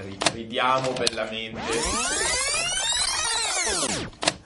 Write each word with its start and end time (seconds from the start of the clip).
ri- 0.00 0.18
ridiamo 0.34 0.92
bellamente. 0.92 1.60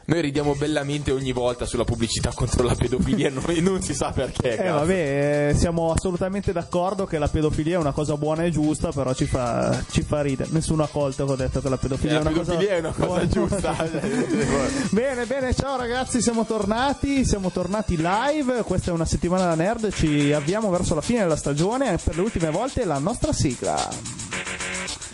Noi 0.06 0.20
ridiamo 0.20 0.54
bellamente 0.54 1.12
ogni 1.12 1.32
volta 1.32 1.64
sulla 1.64 1.84
pubblicità 1.84 2.30
contro 2.34 2.62
la 2.62 2.74
pedofilia, 2.74 3.30
non, 3.30 3.42
non 3.60 3.80
si 3.80 3.94
sa 3.94 4.10
perché. 4.10 4.52
Eh 4.52 4.56
cazzo. 4.56 4.74
vabbè, 4.80 5.48
eh, 5.48 5.54
siamo 5.56 5.92
assolutamente 5.92 6.52
d'accordo 6.52 7.06
che 7.06 7.16
la 7.16 7.28
pedofilia 7.28 7.76
è 7.76 7.78
una 7.78 7.92
cosa 7.92 8.14
buona 8.18 8.44
e 8.44 8.50
giusta, 8.50 8.90
però 8.92 9.14
ci 9.14 9.24
fa, 9.24 9.82
ci 9.90 10.02
fa 10.02 10.20
ridere. 10.20 10.50
Nessuno 10.52 10.82
ha 10.82 10.88
colto 10.88 11.24
che 11.24 11.32
ho 11.32 11.36
detto 11.36 11.62
che 11.62 11.70
la 11.70 11.78
pedofilia, 11.78 12.20
Eh, 12.20 12.22
La 12.22 12.28
è, 12.28 12.32
una 12.34 12.42
pedofilia 12.42 12.74
è 12.74 12.78
una 12.80 12.90
cosa 12.92 13.06
buona. 13.06 13.26
giusta. 13.28 13.88
bene, 14.92 15.24
bene, 15.24 15.54
ciao 15.54 15.76
ragazzi, 15.78 16.20
siamo 16.20 16.44
tornati, 16.44 17.24
siamo 17.24 17.50
tornati 17.50 17.96
live. 17.96 18.62
Questa 18.62 18.90
è 18.90 18.92
una 18.92 19.06
settimana 19.06 19.46
da 19.46 19.54
nerd, 19.54 19.90
ci 19.90 20.34
avviamo 20.34 20.68
verso 20.68 20.94
la 20.94 21.00
fine 21.00 21.20
della 21.20 21.36
stagione. 21.36 21.96
Per 21.96 22.14
le 22.14 22.20
ultime 22.20 22.50
volte 22.50 22.84
la 22.84 22.98
nostra 22.98 23.32
sigla. 23.32 24.23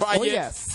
Vai, 0.00 0.16
Oh 0.18 0.24
eh. 0.24 0.28
yes! 0.28 0.69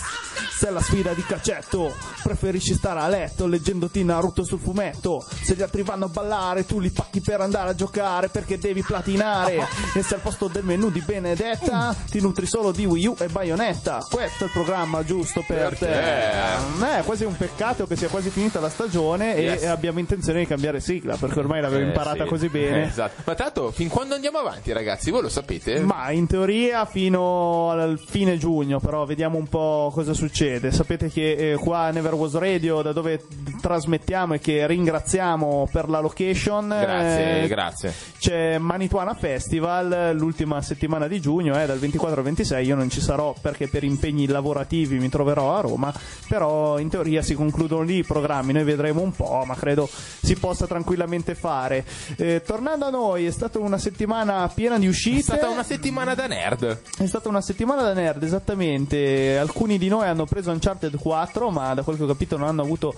Se 0.58 0.70
la 0.70 0.80
sfida 0.80 1.12
di 1.12 1.22
calcetto, 1.24 1.94
preferisci 2.22 2.74
stare 2.74 3.00
a 3.00 3.08
letto 3.08 3.46
leggendoti 3.46 4.02
Naruto 4.04 4.44
sul 4.44 4.58
fumetto. 4.58 5.24
Se 5.42 5.54
gli 5.54 5.62
altri 5.62 5.82
vanno 5.82 6.06
a 6.06 6.08
ballare, 6.08 6.64
tu 6.66 6.78
li 6.80 6.90
pacchi 6.90 7.20
per 7.20 7.40
andare 7.40 7.70
a 7.70 7.74
giocare 7.74 8.28
perché 8.28 8.58
devi 8.58 8.82
platinare. 8.82 9.66
E 9.94 10.02
se 10.02 10.14
al 10.14 10.20
posto 10.20 10.48
del 10.48 10.64
menù 10.64 10.90
di 10.90 11.00
Benedetta 11.00 11.94
ti 12.10 12.20
nutri 12.20 12.46
solo 12.46 12.72
di 12.72 12.84
Wii 12.86 13.06
U 13.06 13.16
e 13.18 13.26
Bayonetta. 13.28 14.04
Questo 14.08 14.44
è 14.44 14.46
il 14.46 14.52
programma 14.52 15.04
giusto 15.04 15.42
per 15.46 15.76
Perché? 15.76 15.86
te. 15.86 16.98
È 16.98 17.02
quasi 17.04 17.24
un 17.24 17.36
peccato 17.36 17.86
che 17.86 17.96
sia 17.96 18.08
quasi 18.08 18.30
finita 18.30 18.60
la 18.60 18.68
stagione 18.70 19.34
Yes. 19.36 19.62
e 19.62 19.66
abbiamo 19.66 19.98
intenzione 19.98 20.40
di 20.40 20.46
cambiare 20.46 20.80
sigla 20.80 21.16
perché 21.16 21.38
ormai 21.38 21.60
l'avevo 21.60 21.82
Eh, 21.82 21.86
imparata 21.88 22.22
sì. 22.24 22.28
così 22.28 22.48
bene. 22.48 22.84
Eh, 22.84 22.86
esatto. 22.88 23.22
Ma 23.24 23.34
tanto, 23.34 23.70
fin 23.72 23.88
quando 23.88 24.14
andiamo 24.14 24.38
avanti, 24.38 24.72
ragazzi? 24.72 25.10
Voi 25.10 25.22
lo 25.22 25.28
sapete? 25.28 25.80
Ma 25.80 26.10
in 26.10 26.26
teoria 26.26 26.84
fino 26.86 27.70
al 27.70 28.00
fine 28.04 28.38
giugno, 28.38 28.78
però 28.80 29.04
vediamo 29.04 29.36
un 29.38 29.46
po' 29.48 29.90
cosa 29.92 30.12
succede. 30.12 30.25
Sapete 30.72 31.10
che 31.10 31.52
eh, 31.52 31.54
qua 31.56 31.80
a 31.80 31.90
Never 31.90 32.14
Was 32.14 32.34
Radio, 32.34 32.82
da 32.82 32.92
dove 32.92 33.22
trasmettiamo 33.60 34.34
e 34.34 34.38
che 34.38 34.66
ringraziamo 34.66 35.68
per 35.70 35.88
la 35.88 36.00
location, 36.00 36.68
Grazie, 36.68 37.42
eh, 37.42 37.46
grazie. 37.48 37.94
c'è 38.18 38.58
Manituana 38.58 39.14
Festival 39.14 40.14
l'ultima 40.16 40.62
settimana 40.62 41.08
di 41.08 41.20
giugno, 41.20 41.60
eh, 41.60 41.66
dal 41.66 41.78
24 41.78 42.18
al 42.18 42.24
26. 42.24 42.66
Io 42.66 42.74
non 42.74 42.90
ci 42.90 43.00
sarò 43.00 43.34
perché 43.40 43.68
per 43.68 43.84
impegni 43.84 44.26
lavorativi 44.26 44.98
mi 44.98 45.08
troverò 45.08 45.56
a 45.56 45.60
Roma, 45.60 45.92
però 46.28 46.78
in 46.78 46.88
teoria 46.88 47.22
si 47.22 47.34
concludono 47.34 47.82
lì 47.82 47.98
i 47.98 48.04
programmi, 48.04 48.52
noi 48.52 48.64
vedremo 48.64 49.00
un 49.00 49.12
po', 49.12 49.42
ma 49.46 49.54
credo 49.54 49.88
si 49.88 50.34
possa 50.36 50.66
tranquillamente 50.66 51.34
fare. 51.34 51.84
Eh, 52.16 52.42
tornando 52.44 52.86
a 52.86 52.90
noi, 52.90 53.26
è 53.26 53.30
stata 53.30 53.58
una 53.58 53.78
settimana 53.78 54.48
piena 54.52 54.78
di 54.78 54.86
uscite. 54.86 55.18
È 55.18 55.22
stata 55.22 55.48
una 55.48 55.62
settimana 55.62 56.14
da 56.14 56.26
nerd. 56.26 56.80
È 56.98 57.06
stata 57.06 57.28
una 57.28 57.40
settimana 57.40 57.82
da 57.82 57.92
nerd, 57.92 58.22
esattamente. 58.22 59.38
Alcuni 59.38 59.78
di 59.78 59.88
noi 59.88 60.06
hanno 60.06 60.15
preso 60.24 60.50
Uncharted 60.50 60.96
4, 60.96 61.50
ma 61.50 61.74
da 61.74 61.82
quel 61.82 61.96
che 61.96 62.04
ho 62.04 62.06
capito 62.06 62.36
non 62.36 62.48
hanno 62.48 62.62
avuto 62.62 62.94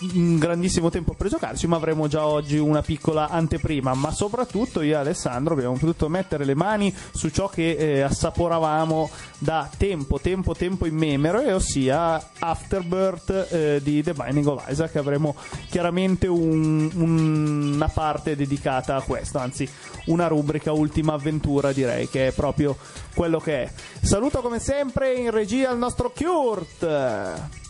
un 0.00 0.38
grandissimo 0.38 0.90
tempo 0.90 1.14
per 1.14 1.28
giocarci, 1.28 1.66
ma 1.66 1.76
avremo 1.76 2.06
già 2.08 2.26
oggi 2.26 2.58
una 2.58 2.82
piccola 2.82 3.28
anteprima. 3.28 3.94
Ma 3.94 4.10
soprattutto 4.12 4.80
io 4.80 4.94
e 4.94 4.98
Alessandro 4.98 5.54
abbiamo 5.54 5.74
potuto 5.74 6.08
mettere 6.08 6.44
le 6.44 6.54
mani 6.54 6.94
su 7.12 7.30
ciò 7.30 7.48
che 7.48 7.72
eh, 7.72 8.00
assaporavamo 8.02 9.10
da 9.38 9.68
tempo, 9.76 10.18
tempo, 10.20 10.54
tempo 10.54 10.86
in 10.86 10.94
memore, 10.96 11.52
ossia 11.52 12.30
Afterbirth 12.38 13.48
eh, 13.50 13.80
di 13.82 14.02
The 14.02 14.12
Binding 14.12 14.46
of 14.46 14.64
Isaac. 14.68 14.96
Avremo 14.96 15.34
chiaramente 15.68 16.26
un- 16.26 16.90
un- 16.94 17.72
una 17.74 17.88
parte 17.88 18.36
dedicata 18.36 18.96
a 18.96 19.02
questo, 19.02 19.38
anzi 19.38 19.68
una 20.06 20.26
rubrica 20.28 20.72
ultima 20.72 21.14
avventura 21.14 21.72
direi 21.72 22.08
che 22.08 22.28
è 22.28 22.32
proprio 22.32 22.76
quello 23.14 23.38
che 23.40 23.64
è. 23.64 23.72
Saluto 24.00 24.40
come 24.40 24.58
sempre 24.60 25.14
in 25.14 25.30
regia 25.30 25.70
il 25.70 25.78
nostro 25.78 26.12
Kurt. 26.14 26.86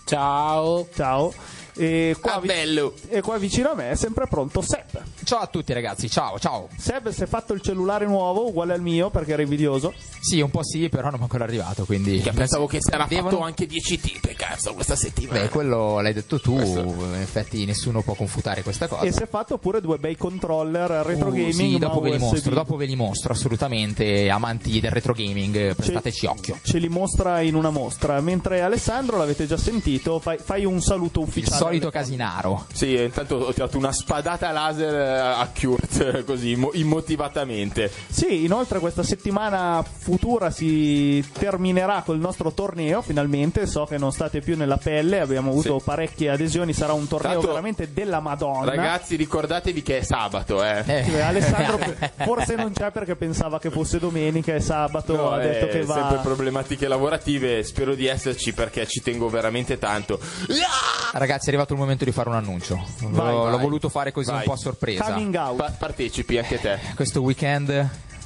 Ciao. 0.05 0.89
Ciao. 0.95 1.33
E 1.79 2.17
qua, 2.21 2.35
Ah, 2.35 2.41
vi- 2.41 2.49
bello. 2.49 2.95
e 3.09 3.21
qua 3.21 3.39
vicino 3.39 3.71
a 3.71 3.75
me 3.75 3.91
è 3.91 3.95
sempre 3.95 4.27
pronto 4.27 4.61
Seb. 4.61 5.01
Ciao 5.23 5.39
a 5.39 5.47
tutti 5.47 5.73
ragazzi, 5.73 6.11
ciao, 6.11 6.39
ciao. 6.39 6.69
Seb 6.77 7.11
si 7.11 7.23
è 7.23 7.27
fatto 7.27 7.53
il 7.53 7.61
cellulare 7.61 8.05
nuovo 8.07 8.49
uguale 8.49 8.73
al 8.75 8.81
mio 8.83 9.11
perché 9.11 9.33
era 9.35 9.43
invidioso. 9.43 9.93
Sì, 10.21 10.41
un 10.41 10.51
po' 10.51 10.65
sì, 10.65 10.89
però 10.89 11.11
non 11.11 11.21
è 11.21 11.23
ancora 11.23 11.45
arrivato, 11.45 11.85
quindi... 11.85 12.21
Che 12.21 12.33
pensavo 12.33 12.67
che 12.67 12.79
si 12.81 12.91
era 12.93 13.07
Devono- 13.09 13.31
fatto 13.31 13.43
anche 13.43 13.67
10 13.67 14.01
tipe, 14.01 14.35
cazzo, 14.35 14.75
questa 14.75 14.97
settimana. 14.97 15.41
Beh, 15.43 15.49
quello 15.51 16.01
l'hai 16.01 16.13
detto 16.13 16.41
tu, 16.41 16.55
Questo- 16.57 16.81
in 16.81 17.15
effetti 17.21 17.65
nessuno 17.65 18.03
può 18.03 18.15
confutare 18.15 18.63
questa 18.63 18.89
cosa. 18.89 19.03
E 19.05 19.13
si 19.13 19.23
è 19.23 19.29
fatto 19.29 19.59
pure 19.59 19.81
due 19.81 19.99
bei 19.99 20.17
controller 20.17 20.91
retro 21.07 21.29
Uh, 21.29 21.33
gaming. 21.33 21.53
sì, 21.53 21.79
dopo 21.79 22.01
ve 22.01 22.19
mostro, 22.19 22.55
dopo 22.55 22.75
ve 22.77 22.87
li 22.87 22.97
mostro, 22.97 23.33
assolutamente, 23.33 24.29
amanti 24.29 24.81
del 24.81 24.91
retro 24.91 25.13
gaming, 25.13 25.75
prestateci 25.77 26.27
occhio. 26.27 26.59
Ce 26.63 26.79
li 26.79 26.89
mostra 26.89 27.41
in 27.43 27.55
una 27.55 27.71
mostra. 27.71 28.21
Mentre 28.21 28.63
Alessandro, 28.63 29.17
l'avete 29.19 29.47
già 29.47 29.57
sentito, 29.57 30.19
fai, 30.19 30.39
fai 30.39 30.65
un 30.65 30.81
saluto 30.81 31.21
ufficiale. 31.21 31.57
Solito 31.69 31.91
casinaro. 31.91 32.67
Sì, 32.73 32.95
intanto 33.03 33.37
ho 33.37 33.53
tirato 33.53 33.79
una 33.79 33.93
spadata 33.93 34.51
laser 34.51 34.95
eh, 34.95 35.19
a 35.19 35.51
Kurt, 35.59 36.25
così, 36.27 36.57
mo- 36.57 36.71
immotivatamente. 36.73 37.91
Sì, 38.09 38.45
inoltre 38.45 38.79
questa 38.79 39.03
settimana 39.03 39.83
futura 39.83 40.51
si 40.51 41.25
terminerà 41.33 42.03
col 42.05 42.19
nostro 42.19 42.53
torneo, 42.53 43.03
finalmente, 43.03 43.67
so 43.67 43.85
che 43.85 43.99
non 43.99 44.13
state 44.13 44.41
più 44.41 44.57
nella 44.57 44.77
pelle, 44.77 45.21
abbiamo 45.21 45.51
avuto 45.51 45.79
Sì. 45.79 45.85
parecchie 45.85 46.31
adesioni, 46.31 46.73
sarà 46.73 46.93
un 46.93 47.07
torneo 47.09 47.33
Tanto, 47.33 47.49
veramente 47.49 47.93
della 47.93 48.21
Madonna. 48.21 48.75
Ragazzi, 48.75 49.17
ricordatevi 49.17 49.83
che 49.83 49.99
è 49.99 50.03
sabato, 50.03 50.63
eh. 50.65 50.83
Eh. 50.87 51.05
Cioè, 51.05 51.21
Alessandro 51.21 51.79
forse 52.25 52.55
non 52.55 52.73
c'è 52.73 52.91
perché 52.91 53.17
pensava 53.17 53.59
che 53.59 53.71
fosse 53.71 53.99
domenica 53.99 54.55
e 54.55 54.61
sabato 54.61 55.17
No, 55.17 55.31
ha 55.31 55.39
detto 55.39 55.67
eh, 55.67 55.69
che 55.69 55.85
sempre 55.87 56.17
va 56.17 56.21
problematiche 56.23 56.89
lavorative, 56.89 57.63
spero 57.65 57.95
di 57.95 58.07
esserci 58.07 58.53
perché 58.53 58.87
ci 58.87 59.03
tengo 59.03 59.29
veramente 59.29 59.79
tanto. 59.79 60.19
Ragazzi, 61.13 61.51
arrivato 61.59 61.73
il 61.75 61.79
momento 61.81 62.05
di 62.05 62.13
fare 62.13 62.29
un 62.29 62.37
annuncio. 62.37 62.77
Vai, 63.01 63.33
l'ho, 63.33 63.43
vai. 63.43 63.51
l'ho 63.51 63.59
voluto 63.59 63.89
fare 63.89 64.13
così 64.13 64.31
Vai. 64.31 64.39
un 64.41 64.45
po' 64.45 64.53
a 64.53 64.57
sorpresa. 64.57 65.05
coming 65.05 65.35
out. 65.35 65.57
Pa- 65.57 65.71
partecipi 65.77 66.39
anche 66.39 66.61
te. 66.61 66.79
Questo 66.95 67.21
weekend 67.21 67.69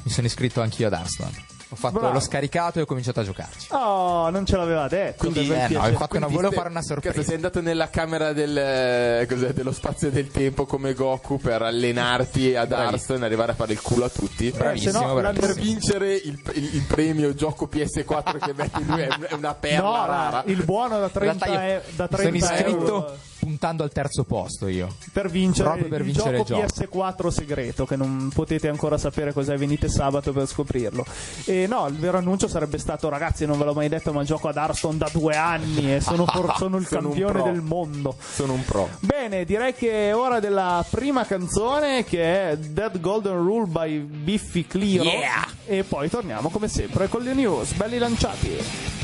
mi 0.03 0.11
sono 0.11 0.27
iscritto 0.27 0.61
anch'io 0.61 0.87
ad 0.89 0.93
Hearthstone. 0.93 1.51
Ho 1.73 1.75
fatto 1.75 1.99
Bravo. 2.01 2.13
l'ho 2.13 2.21
scaricato 2.21 2.79
e 2.79 2.83
ho 2.83 2.85
cominciato 2.85 3.21
a 3.21 3.25
giocarci. 3.25 3.69
Oh, 3.71 4.29
non 4.29 4.45
ce 4.45 4.57
l'aveva 4.59 4.89
detto. 4.89 5.27
Quindi, 5.31 5.51
eh, 5.51 5.69
no, 5.71 5.89
infatti 5.89 6.19
no, 6.19 6.29
volevo 6.29 6.53
fare 6.53 6.69
una 6.69 6.81
Cazzo, 6.81 6.93
sorpresa. 6.93 7.23
sei 7.23 7.35
andato 7.37 7.63
nella 7.63 7.89
camera 7.89 8.35
del, 8.35 8.57
eh, 8.59 9.27
cos'è, 9.27 9.55
dello 9.55 9.73
spazio 9.73 10.09
e 10.09 10.11
del 10.11 10.29
tempo 10.31 10.67
come 10.67 10.93
Goku 10.93 11.39
per 11.39 11.63
allenarti 11.63 12.55
ad 12.55 12.73
Hearthstone 12.73 13.23
e 13.23 13.25
arrivare 13.25 13.53
a 13.53 13.55
fare 13.55 13.73
il 13.73 13.81
culo 13.81 14.05
a 14.05 14.09
tutti. 14.11 14.51
Bravissimo, 14.51 14.99
se 14.99 15.05
no, 15.07 15.15
bravissimo. 15.15 15.47
Per 15.55 15.63
vincere 15.63 16.15
il, 16.15 16.39
il- 16.55 16.75
il 16.75 16.83
premio 16.87 17.35
gioco 17.35 17.67
PS4 17.73 18.39
che 18.39 18.53
metti 18.55 18.85
lui 18.85 19.01
è, 19.01 19.09
una 19.33 19.55
perla 19.55 19.81
No, 19.83 20.07
rara. 20.07 20.43
il 20.47 20.63
buono 20.65 20.99
da 20.99 21.07
In 21.07 21.11
30, 21.13 21.45
realtà 21.47 21.65
io 21.73 21.79
e- 21.79 21.83
da 21.97 22.09
mi 22.11 22.17
sono 22.17 22.31
30 22.31 22.37
iscritto 22.55 22.79
euro 22.87 23.17
puntando 23.43 23.83
al 23.83 23.91
terzo 23.91 24.23
posto 24.23 24.69
io. 24.69 24.95
per 25.13 25.29
vincere, 25.29 25.65
proprio 25.71 25.89
per 25.89 25.99
il, 26.01 26.07
vincere 26.07 26.37
gioco 26.45 26.55
il 26.61 26.69
gioco. 26.69 27.27
PS4 27.27 27.29
segreto 27.29 27.87
che 27.87 27.97
non 27.97 28.31
potete 28.33 28.69
ancora 28.69 28.97
sapere 28.99 29.33
cos'è, 29.33 29.57
venite 29.57 29.89
sabato 29.89 30.33
per 30.33 30.47
scoprirlo. 30.47 31.05
E 31.47 31.62
no, 31.67 31.87
il 31.87 31.97
vero 31.97 32.19
annuncio 32.19 32.49
sarebbe 32.49 32.79
stato 32.79 33.09
ragazzi, 33.09 33.47
non 33.47 33.59
ve 33.59 33.65
l'ho 33.65 33.75
mai 33.75 33.89
detto, 33.89 34.13
ma 34.13 34.25
gioco 34.25 34.49
ad 34.49 34.57
Hearthstone 34.57 34.99
da 34.99 35.09
due 35.13 35.37
anni 35.37 35.95
e 35.95 36.01
sono, 36.01 36.27
for- 36.27 36.55
sono 36.59 36.77
il 36.77 36.87
Sono 36.87 37.09
campione 37.09 37.43
del 37.43 37.61
mondo. 37.61 38.17
Sono 38.19 38.53
un 38.55 38.65
pro. 38.65 38.89
Bene, 39.01 39.45
direi 39.45 39.75
che 39.75 40.09
è 40.09 40.17
ora 40.17 40.41
della 40.41 40.85
prima 40.89 41.25
canzone 41.25 42.05
che 42.05 42.51
è 42.51 42.57
Dead 42.57 43.01
Golden 43.01 43.37
Rule 43.37 43.67
by 43.67 43.99
Biffy 43.99 44.67
Clyro. 44.67 45.05
Yeah! 45.05 45.47
E 45.67 45.85
poi 45.85 46.09
torniamo 46.09 46.49
come 46.51 46.69
sempre 46.69 47.09
con 47.09 47.23
le 47.23 47.35
news, 47.35 47.73
belli 47.73 47.99
lanciati. 47.99 49.02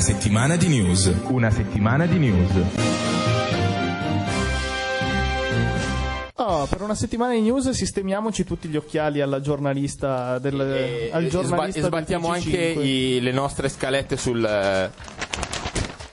Una 0.00 0.08
settimana 0.08 0.56
di 0.56 0.68
news. 0.68 1.12
Una 1.28 1.50
settimana 1.50 2.06
di 2.06 2.16
news. 2.18 2.50
Oh, 6.36 6.64
per 6.64 6.80
una 6.80 6.94
settimana 6.94 7.34
di 7.34 7.42
news 7.42 7.68
sistemiamoci 7.68 8.44
tutti 8.44 8.66
gli 8.68 8.76
occhiali 8.76 9.20
alla 9.20 9.42
giornalista 9.42 10.38
del, 10.38 10.58
E, 10.58 11.10
al 11.12 11.24
e 11.26 11.28
sba- 11.28 11.42
giornalista 11.42 11.80
e 11.80 11.82
sbattiamo 11.82 12.28
del 12.32 12.36
anche 12.36 12.74
TG5. 12.74 12.80
i- 12.82 13.20
le 13.20 13.32
nostre 13.32 13.68
scalette 13.68 14.16
sul. 14.16 14.90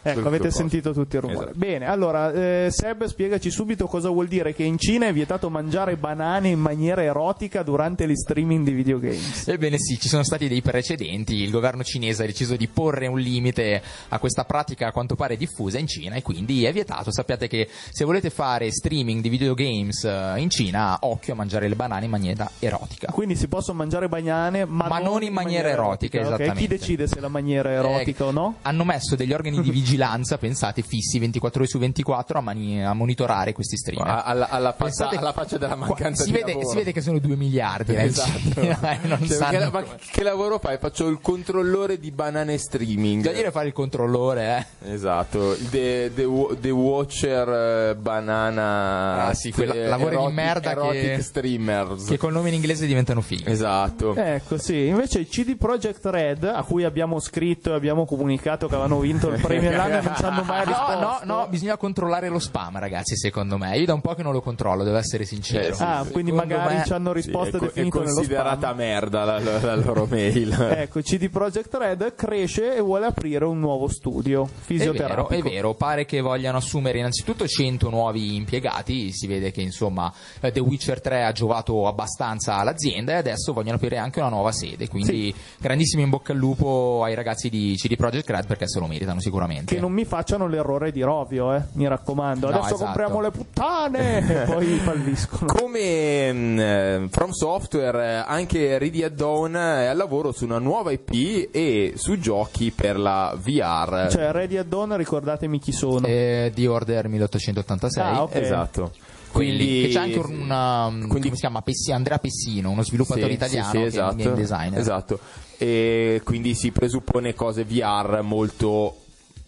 Eh, 0.08 0.12
Ecco, 0.12 0.28
avete 0.28 0.44
posto. 0.46 0.60
sentito 0.60 0.94
tutti 0.94 1.16
il 1.16 1.22
rumore. 1.22 1.46
Esatto. 1.52 1.58
Bene, 1.58 1.86
allora, 1.88 2.32
eh, 2.32 2.68
Seb, 2.72 3.06
spiegaci 3.06 3.50
subito 3.50 3.88
cosa 3.88 4.10
vuol 4.10 4.28
dire 4.28 4.54
che 4.54 4.64
in 4.64 4.78
Cina 4.78 5.08
è 5.08 5.14
vietato 5.14 5.50
mangiare 5.50 5.96
banane 5.98 6.50
in 6.50 6.60
maniera 6.60 7.04
erotica 7.04 7.64
durante 7.64 8.08
gli 8.08 8.16
streaming 8.16 8.66
di 8.66 8.72
videogames. 8.72 9.48
Ebbene 9.48 9.78
sì, 9.80 10.00
ci 10.00 10.08
sono 10.08 10.24
stati 10.24 10.48
dei 10.48 10.62
precedenti, 10.62 11.36
il 11.36 11.52
governo 11.52 11.84
cinese 11.84 12.24
ha 12.24 12.26
deciso 12.26 12.56
di 12.56 12.68
porre 12.68 13.08
un 13.08 13.20
limite 13.20 13.82
a 14.10 14.20
questa 14.20 14.44
pratica 14.46 14.88
a 14.88 14.92
quanto 14.92 15.16
pare 15.16 15.38
diffusa 15.38 15.78
in 15.80 15.88
Cina 15.88 16.16
e 16.16 16.22
quindi 16.22 16.66
è 16.66 16.72
vietato. 16.74 17.12
Sappiate 17.12 17.48
che 17.48 17.68
se 17.92 18.06
volete 18.06 18.30
fare 18.30 18.72
streaming 18.72 19.22
di 19.22 19.30
videogames 19.30 20.04
eh, 20.04 20.34
in 20.38 20.50
Cina, 20.50 20.98
occhio 21.02 21.34
a 21.34 21.36
mangiare 21.36 21.68
le 21.68 21.76
banane 21.76 22.06
in 22.06 22.12
maniera 22.12 22.50
erotica. 22.60 23.12
Quindi 23.12 23.36
si 23.36 23.48
possono 23.48 23.78
mangiare 23.78 24.08
banane, 24.08 24.66
ma, 24.66 24.88
Ma 24.88 25.00
non 25.00 25.24
in 25.24 25.34
maniera 25.34 25.70
erotica, 25.70 26.20
ok? 26.20 26.26
esattamente. 26.26 26.60
Chi 26.60 26.68
decide 26.68 27.08
se 27.08 27.20
la 27.20 27.28
maniera 27.28 27.70
è 27.70 27.74
erotica 27.78 28.24
Eh, 28.24 28.28
o 28.28 28.32
no? 28.32 28.56
Hanno 28.62 28.84
messo 28.84 29.16
degli 29.16 29.34
organi 29.34 29.62
di 29.62 29.70
vigilanza, 29.72 29.97
pensate, 30.40 30.82
fissi 30.82 31.20
24 31.20 31.60
ore 31.62 31.70
su 31.70 31.78
24 31.80 32.38
a, 32.38 32.42
mani- 32.42 32.84
a 32.86 32.94
monitorare 32.94 33.54
questi 33.54 33.78
streamer. 33.78 34.08
a- 34.08 34.24
alla, 34.24 34.50
alla 34.50 34.74
faccia, 34.74 35.10
alla 35.10 35.32
faccia 35.34 35.58
della 35.58 35.76
mancanza 35.76 36.24
si 36.24 36.32
di 36.32 36.38
vede, 36.38 36.52
lavoro. 36.54 36.70
si 36.70 36.76
vede 36.76 36.92
che 36.92 37.02
sono 37.02 37.20
2 37.20 37.36
miliardi 37.36 37.96
eh, 37.96 38.04
Esatto. 38.04 38.62
Cina, 38.62 38.80
e 39.02 39.08
non 39.08 39.20
Cioè, 39.20 39.28
sanno- 39.38 39.58
che, 39.60 39.70
ma 39.72 39.84
che 40.12 40.24
lavoro 40.24 40.60
fai? 40.60 40.78
Faccio 40.78 41.08
il 41.08 41.20
controllore 41.22 42.00
di 42.00 42.12
banane 42.12 42.58
streaming. 42.58 43.24
Da 43.24 43.32
dire 43.32 43.52
fare 43.52 43.68
il 43.68 43.74
controllore, 43.74 44.66
eh. 44.82 44.94
Esatto, 44.94 45.56
The, 45.70 46.12
the, 46.14 46.28
The 46.60 46.70
Watcher 46.70 47.90
eh, 47.92 47.96
Banana 47.96 49.26
Ah, 49.28 49.34
sì, 49.34 49.52
quella- 49.52 49.74
eh, 49.74 49.88
lavori 49.88 50.16
di 50.16 50.22
erotic- 50.22 50.34
merda 50.36 50.76
che- 50.92 51.18
streamers. 51.22 52.06
Che 52.08 52.18
col 52.18 52.32
nome 52.34 52.50
in 52.50 52.56
inglese 52.56 52.86
diventano 52.86 53.22
fighi. 53.22 53.50
Esatto. 53.50 54.16
Ecco, 54.16 54.58
sì. 54.58 54.88
Invece 54.88 55.26
CD 55.28 55.56
Projekt 55.58 56.06
Red, 56.06 56.44
a 56.44 56.64
cui 56.64 56.84
abbiamo 56.84 57.20
scritto 57.20 57.72
e 57.72 57.76
abbiamo 57.76 58.06
comunicato 58.06 58.68
che 58.68 58.76
avevano 58.76 59.00
vinto 59.00 59.30
il 59.30 59.40
premio 59.42 59.72
dell'anno 59.84 60.00
e 60.00 60.02
non 60.06 60.16
ci 60.16 60.24
hanno 60.24 60.44
mai 60.44 60.66
No, 60.66 60.72
risposto. 60.72 61.00
no, 61.00 61.20
no, 61.24 61.48
bisogna 61.50 61.78
controllare 61.78 62.30
lo 62.30 62.40
spam, 62.40 62.78
ragazzi, 62.80 63.16
secondo 63.18 63.58
me. 63.58 63.78
Io 63.78 63.86
da 63.86 63.94
un 63.94 64.02
po' 64.02 64.14
che 64.16 64.24
non 64.24 64.34
lo 64.34 64.42
controllo, 64.42 64.84
devo 64.84 64.98
essere 64.98 65.26
sincero. 65.26 65.68
Eh, 65.68 65.74
sì, 65.74 65.84
Ah, 65.84 66.04
sì. 66.06 66.12
quindi 66.12 66.32
Secondo 66.32 66.56
magari 66.56 66.76
me- 66.78 66.84
ci 66.86 66.94
hanno 66.94 67.10
Sì, 67.10 67.16
risposto 67.16 67.58
ed 67.58 67.64
è 67.64 67.72
è 67.86 67.88
considerata 67.90 68.74
merda 68.74 69.24
la, 69.24 69.40
la- 69.40 69.60
la 69.62 69.76
loro 69.76 70.06
mail. 70.10 70.52
Ecco, 70.78 71.02
CD 71.02 71.30
Projekt 71.30 71.74
Red 71.76 72.16
cresce 72.16 72.76
e 72.76 72.82
vuole 72.82 73.06
aprire 73.06 73.46
un 73.46 73.60
nuovo 73.60 73.88
studio 73.88 74.44
È 74.44 74.48
vero, 74.48 74.62
fisioterapico. 74.66 75.30
è 75.34 75.42
vero, 75.42 75.74
pare 75.74 76.06
che 76.06 76.22
vogliano 76.22 76.58
assumere 76.58 76.98
innanzitutto 77.00 77.48
100 77.48 77.90
nuovi 77.90 78.36
impiegati, 78.36 79.12
si 79.14 79.28
vede 79.28 79.52
che 79.52 79.62
insomma 79.62 80.12
eh, 80.40 80.52
The 80.52 80.60
Witcher 80.60 81.02
3 81.02 81.24
ha 81.26 81.32
giovato 81.32 81.88
abbastanza 81.88 82.56
all'azienda 82.58 83.14
e 83.14 83.16
adesso 83.16 83.54
vogliono 83.54 83.76
aprire 83.76 83.98
anche 83.98 84.20
una 84.20 84.30
nuova 84.30 84.52
sede, 84.52 84.88
quindi 84.88 85.34
grandissimo 85.58 86.02
in 86.04 86.10
bocca 86.10 86.32
al 86.34 86.38
lupo 86.38 87.02
ai 87.04 87.14
ragazzi 87.16 87.50
di 87.50 87.76
CD 87.78 87.96
Projekt 87.96 88.30
Red 88.30 88.46
perché 88.48 88.68
se 88.68 88.80
lo 88.80 88.88
meritano 88.88 89.20
sicuramente. 89.20 89.67
Che 89.68 89.80
non 89.82 89.92
mi 89.92 90.06
facciano 90.06 90.48
l'errore 90.48 90.92
di 90.94 91.02
Rovio, 91.02 91.54
eh, 91.54 91.62
mi 91.74 91.88
raccomando. 91.88 92.50
No, 92.50 92.54
Adesso 92.54 92.76
esatto. 92.76 92.84
compriamo 92.86 93.20
le 93.22 93.32
puttane 93.32 94.18
e 94.44 94.46
poi 94.50 94.66
falliscono. 94.78 95.52
Come 95.54 96.32
mm, 96.34 96.60
eh, 96.60 97.08
From 97.10 97.32
Software, 97.32 98.02
eh, 98.02 98.24
anche 98.26 98.78
Ready 98.78 99.14
Dawn 99.14 99.56
è 99.56 99.86
al 99.88 99.98
lavoro 99.98 100.32
su 100.32 100.46
una 100.46 100.60
nuova 100.60 100.92
IP 100.92 101.50
e 101.52 101.94
su 101.98 102.18
giochi 102.18 102.72
per 102.72 102.98
la 102.98 103.38
VR. 103.38 104.08
Cioè, 104.10 104.32
Ready 104.32 104.56
at 104.58 104.68
Dawn, 104.68 104.96
ricordatemi 104.96 105.60
chi 105.60 105.72
sono. 105.74 106.08
Eh, 106.08 106.52
di 106.54 106.66
Order 106.66 107.08
1886. 107.10 108.04
Ah, 108.04 108.22
ok. 108.24 108.36
Esatto. 108.36 108.92
Quindi, 109.32 109.90
c'è 109.92 110.00
anche 110.00 110.18
un 110.20 110.50
um, 110.50 111.08
quindi- 111.08 111.28
come 111.28 111.36
si 111.36 111.42
chiama 111.42 111.62
Pessi- 111.62 111.92
Andrea 111.92 112.18
Pessino, 112.18 112.70
uno 112.72 112.82
sviluppatore 112.84 113.28
Sì, 113.28 113.34
italiano 113.34 113.70
sì, 113.70 113.72
sì, 113.72 113.78
che 113.78 113.84
è 113.84 113.88
esatto, 113.88 114.12
un 114.12 114.18
game 114.18 114.36
designer. 114.36 114.80
Esatto. 114.80 115.20
E 115.58 116.22
quindi 116.24 116.56
si 116.56 116.72
presuppone 116.72 117.34
cose 117.36 117.64
VR 117.66 118.22
molto 118.24 118.96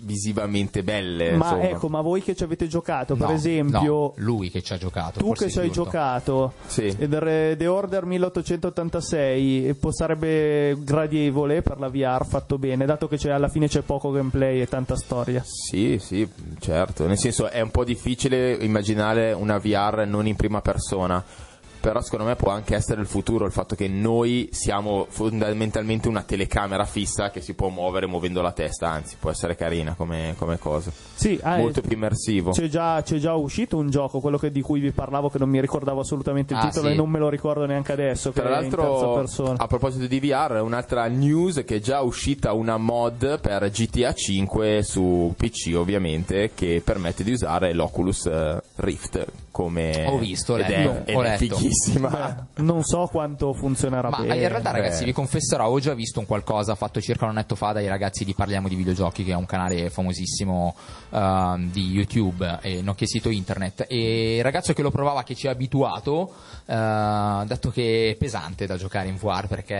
visivamente 0.01 0.83
belle. 0.83 1.31
Ma 1.35 1.45
insomma. 1.45 1.63
ecco, 1.69 1.89
ma 1.89 2.01
voi 2.01 2.21
che 2.21 2.35
ci 2.35 2.43
avete 2.43 2.67
giocato, 2.67 3.15
per 3.15 3.27
No, 3.27 3.33
esempio, 3.33 3.79
no, 3.81 4.13
lui 4.17 4.49
che 4.49 4.61
ci 4.61 4.73
ha 4.73 4.77
giocato. 4.77 5.19
tu 5.19 5.33
che 5.33 5.49
ci 5.49 5.59
hai 5.59 5.69
giocato, 5.71 6.53
Sì. 6.67 6.85
è 6.87 7.07
The 7.57 7.67
Order 7.67 8.05
1886 8.05 9.67
e 9.67 9.73
può- 9.75 9.91
sarebbe 9.91 10.75
gradevole 10.79 11.61
per 11.61 11.79
la 11.79 11.89
VR 11.89 12.25
fatto 12.25 12.57
bene, 12.57 12.85
dato 12.85 13.07
che 13.07 13.17
c'è- 13.17 13.31
alla 13.31 13.49
fine 13.49 13.67
c'è 13.67 13.81
poco 13.81 14.11
gameplay 14.11 14.61
e 14.61 14.67
tanta 14.67 14.95
storia. 14.95 15.43
Sì, 15.45 15.97
sì, 15.99 16.27
certo. 16.59 17.05
Nel 17.07 17.17
senso 17.17 17.49
è 17.49 17.61
un 17.61 17.71
po' 17.71 17.83
difficile 17.83 18.53
immaginare 18.53 19.33
una 19.33 19.57
VR 19.57 20.05
non 20.07 20.27
in 20.27 20.35
prima 20.35 20.61
persona. 20.61 21.23
Però 21.81 22.01
secondo 22.01 22.25
me 22.25 22.35
può 22.35 22.51
anche 22.51 22.75
essere 22.75 22.99
il 23.01 23.07
futuro, 23.07 23.45
il 23.45 23.51
fatto 23.51 23.75
che 23.75 23.87
noi 23.87 24.49
siamo 24.51 25.05
fondamentalmente 25.09 26.07
una 26.07 26.23
telecamera 26.23 26.83
fissa 26.85 27.29
che 27.31 27.39
si 27.41 27.53
può 27.53 27.69
muovere 27.69 28.05
muovendo 28.05 28.41
la 28.41 28.51
testa, 28.51 28.89
anzi 28.89 29.15
può 29.19 29.29
essere 29.29 29.55
carina 29.55 29.93
come, 29.95 30.35
come 30.37 30.57
cosa. 30.59 30.91
Sì, 31.15 31.39
ah, 31.41 31.57
Molto 31.57 31.79
eh, 31.79 31.83
più 31.83 31.95
immersivo. 31.95 32.51
C'è 32.51 32.67
già, 32.67 33.01
c'è 33.01 33.17
già 33.17 33.33
uscito 33.35 33.77
un 33.77 33.89
gioco, 33.89 34.19
quello 34.19 34.37
che- 34.37 34.51
di 34.51 34.61
cui 34.61 34.79
vi 34.79 34.91
parlavo, 34.91 35.29
che 35.29 35.37
non 35.37 35.49
mi 35.49 35.61
ricordavo 35.61 36.01
assolutamente 36.01 36.53
il 36.53 36.59
Ah, 36.59 36.67
titolo 36.67 36.87
sì. 36.87 36.93
e 36.93 36.95
non 36.95 37.09
me 37.09 37.19
lo 37.19 37.29
ricordo 37.29 37.65
neanche 37.65 37.91
adesso. 37.93 38.31
Tra 38.31 38.49
l'altro, 38.49 39.23
a 39.57 39.67
proposito 39.67 40.05
di 40.07 40.19
VR, 40.19 40.59
un'altra 40.61 41.05
news 41.07 41.63
che 41.65 41.75
è 41.77 41.79
già 41.79 42.01
uscita 42.01 42.53
una 42.53 42.77
mod 42.77 43.39
per 43.39 43.69
GTA 43.69 44.13
5 44.13 44.83
su 44.83 45.33
PC, 45.37 45.73
ovviamente, 45.75 46.51
che 46.53 46.81
permette 46.83 47.23
di 47.23 47.31
usare 47.31 47.73
l'Oculus 47.73 48.25
eh, 48.25 48.61
Rift 48.75 49.25
come 49.51 50.05
Ho 50.07 50.17
visto, 50.17 50.57
ed 50.57 50.67
letto, 50.69 51.03
è, 51.05 51.11
ed 51.11 51.15
ho 51.15 51.21
è 51.23 51.27
letto. 51.39 51.55
fighissima. 51.57 52.47
Non 52.55 52.83
so 52.83 53.07
quanto 53.11 53.53
funzionerà 53.53 54.09
Ma 54.09 54.17
bene. 54.21 54.35
in 54.41 54.47
realtà, 54.47 54.71
ragazzi, 54.71 54.99
beh. 54.99 55.05
vi 55.05 55.11
confesserò, 55.13 55.67
ho 55.67 55.79
già 55.79 55.93
visto 55.93 56.19
un 56.19 56.25
qualcosa 56.25 56.75
fatto 56.75 56.99
circa 57.01 57.25
un 57.25 57.31
annetto 57.31 57.55
fa 57.55 57.71
dai 57.71 57.87
ragazzi 57.87 58.23
di 58.25 58.33
Parliamo 58.33 58.67
di 58.67 58.75
Videogiochi, 58.75 59.23
che 59.23 59.31
è 59.31 59.35
un 59.35 59.45
canale 59.45 59.89
famosissimo 59.89 60.75
ehm, 61.11 61.71
di 61.71 61.89
YouTube 61.89 62.59
e 62.61 62.81
nonché 62.81 63.05
sito 63.07 63.29
internet. 63.29 63.85
E 63.87 64.37
il 64.37 64.43
ragazzo 64.43 64.73
che 64.73 64.81
lo 64.81 64.91
provava, 64.91 65.23
che 65.23 65.35
ci 65.35 65.47
ha 65.47 65.51
abituato, 65.51 66.31
eh, 66.65 66.73
ha 66.75 67.43
detto 67.47 67.69
che 67.69 68.11
è 68.11 68.15
pesante 68.15 68.65
da 68.65 68.77
giocare 68.77 69.07
in 69.07 69.15
VR 69.17 69.47
perché. 69.47 69.75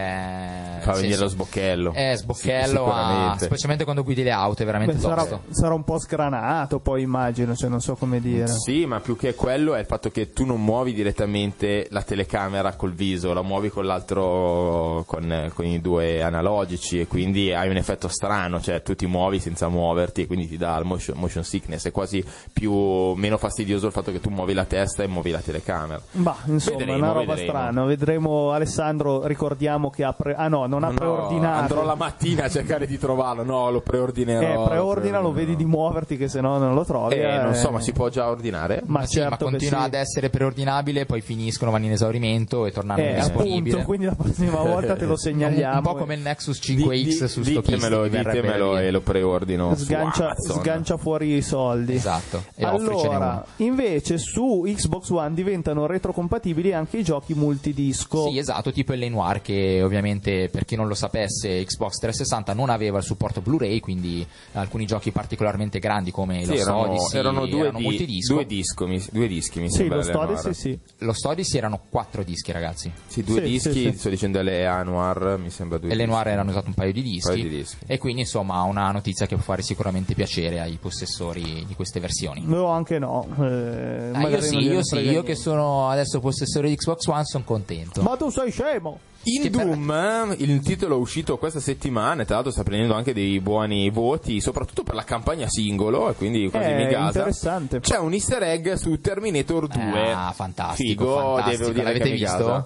Fa 0.82 0.92
venire 0.94 1.10
senso- 1.10 1.24
lo 1.24 1.30
sbochello. 1.30 1.94
Eh, 1.94 2.14
Sì, 2.16 2.24
sbochello, 2.24 2.92
a- 2.94 3.36
specialmente 3.40 3.84
quando 3.84 4.04
guidi 4.04 4.24
le 4.24 4.32
auto, 4.32 4.64
è 4.64 4.66
veramente 4.66 4.94
Beh, 4.96 5.00
sarà, 5.02 5.40
sarà 5.52 5.74
un 5.74 5.84
po' 5.84 6.00
scranato, 6.00 6.80
poi 6.80 7.02
immagino, 7.02 7.56
cioè 7.56 7.70
non 7.70 7.82
so 7.82 7.96
come 7.96 8.20
dire. 8.20 8.48
Sì, 8.48 8.86
ma 8.86 9.00
più 9.00 9.16
che 9.16 9.36
quello 9.36 9.69
è 9.76 9.80
il 9.80 9.86
fatto 9.86 10.10
che 10.10 10.32
tu 10.34 10.46
non 10.46 10.62
muovi 10.64 10.94
direttamente 10.94 11.88
la 11.92 12.02
telecamera 12.02 12.74
col 12.76 12.94
viso, 12.94 13.34
la 13.34 13.42
muovi 13.42 13.70
con 13.70 13.86
l'altro, 13.86 15.04
con, 15.08 15.32
eh, 15.32 15.52
con 15.54 15.66
i 15.66 15.80
due 15.82 16.22
analogici 16.22 17.00
e 17.00 17.08
quindi 17.08 17.54
hai 17.54 17.70
un 17.70 17.78
effetto 17.78 18.08
strano, 18.08 18.60
cioè 18.62 18.82
tu 18.82 18.96
ti 18.96 19.06
muovi 19.06 19.40
senza 19.40 19.68
muoverti 19.70 20.22
e 20.24 20.28
quindi 20.28 20.48
ti 20.48 20.58
dà 20.58 20.78
il 20.78 20.86
motion, 20.86 21.18
motion 21.18 21.44
sickness, 21.44 21.86
è 21.88 21.92
quasi 21.92 22.24
più, 22.52 22.74
meno 23.14 23.38
fastidioso 23.38 23.88
il 23.88 23.92
fatto 23.94 24.12
che 24.12 24.20
tu 24.20 24.30
muovi 24.30 24.54
la 24.54 24.66
testa 24.66 25.04
e 25.04 25.08
muovi 25.08 25.32
la 25.32 25.40
telecamera. 25.40 26.02
Ma 26.12 26.36
insomma, 26.46 26.76
è 26.76 26.80
Vedremo, 26.80 26.98
una 27.04 27.12
roba 27.14 27.34
vedremo. 27.34 27.50
strana. 27.58 27.84
Vedremo 27.86 28.52
Alessandro, 28.52 29.26
ricordiamo 29.26 29.90
che 29.90 30.04
ha 30.04 30.14
pre- 30.14 30.36
Ah 30.36 30.48
no, 30.48 30.66
non 30.66 30.84
ha 30.84 30.90
No, 30.90 30.94
preordinato. 30.96 31.60
andrò 31.62 31.84
la 31.84 31.96
mattina 31.96 32.46
a 32.46 32.50
cercare 32.50 32.86
di 32.88 32.98
trovarlo, 32.98 33.44
no, 33.44 33.70
lo 33.70 33.82
preordinerò. 33.82 34.40
Eh, 34.40 34.68
preordina, 34.68 35.20
lo 35.20 35.32
preordinerò. 35.32 35.32
vedi 35.32 35.56
di 35.56 35.66
muoverti 35.66 36.18
che 36.18 36.28
se 36.28 36.42
no 36.42 36.58
non 36.58 36.74
lo 36.74 36.84
trovi. 36.86 37.16
Eh, 37.16 37.38
non 37.42 37.54
so, 37.56 37.70
eh. 37.70 37.72
ma 37.72 37.80
si 37.80 37.92
può 37.92 38.10
già 38.10 38.28
ordinare? 38.30 38.82
Ma 38.86 39.00
Ma 39.00 39.06
sì, 39.06 39.16
certo 39.18 39.46
ma 39.46 39.49
continua 39.50 39.80
sì. 39.80 39.86
ad 39.86 39.94
essere 39.94 40.30
preordinabile, 40.30 41.06
poi 41.06 41.22
finiscono, 41.22 41.72
vanno 41.72 41.86
in 41.86 41.92
esaurimento 41.92 42.66
e 42.66 42.72
tornano 42.72 43.02
Eh, 43.02 43.14
disponibili. 43.16 43.70
appunto, 43.72 43.86
quindi 43.86 44.06
la 44.06 44.16
prossima 44.16 44.62
volta 44.62 44.96
te 44.96 45.06
lo 45.06 45.16
segnaliamo. 45.18 45.78
Un 45.78 45.82
po' 45.84 45.96
come 45.96 46.16
il 46.16 46.22
Nexus 46.22 46.60
5X 46.62 47.26
su 47.26 47.44
sto 47.44 47.62
ditemelo, 47.62 48.08
ditemelo 48.08 48.78
e 48.78 48.92
lo 48.92 49.02
preordino 49.02 49.76
Sgancia, 49.76 50.34
sgancia 50.38 50.98
fuori 50.98 51.36
i 51.36 51.42
soldi. 51.42 51.94
Esatto. 51.94 52.44
E 52.56 52.64
Allora, 52.66 53.46
invece 53.58 54.18
su 54.18 54.64
Xbox 54.66 55.10
One 55.10 55.34
diventano 55.34 55.86
retrocompatibili 55.86 56.74
anche 56.74 56.98
i 56.98 57.04
giochi 57.04 57.34
multidisco. 57.34 58.28
Sì, 58.30 58.38
esatto, 58.38 58.72
tipo 58.72 58.94
il 58.94 59.10
Noir 59.10 59.42
che 59.42 59.82
ovviamente 59.84 60.50
per 60.50 60.66
chi 60.66 60.76
non 60.76 60.88
lo 60.88 60.94
sapesse 60.94 61.64
Xbox 61.64 61.98
360 62.00 62.54
non 62.54 62.70
aveva 62.70 62.98
il 62.98 63.04
supporto 63.04 63.42
Blu-ray, 63.42 63.80
quindi 63.80 64.26
alcuni 64.54 64.86
giochi 64.86 65.12
particolarmente 65.12 65.80
grandi 65.80 66.12
come 66.12 66.44
Sì, 66.44 66.52
lo 66.52 66.60
erano, 66.62 66.80
Odyssey 66.90 67.20
erano 67.20 67.46
due, 67.46 67.60
erano 67.62 67.78
di- 67.78 67.84
multidisco. 67.84 68.34
due, 68.36 68.46
disco, 68.46 68.88
mi- 68.88 69.04
due 69.12 69.28
dischi, 69.40 69.60
mi 69.60 69.70
Sì, 69.70 69.78
sembra. 69.78 69.98
lo 70.04 70.26
Noir. 70.26 70.38
sì, 70.40 70.54
sì. 70.54 70.80
Lo 71.00 71.14
Odyssey 71.24 71.58
erano 71.58 71.82
quattro 71.90 72.24
dischi, 72.24 72.52
ragazzi. 72.52 72.92
Sì, 73.08 73.24
due 73.24 73.42
Sì, 73.42 73.48
dischi, 73.50 73.72
sì, 73.72 73.92
sì. 73.92 73.98
sto 73.98 74.10
dicendo 74.10 74.42
le 74.42 74.66
Anuar, 74.66 75.38
mi 75.40 75.50
sembra 75.50 75.78
due 75.78 75.90
E 75.92 75.96
le. 75.96 76.06
Noir 76.06 76.28
erano 76.28 76.50
usato 76.52 76.68
un 76.68 76.74
paio 76.74 76.92
di 76.92 77.02
dischi. 77.02 77.30
paio 77.30 77.44
di 77.44 77.50
dischi. 77.50 77.78
E 77.88 77.98
quindi 77.98 78.22
insomma 78.22 78.62
una 78.64 78.92
notizia 78.92 79.26
che 79.26 79.36
può 79.36 79.44
fare 79.44 79.62
sicuramente 79.62 80.14
piacere 80.14 80.60
ai 80.60 80.78
possessori 80.82 81.66
di 81.68 81.76
queste 81.76 82.00
versioni. 82.00 82.44
No, 82.46 82.68
anche 82.68 83.00
no. 83.00 83.28
eh, 83.40 84.12
Ah, 84.14 84.28
io 84.28 84.42
sì, 84.42 84.58
io 84.58 84.84
sì, 84.84 84.98
io 84.98 85.24
che 85.24 85.36
sono 85.36 85.90
adesso 85.90 86.20
possessore 86.20 86.68
di 86.70 86.76
Xbox 86.76 87.06
One 87.08 87.26
sono 87.26 87.44
contento. 87.44 88.02
Ma 88.02 88.16
tu 88.18 88.30
sei 88.30 88.52
scemo! 88.52 89.00
In 89.24 89.42
Che 89.44 89.50
per- 89.50 89.66
Doom, 89.66 89.92
eh, 89.92 90.36
il 90.40 90.62
titolo 90.62 90.98
uscito 90.98 91.38
questa 91.38 91.60
settimana, 91.60 92.24
tra 92.24 92.36
l'altro 92.36 92.52
sta 92.52 92.64
prendendo 92.64 92.94
anche 92.96 93.14
dei 93.14 93.40
buoni 93.42 93.90
voti, 93.90 94.40
soprattutto 94.42 94.84
per 94.84 94.96
la 94.96 95.04
campagna 95.04 95.46
singolo, 95.48 96.10
e 96.10 96.14
quindi 96.14 96.50
quasi 96.50 96.70
Eh, 96.70 96.76
mi 96.76 96.88
gasa. 96.88 97.06
interessante. 97.20 97.80
C'è 97.82 97.98
un 98.00 98.14
easter 98.14 98.44
egg 98.44 98.72
su 98.74 99.00
Terminator 99.02 99.68
2. 99.68 100.12
Ah, 100.14 100.32
fantastico, 100.34 101.04
Figo, 101.04 101.16
fantastico. 101.36 101.58
devo 101.58 101.72
dire 101.74 101.84
L'avete 101.84 102.04
che 102.06 102.12
visto? 102.12 102.38
gasa. 102.38 102.66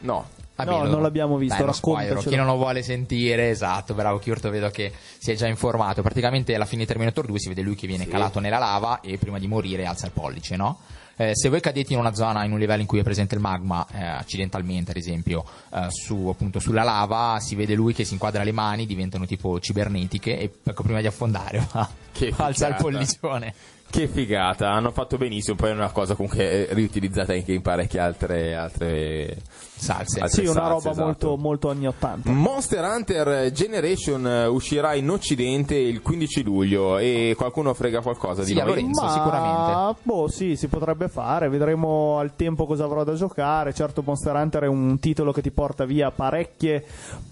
No. 0.00 0.26
Vabbè, 0.56 0.70
No, 0.70 0.84
non 0.84 1.02
l'abbiamo 1.02 1.36
visto, 1.36 1.62
Dai, 1.62 1.74
spoiler. 1.74 2.16
Chi 2.18 2.34
non 2.34 2.46
lo 2.46 2.56
vuole 2.56 2.82
sentire, 2.82 3.50
esatto, 3.50 3.92
bravo 3.94 4.18
Chiurto, 4.18 4.48
vedo 4.50 4.70
che 4.70 4.90
si 5.18 5.30
è 5.30 5.34
già 5.34 5.46
informato. 5.46 6.00
Praticamente 6.02 6.54
alla 6.54 6.64
fine 6.64 6.80
di 6.82 6.86
Terminator 6.88 7.26
2 7.26 7.38
si 7.38 7.48
vede 7.48 7.60
lui 7.62 7.74
che 7.74 7.86
viene 7.86 8.08
calato 8.08 8.40
nella 8.40 8.58
lava 8.58 9.00
e 9.02 9.18
prima 9.18 9.38
di 9.38 9.46
morire 9.46 9.84
alza 9.84 10.06
il 10.06 10.12
pollice, 10.12 10.56
no? 10.56 10.78
Eh, 11.18 11.34
se 11.34 11.48
voi 11.48 11.60
cadete 11.60 11.94
in 11.94 11.98
una 11.98 12.14
zona, 12.14 12.44
in 12.44 12.52
un 12.52 12.58
livello 12.58 12.82
in 12.82 12.86
cui 12.86 12.98
è 12.98 13.02
presente 13.02 13.34
il 13.34 13.40
magma, 13.40 13.86
eh, 13.92 14.04
accidentalmente 14.04 14.90
ad 14.90 14.98
esempio, 14.98 15.44
eh, 15.72 15.86
su, 15.88 16.28
appunto, 16.28 16.58
sulla 16.58 16.82
lava, 16.82 17.38
si 17.40 17.54
vede 17.54 17.74
lui 17.74 17.94
che 17.94 18.04
si 18.04 18.12
inquadra 18.12 18.42
le 18.42 18.52
mani, 18.52 18.84
diventano 18.84 19.24
tipo 19.24 19.58
cibernetiche 19.58 20.38
e 20.38 20.50
ecco, 20.62 20.82
prima 20.82 21.00
di 21.00 21.06
affondare 21.06 21.66
va, 21.72 21.88
Che 22.12 22.32
alza 22.36 22.68
il 22.68 22.76
pollicione. 22.76 23.54
Che 23.88 24.08
figata, 24.08 24.72
hanno 24.72 24.90
fatto 24.90 25.16
benissimo, 25.16 25.56
poi 25.56 25.70
è 25.70 25.72
una 25.72 25.90
cosa 25.90 26.14
comunque 26.14 26.68
eh, 26.68 26.74
riutilizzata 26.74 27.32
anche 27.32 27.52
in 27.52 27.62
parecchie 27.62 28.00
altre, 28.00 28.54
altre 28.54 29.36
Salse. 29.78 30.20
altre 30.20 30.42
Sì, 30.42 30.48
una 30.48 30.68
roba 30.68 30.90
esatto. 30.90 31.04
molto, 31.04 31.36
molto 31.36 31.70
anni 31.70 31.86
80. 31.86 32.30
Monster 32.30 32.82
Hunter 32.82 33.52
Generation 33.52 34.26
eh, 34.26 34.46
uscirà 34.46 34.94
in 34.94 35.08
Occidente 35.10 35.74
il 35.76 36.00
15 36.00 36.42
luglio 36.42 36.98
e 36.98 37.34
qualcuno 37.36 37.74
frega 37.74 38.00
qualcosa 38.00 38.42
di 38.42 38.48
Sì, 38.48 38.54
noi? 38.54 38.66
Lorenzo. 38.66 39.04
Ma, 39.04 39.10
sicuramente. 39.10 40.00
Boh, 40.02 40.28
sì, 40.28 40.56
si 40.56 40.66
potrebbe 40.68 41.08
fare. 41.08 41.48
Vedremo 41.48 42.18
al 42.18 42.34
tempo 42.36 42.66
cosa 42.66 42.84
avrò 42.84 43.04
da 43.04 43.14
giocare. 43.14 43.72
Certo, 43.74 44.02
Monster 44.04 44.34
Hunter 44.34 44.62
è 44.62 44.66
un 44.66 44.98
titolo 44.98 45.32
che 45.32 45.42
ti 45.42 45.50
porta 45.50 45.84
via 45.84 46.10
parecchie, 46.10 46.84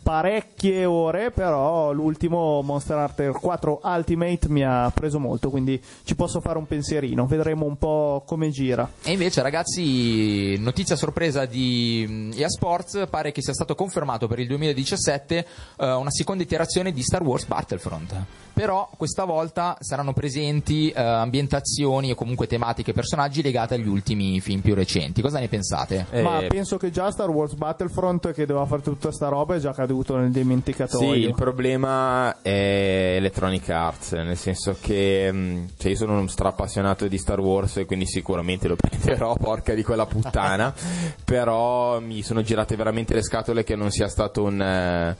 parecchie 0.02 0.84
ore. 0.84 1.30
Però 1.30 1.92
l'ultimo 1.92 2.60
Monster 2.62 2.96
Hunter 2.98 3.32
4 3.32 3.80
Ultimate 3.82 4.48
mi 4.48 4.62
ha 4.64 4.90
preso 4.94 5.18
molto. 5.18 5.50
Quindi 5.50 5.80
ci 6.04 6.14
posso 6.14 6.40
fare 6.40 6.58
un 6.58 6.66
pensierino. 6.66 7.26
Vedremo 7.26 7.64
un 7.64 7.76
po' 7.78 8.22
come 8.26 8.50
gira. 8.50 8.88
E 9.02 9.12
invece, 9.12 9.40
ragazzi, 9.42 10.56
notizia 10.58 10.96
sorpresa 10.96 11.46
di 11.46 12.06
mm, 12.08 12.32
EA 12.36 12.48
Sports: 12.48 13.06
pare 13.10 13.32
che 13.32 13.42
sia 13.42 13.52
stato 13.52 13.74
confermato 13.74 14.26
per 14.26 14.38
il 14.38 14.46
2017 14.46 15.46
eh, 15.78 15.92
una 15.92 16.10
seconda 16.10 16.42
iterazione 16.42 16.92
di 16.92 17.02
Star 17.02 17.22
Wars 17.22 17.44
Battlefront. 17.46 18.14
Però 18.54 18.88
questa 18.96 19.24
volta 19.24 19.76
saranno 19.80 20.12
presenti 20.12 20.88
eh, 20.90 21.00
ambientazioni 21.02 22.12
o 22.12 22.14
comunque 22.14 22.46
tematiche 22.46 22.92
e 22.92 22.94
personaggi 22.94 23.42
legate 23.42 23.74
agli 23.74 23.88
ultimi 23.88 24.40
film 24.40 24.60
più 24.60 24.74
recenti. 24.74 25.22
Cosa 25.22 25.40
ne 25.40 25.48
pensate? 25.48 26.06
Eh, 26.10 26.22
Ma 26.22 26.40
penso 26.46 26.76
che 26.76 26.92
già 26.92 27.10
Star 27.10 27.28
Wars 27.30 27.54
Battlefront, 27.54 28.32
che 28.32 28.46
doveva 28.46 28.64
fare 28.66 28.82
tutta 28.82 29.10
sta 29.10 29.26
roba, 29.26 29.56
è 29.56 29.58
già 29.58 29.72
caduto 29.72 30.16
nel 30.16 30.30
dimenticatoio. 30.30 31.14
Sì, 31.14 31.18
il 31.18 31.34
problema 31.34 32.40
è 32.42 33.14
Electronic 33.16 33.68
Arts, 33.70 34.12
nel 34.12 34.36
senso 34.36 34.76
che 34.80 35.32
mh, 35.32 35.70
cioè 35.76 35.90
io 35.90 35.96
sono 35.96 36.12
uno 36.12 36.28
strappassionato 36.28 37.08
di 37.08 37.18
Star 37.18 37.40
Wars 37.40 37.78
e 37.78 37.86
quindi 37.86 38.06
sicuramente 38.06 38.68
lo 38.68 38.76
prenderò, 38.76 39.34
porca 39.40 39.74
di 39.74 39.82
quella 39.82 40.06
puttana, 40.06 40.72
però 41.24 41.98
mi 41.98 42.22
sono 42.24 42.42
girate 42.42 42.74
veramente 42.74 43.12
le 43.12 43.22
scatole 43.22 43.64
che 43.64 43.76
non 43.76 43.90
sia 43.90 44.08
stato 44.08 44.42
un... 44.44 45.14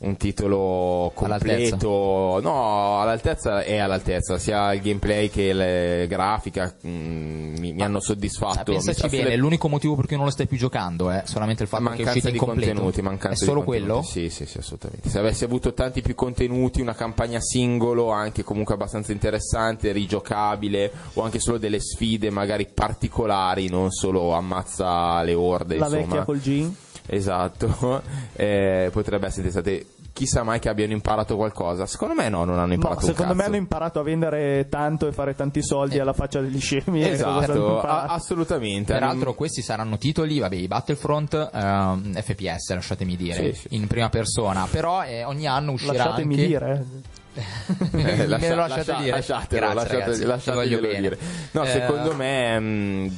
eh, 0.00 0.06
un 0.06 0.16
titolo 0.16 1.12
All'altezza. 1.16 1.76
completo, 1.76 2.40
no, 2.42 3.00
all'altezza 3.00 3.62
è 3.62 3.76
all'altezza, 3.78 4.38
sia 4.38 4.72
il 4.72 4.80
gameplay 4.80 5.28
che 5.28 5.52
la 5.52 6.06
grafica 6.06 6.74
mh, 6.80 6.88
mi, 6.88 7.72
mi 7.72 7.82
hanno 7.82 8.00
soddisfatto. 8.00 8.72
pensaci 8.72 8.88
Mi 9.02 9.08
sa 9.08 9.08
bene, 9.08 9.22
sulle- 9.24 9.36
l'unico 9.36 9.68
motivo 9.68 9.94
per 9.96 10.06
cui 10.06 10.16
non 10.16 10.24
lo 10.24 10.30
stai 10.30 10.46
più 10.46 10.56
giocando 10.56 11.10
è 11.10 11.22
solamente 11.26 11.62
il 11.62 11.68
fatto 11.68 11.82
che 11.84 11.88
è 11.88 11.94
mancanza 11.96 12.10
uscito 12.18 12.30
di 12.32 12.38
incompleto. 12.38 12.72
contenuti, 12.72 13.02
mancanza 13.02 13.44
è 13.44 13.46
solo 13.46 13.60
di 13.60 13.66
contenuti. 13.66 13.92
quello? 13.92 14.02
Sì, 14.06 14.30
sì, 14.30 14.46
sì, 14.46 14.58
assolutamente. 14.58 15.08
Se 15.08 15.18
avessi 15.18 15.44
avuto 15.44 15.72
tanti 15.74 16.00
più 16.02 16.14
contenuti, 16.14 16.80
una 16.80 16.94
campagna 16.94 17.40
singolo, 17.40 18.10
anche 18.10 18.42
comunque 18.42 18.74
abbastanza 18.74 19.12
interessante, 19.12 19.92
rigiocabile, 19.92 20.90
o 21.14 21.22
anche 21.22 21.38
solo 21.40 21.58
delle 21.58 21.80
sfide 21.80 22.30
magari 22.30 22.66
particolari, 22.72 23.68
non 23.68 23.90
solo 23.90 24.32
ammazza 24.32 25.22
le 25.22 25.34
orde, 25.34 25.76
La 25.76 25.84
insomma. 25.86 26.02
vecchia 26.02 26.24
col 26.24 26.40
Gin. 26.40 26.74
Esatto, 27.12 28.02
eh, 28.34 28.88
potrebbe 28.92 29.26
essere 29.26 29.48
interessante. 29.48 29.86
chissà 30.12 30.42
mai 30.44 30.60
che 30.60 30.68
abbiano 30.68 30.92
imparato 30.92 31.34
qualcosa. 31.34 31.86
Secondo 31.86 32.14
me 32.14 32.28
no, 32.28 32.44
non 32.44 32.58
hanno 32.58 32.68
No, 32.68 32.74
imparato 32.74 33.00
un 33.06 33.12
secondo 33.12 33.34
me 33.34 33.44
hanno 33.44 33.56
imparato 33.56 33.98
a 33.98 34.02
vendere 34.02 34.66
tanto 34.68 35.08
e 35.08 35.12
fare 35.12 35.34
tanti 35.34 35.62
soldi 35.62 35.98
alla 35.98 36.12
faccia 36.12 36.40
degli 36.40 36.60
scemi. 36.60 37.02
Esatto, 37.10 37.80
a- 37.80 38.04
assolutamente. 38.04 38.92
Peraltro 38.92 39.34
questi 39.34 39.60
saranno 39.62 39.98
titoli, 39.98 40.38
vabbè, 40.38 40.54
i 40.54 40.68
Battlefront 40.68 41.50
ehm, 41.52 42.12
FPS, 42.20 42.74
lasciatemi 42.74 43.16
dire, 43.16 43.52
Sì, 43.54 43.60
sì. 43.68 43.74
in 43.76 43.86
prima 43.88 44.08
persona, 44.08 44.66
però 44.70 45.02
eh, 45.02 45.24
ogni 45.24 45.46
anno 45.46 45.72
uscirà 45.72 45.92
Lasciatemi 45.94 46.34
anche 46.34 46.46
dire. 46.46 46.84
Eh, 47.40 47.86
Me 47.92 48.26
lascia- 48.26 48.48
lo 48.54 48.56
lasciate 48.56 48.90
lascia- 48.90 48.94
dire. 49.02 49.10
lasciatelo, 49.10 49.60
Grazie, 49.60 49.74
lasciate- 49.74 49.98
ragazzi, 50.00 50.24
lasciateglielo 50.24 50.86
dire. 51.00 51.18
No, 51.52 51.62
Eh, 51.64 51.66
secondo 51.68 52.14
me 52.14 52.58
mh, 52.60 53.12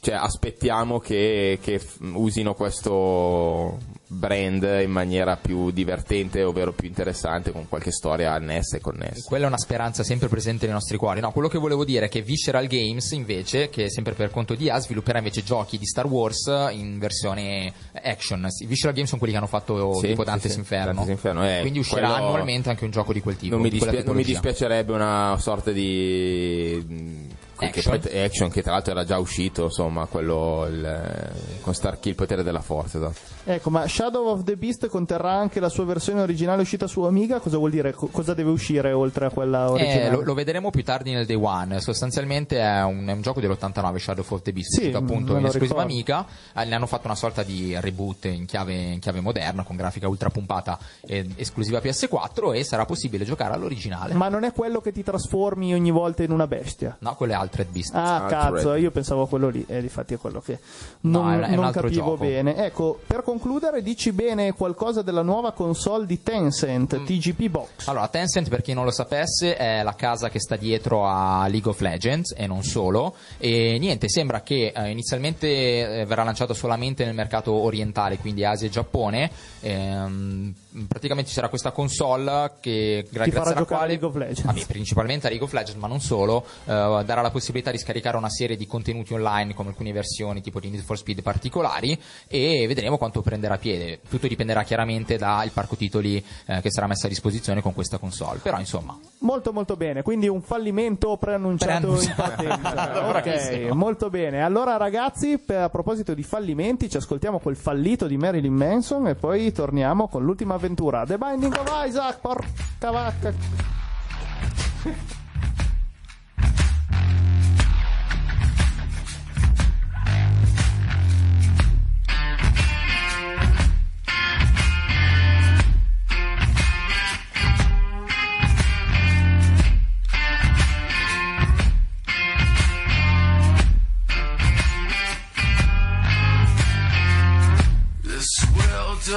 cioè, 0.00 0.14
aspettiamo 0.14 0.98
che, 0.98 1.58
che 1.62 1.80
usino 2.14 2.54
questo 2.54 3.78
brand 4.08 4.62
in 4.82 4.90
maniera 4.90 5.36
più 5.36 5.70
divertente, 5.70 6.42
ovvero 6.44 6.72
più 6.72 6.86
interessante, 6.86 7.50
con 7.50 7.68
qualche 7.68 7.90
storia 7.90 8.32
annessa 8.32 8.76
e 8.76 8.80
connessa. 8.80 9.26
Quella 9.26 9.44
è 9.44 9.48
una 9.48 9.58
speranza 9.58 10.04
sempre 10.04 10.28
presente 10.28 10.64
nei 10.66 10.74
nostri 10.74 10.96
cuori. 10.96 11.20
No, 11.20 11.32
quello 11.32 11.48
che 11.48 11.58
volevo 11.58 11.84
dire 11.84 12.06
è 12.06 12.08
che 12.08 12.22
Visceral 12.22 12.66
Games, 12.68 13.10
invece, 13.12 13.68
che 13.68 13.84
è 13.86 13.90
sempre 13.90 14.14
per 14.14 14.30
conto 14.30 14.54
di 14.54 14.70
A, 14.70 14.78
svilupperà 14.78 15.18
invece 15.18 15.42
giochi 15.42 15.76
di 15.78 15.86
Star 15.86 16.06
Wars 16.06 16.46
in 16.70 16.98
versione 16.98 17.72
action. 18.02 18.46
I 18.60 18.66
Visceral 18.66 18.92
Games 18.94 19.08
sono 19.08 19.18
quelli 19.20 19.32
che 19.34 19.38
hanno 19.40 19.48
fatto 19.50 19.94
Sì, 19.94 20.08
tipo 20.08 20.24
Dante's 20.24 20.52
sì, 20.52 20.58
Inferno. 20.58 20.92
Dante's 20.92 21.08
Inferno, 21.10 21.48
eh, 21.48 21.58
Quindi 21.62 21.78
uscirà 21.80 22.08
quello- 22.10 22.24
annualmente 22.26 22.68
anche 22.70 22.84
un 22.84 22.90
gioco 22.92 23.12
di 23.12 23.20
quel 23.20 23.36
tipo. 23.36 23.54
Non 23.54 23.62
mi, 23.62 23.70
di 23.70 23.78
quella 23.78 23.92
dispia- 23.92 24.12
non 24.12 24.20
mi 24.20 24.24
dispiacerebbe 24.26 24.92
una 24.92 25.36
sorta 25.40 25.72
di 25.72 27.26
che 27.58 27.66
Action. 27.66 27.98
poi- 28.00 28.20
action 28.22 28.50
che 28.50 28.62
tra 28.62 28.72
l'altro 28.72 28.92
era 28.92 29.04
già 29.04 29.18
uscito, 29.18 29.64
insomma, 29.64 30.06
quello 30.06 30.66
il- 30.70 31.32
con 31.62 31.74
Starkey 31.74 32.10
il 32.10 32.16
potere 32.16 32.42
della 32.42 32.60
forza. 32.60 32.98
esatto. 32.98 33.35
Ecco, 33.48 33.70
ma 33.70 33.86
Shadow 33.86 34.26
of 34.26 34.42
the 34.42 34.56
Beast 34.56 34.88
conterrà 34.88 35.32
anche 35.34 35.60
la 35.60 35.68
sua 35.68 35.84
versione 35.84 36.20
originale 36.20 36.62
uscita 36.62 36.88
su 36.88 37.02
Amiga? 37.02 37.38
Cosa 37.38 37.58
vuol 37.58 37.70
dire? 37.70 37.92
Co- 37.92 38.08
cosa 38.08 38.34
deve 38.34 38.50
uscire 38.50 38.90
oltre 38.90 39.26
a 39.26 39.30
quella 39.30 39.70
originale? 39.70 40.06
Eh, 40.06 40.10
lo, 40.10 40.22
lo 40.22 40.34
vedremo 40.34 40.70
più 40.70 40.82
tardi 40.82 41.12
nel 41.12 41.26
day 41.26 41.36
one. 41.40 41.78
Sostanzialmente 41.80 42.58
è 42.58 42.82
un, 42.82 43.06
è 43.06 43.12
un 43.12 43.20
gioco 43.22 43.40
dell'89, 43.40 43.96
Shadow 43.98 44.24
of 44.28 44.42
the 44.42 44.52
Beast, 44.52 44.70
Sì, 44.72 44.78
uscito 44.80 44.98
appunto 44.98 45.36
in 45.36 45.46
esclusiva 45.46 45.82
amica. 45.82 46.26
Eh, 46.56 46.64
ne 46.64 46.74
hanno 46.74 46.86
fatto 46.86 47.06
una 47.06 47.14
sorta 47.14 47.44
di 47.44 47.76
reboot 47.80 48.24
in 48.24 48.46
chiave, 48.46 48.74
in 48.74 48.98
chiave 48.98 49.20
moderna, 49.20 49.62
con 49.62 49.76
grafica 49.76 50.08
ultra 50.08 50.28
pompata, 50.30 50.76
eh, 51.06 51.28
esclusiva 51.36 51.78
PS4 51.78 52.52
e 52.52 52.64
sarà 52.64 52.84
possibile 52.84 53.24
giocare 53.24 53.54
all'originale. 53.54 54.14
Ma 54.14 54.28
non 54.28 54.42
è 54.42 54.52
quello 54.52 54.80
che 54.80 54.90
ti 54.90 55.04
trasformi 55.04 55.72
ogni 55.72 55.92
volta 55.92 56.24
in 56.24 56.32
una 56.32 56.48
bestia? 56.48 56.96
No, 56.98 57.14
quello 57.14 57.34
è 57.34 57.36
Altered 57.36 57.70
Beast. 57.70 57.94
Ah, 57.94 58.24
Altered. 58.24 58.54
cazzo, 58.56 58.74
io 58.74 58.90
pensavo 58.90 59.22
a 59.22 59.28
quello 59.28 59.48
lì, 59.50 59.64
e 59.68 59.80
difatti 59.80 60.14
è 60.14 60.18
quello 60.18 60.40
che 60.40 60.58
No, 61.02 61.22
non, 61.22 61.32
è 61.32 61.36
un- 61.36 61.42
è 61.44 61.54
non 61.54 61.70
capivo 61.70 61.92
gioco. 61.92 62.16
bene. 62.16 62.56
Ecco, 62.56 62.98
per 63.06 63.18
concludere, 63.18 63.34
dici 63.82 64.12
bene 64.12 64.52
qualcosa 64.52 65.02
della 65.02 65.22
nuova 65.22 65.52
console 65.52 66.06
di 66.06 66.22
Tencent, 66.22 66.98
Mm. 66.98 67.04
TGP 67.04 67.48
Box. 67.48 67.86
Allora, 67.88 68.08
Tencent, 68.08 68.48
per 68.48 68.62
chi 68.62 68.72
non 68.72 68.84
lo 68.84 68.90
sapesse, 68.90 69.56
è 69.56 69.82
la 69.82 69.94
casa 69.94 70.28
che 70.28 70.40
sta 70.40 70.56
dietro 70.56 71.06
a 71.06 71.46
League 71.48 71.70
of 71.70 71.80
Legends 71.80 72.34
e 72.36 72.46
non 72.46 72.62
solo. 72.62 73.14
E 73.38 73.76
niente, 73.78 74.08
sembra 74.08 74.42
che 74.42 74.72
eh, 74.74 74.90
inizialmente 74.90 76.00
eh, 76.00 76.04
verrà 76.04 76.22
lanciato 76.24 76.54
solamente 76.54 77.04
nel 77.04 77.14
mercato 77.14 77.52
orientale, 77.52 78.18
quindi 78.18 78.44
Asia 78.44 78.66
e 78.66 78.70
Giappone. 78.70 79.30
Ehm, 79.60 80.54
praticamente 80.88 81.28
ci 81.28 81.34
sarà 81.34 81.48
questa 81.48 81.70
console 81.70 82.52
che 82.60 83.06
gra- 83.10 83.24
grazie 83.26 83.52
alla 83.54 83.64
quale 83.64 83.86
League 83.88 84.06
of 84.06 84.14
Legends. 84.14 84.42
Vabbè, 84.44 84.66
principalmente 84.66 85.26
a 85.26 85.30
League 85.30 85.46
of 85.46 85.52
Legends, 85.52 85.80
ma 85.80 85.86
non 85.88 86.00
solo, 86.00 86.44
eh, 86.64 87.02
darà 87.04 87.20
la 87.22 87.30
possibilità 87.30 87.70
di 87.70 87.78
scaricare 87.78 88.16
una 88.16 88.30
serie 88.30 88.56
di 88.56 88.66
contenuti 88.66 89.12
online 89.14 89.54
come 89.54 89.70
alcune 89.70 89.92
versioni 89.92 90.40
tipo 90.40 90.60
di 90.60 90.68
Need 90.70 90.82
for 90.82 90.96
Speed 90.98 91.22
particolari 91.22 91.98
e 92.28 92.66
vedremo 92.66 92.98
quanto 92.98 93.22
prenderà 93.26 93.58
piede. 93.58 93.98
Tutto 94.08 94.28
dipenderà 94.28 94.62
chiaramente 94.62 95.16
dal 95.16 95.50
parco 95.50 95.74
titoli 95.74 96.24
eh, 96.46 96.60
che 96.60 96.70
sarà 96.70 96.86
messo 96.86 97.06
a 97.06 97.08
disposizione 97.08 97.60
con 97.60 97.74
questa 97.74 97.98
console. 97.98 98.38
Però 98.38 98.56
insomma, 98.60 98.96
Molto 99.18 99.52
molto 99.52 99.74
bene, 99.76 100.02
quindi 100.02 100.28
un 100.28 100.42
fallimento 100.42 101.16
preannunciato 101.16 102.00
in 102.00 102.12
partenza. 102.14 103.08
ok, 103.10 103.72
molto 103.72 104.10
bene. 104.10 104.44
Allora 104.44 104.76
ragazzi, 104.76 105.38
per- 105.38 105.62
a 105.62 105.68
proposito 105.68 106.14
di 106.14 106.22
fallimenti, 106.22 106.88
ci 106.88 106.98
ascoltiamo 106.98 107.40
quel 107.40 107.56
fallito 107.56 108.06
di 108.06 108.16
Marilyn 108.16 108.54
Manson 108.54 109.08
e 109.08 109.16
poi 109.16 109.50
torniamo 109.50 110.06
con 110.06 110.22
l'ultima 110.22 110.54
avventura. 110.54 111.04
The 111.04 111.18
Binding 111.18 111.52
of 111.54 111.84
Isaac, 111.84 112.20
porca 112.20 112.90
vacca. 112.92 113.34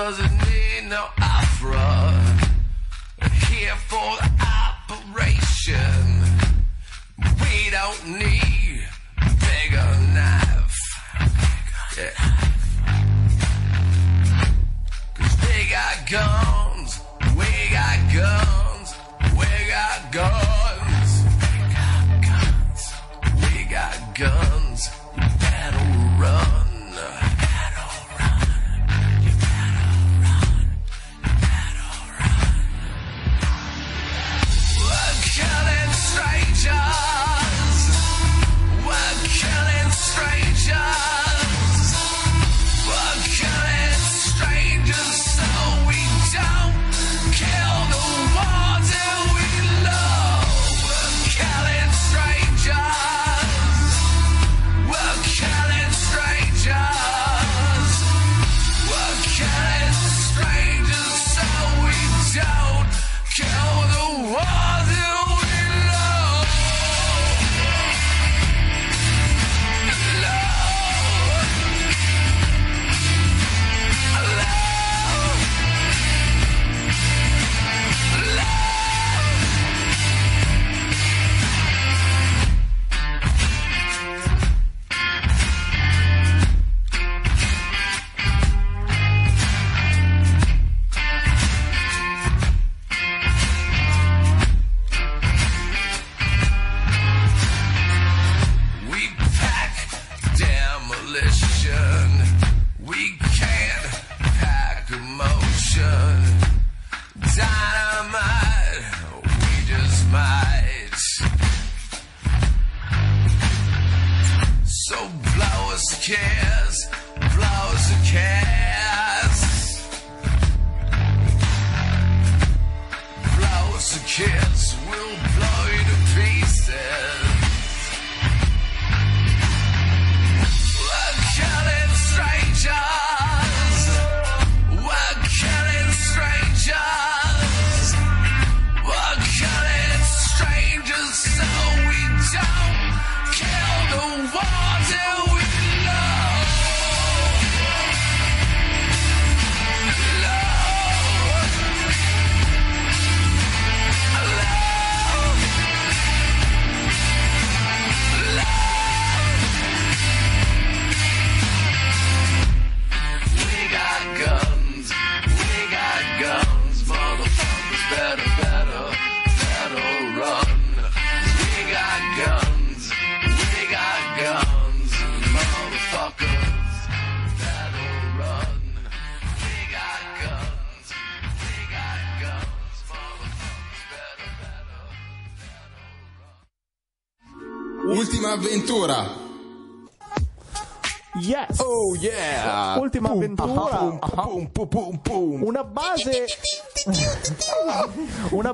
Doesn't 0.05 0.31
need 0.47 0.89
no 0.89 1.07
opera. 1.21 2.23
Here 3.49 3.75
for 3.89 4.11
the 4.21 4.29
operation. 4.87 6.03
We 7.41 7.69
don't 7.69 8.03
need 8.07 8.87
a 9.17 9.29
bigger 9.43 9.91
knife. 10.15 10.79
Yeah. 11.97 12.15
Cause 15.15 15.35
they 15.43 15.67
got 15.69 15.95
guns. 16.09 17.01
We 17.37 17.49
got 17.69 17.99
guns. 18.15 18.95
We 19.37 19.49
got 19.67 19.99
guns. 20.13 21.11
We 21.43 21.59
got 21.75 22.05
guns. 22.23 22.83
We 23.35 23.65
got 23.65 24.15
guns. 24.17 24.48
Don't 62.41 62.93
kill 63.35 63.68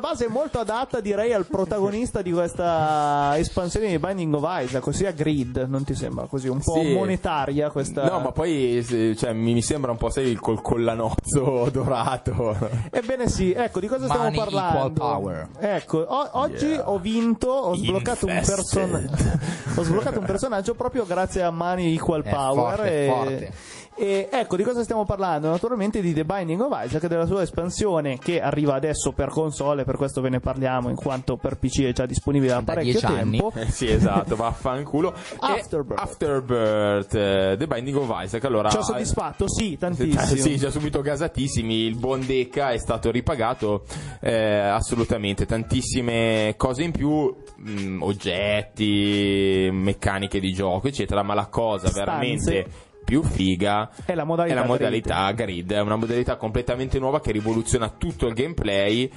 base 0.05 0.27
molto 0.27 0.59
adatta 0.59 0.99
direi 0.99 1.33
al 1.33 1.47
protagonista 1.47 2.21
di 2.21 2.31
questa 2.31 3.33
espansione 3.37 3.87
di 3.87 3.97
Binding 3.97 4.35
of 4.35 4.43
Isaac, 4.63 4.85
ossia 4.85 5.09
Grid, 5.11 5.65
non 5.67 5.83
ti 5.83 5.95
sembra 5.95 6.27
così? 6.27 6.47
Un 6.47 6.59
po' 6.61 6.79
Sì. 6.79 6.93
monetaria 6.93 7.71
questa 7.71 8.03
No, 8.07 8.19
ma 8.19 8.31
poi 8.31 8.85
cioè, 9.17 9.33
mi 9.33 9.53
mi 9.53 9.61
sembra 9.63 9.89
un 9.91 9.97
po' 9.97 10.09
sei 10.11 10.29
il 10.29 10.39
col 10.39 10.61
collanozzo 10.61 11.69
dorato. 11.73 12.55
Ebbene 12.91 13.27
sì, 13.29 13.51
ecco 13.51 13.79
di 13.79 13.87
cosa 13.87 14.05
stiamo 14.05 14.23
Money 14.25 14.37
parlando. 14.37 14.77
equal 14.77 14.91
power. 14.91 15.47
Ecco, 15.59 15.97
o- 15.99 16.29
oggi 16.33 16.65
Yeah. 16.65 16.89
ho 16.89 16.99
vinto, 16.99 17.47
ho 17.49 17.75
sbloccato, 17.75 18.27
person- 18.27 19.09
ho 19.75 19.83
sbloccato 19.83 20.19
un 20.19 20.25
personaggio 20.25 20.73
proprio 20.75 21.05
grazie 21.05 21.41
a 21.41 21.49
Money 21.51 21.95
Equal 21.95 22.23
È 22.23 22.29
Power. 22.29 22.75
forte, 22.75 23.05
e, 23.05 23.07
forte. 23.09 23.53
E 23.97 24.27
ecco 24.31 24.55
di 24.57 24.63
cosa 24.63 24.83
stiamo 24.83 25.05
parlando? 25.05 25.49
Naturalmente 25.49 26.01
di 26.01 26.13
The 26.13 26.25
Binding 26.25 26.59
of 26.61 26.77
Isaac, 26.85 27.07
della 27.07 27.25
sua 27.25 27.41
espansione 27.41 28.17
che 28.17 28.41
arriva 28.41 28.73
adesso 28.75 29.11
per 29.11 29.29
console, 29.29 29.83
per 29.85 29.95
questo 29.95 30.21
ve 30.21 30.29
ne 30.29 30.39
parliamo 30.39 30.89
in 30.89 30.95
quanto 30.95 31.37
per 31.37 31.57
PC 31.57 31.83
è 31.83 31.93
già 31.93 32.05
disponibile 32.05 32.51
da, 32.51 32.57
Da 32.59 32.73
parecchio 32.73 32.91
10 32.99 33.05
anni. 33.05 33.37
tempo. 33.39 33.51
Eh, 33.55 33.69
sì, 33.71 33.87
esatto, 33.89 34.35
vaffanculo. 34.35 35.13
E 35.45 35.59
Afterbirth. 35.59 35.99
Afterbirth, 35.99 37.13
eh, 37.15 37.55
The 37.57 37.67
Binding 37.67 37.97
of 37.97 38.11
Isaac. 38.23 38.43
Allora, 38.45 38.69
Ci 38.69 38.77
ha 38.77 38.81
soddisfatto? 38.81 39.47
Sì, 39.49 39.77
tantissimo. 39.77 40.23
Sì, 40.45 40.57
già 40.57 40.69
subito 40.69 41.01
gasatissimi. 41.01 41.85
Il 41.85 41.95
buon 41.95 42.25
Deca 42.25 42.71
è 42.71 42.77
stato 42.77 43.09
ripagato 43.11 43.83
eh, 44.19 44.33
assolutamente. 44.59 45.45
Tantissime 45.45 46.53
cose 46.57 46.83
in 46.83 46.91
più, 46.91 47.33
mh, 47.57 48.01
oggetti, 48.01 49.69
meccaniche 49.71 50.39
di 50.39 50.51
gioco, 50.53 50.87
eccetera. 50.87 51.23
Ma 51.23 51.33
la 51.33 51.47
cosa 51.47 51.87
Stanze. 51.87 51.99
veramente 51.99 52.65
più 53.05 53.23
figa 53.23 53.89
È 54.03 54.15
la 54.15 54.25
modalità 54.25 54.55
è 54.55 54.59
la 54.59 54.65
modalità 54.65 55.31
grid. 55.31 55.71
È 55.71 55.79
una 55.79 55.95
modalità 55.95 56.35
completamente 56.35 56.99
nuova 56.99 57.21
che 57.21 57.31
rivoluziona 57.31 57.89
tutto 57.89 58.27
il 58.27 58.33
gameplay. 58.33 59.09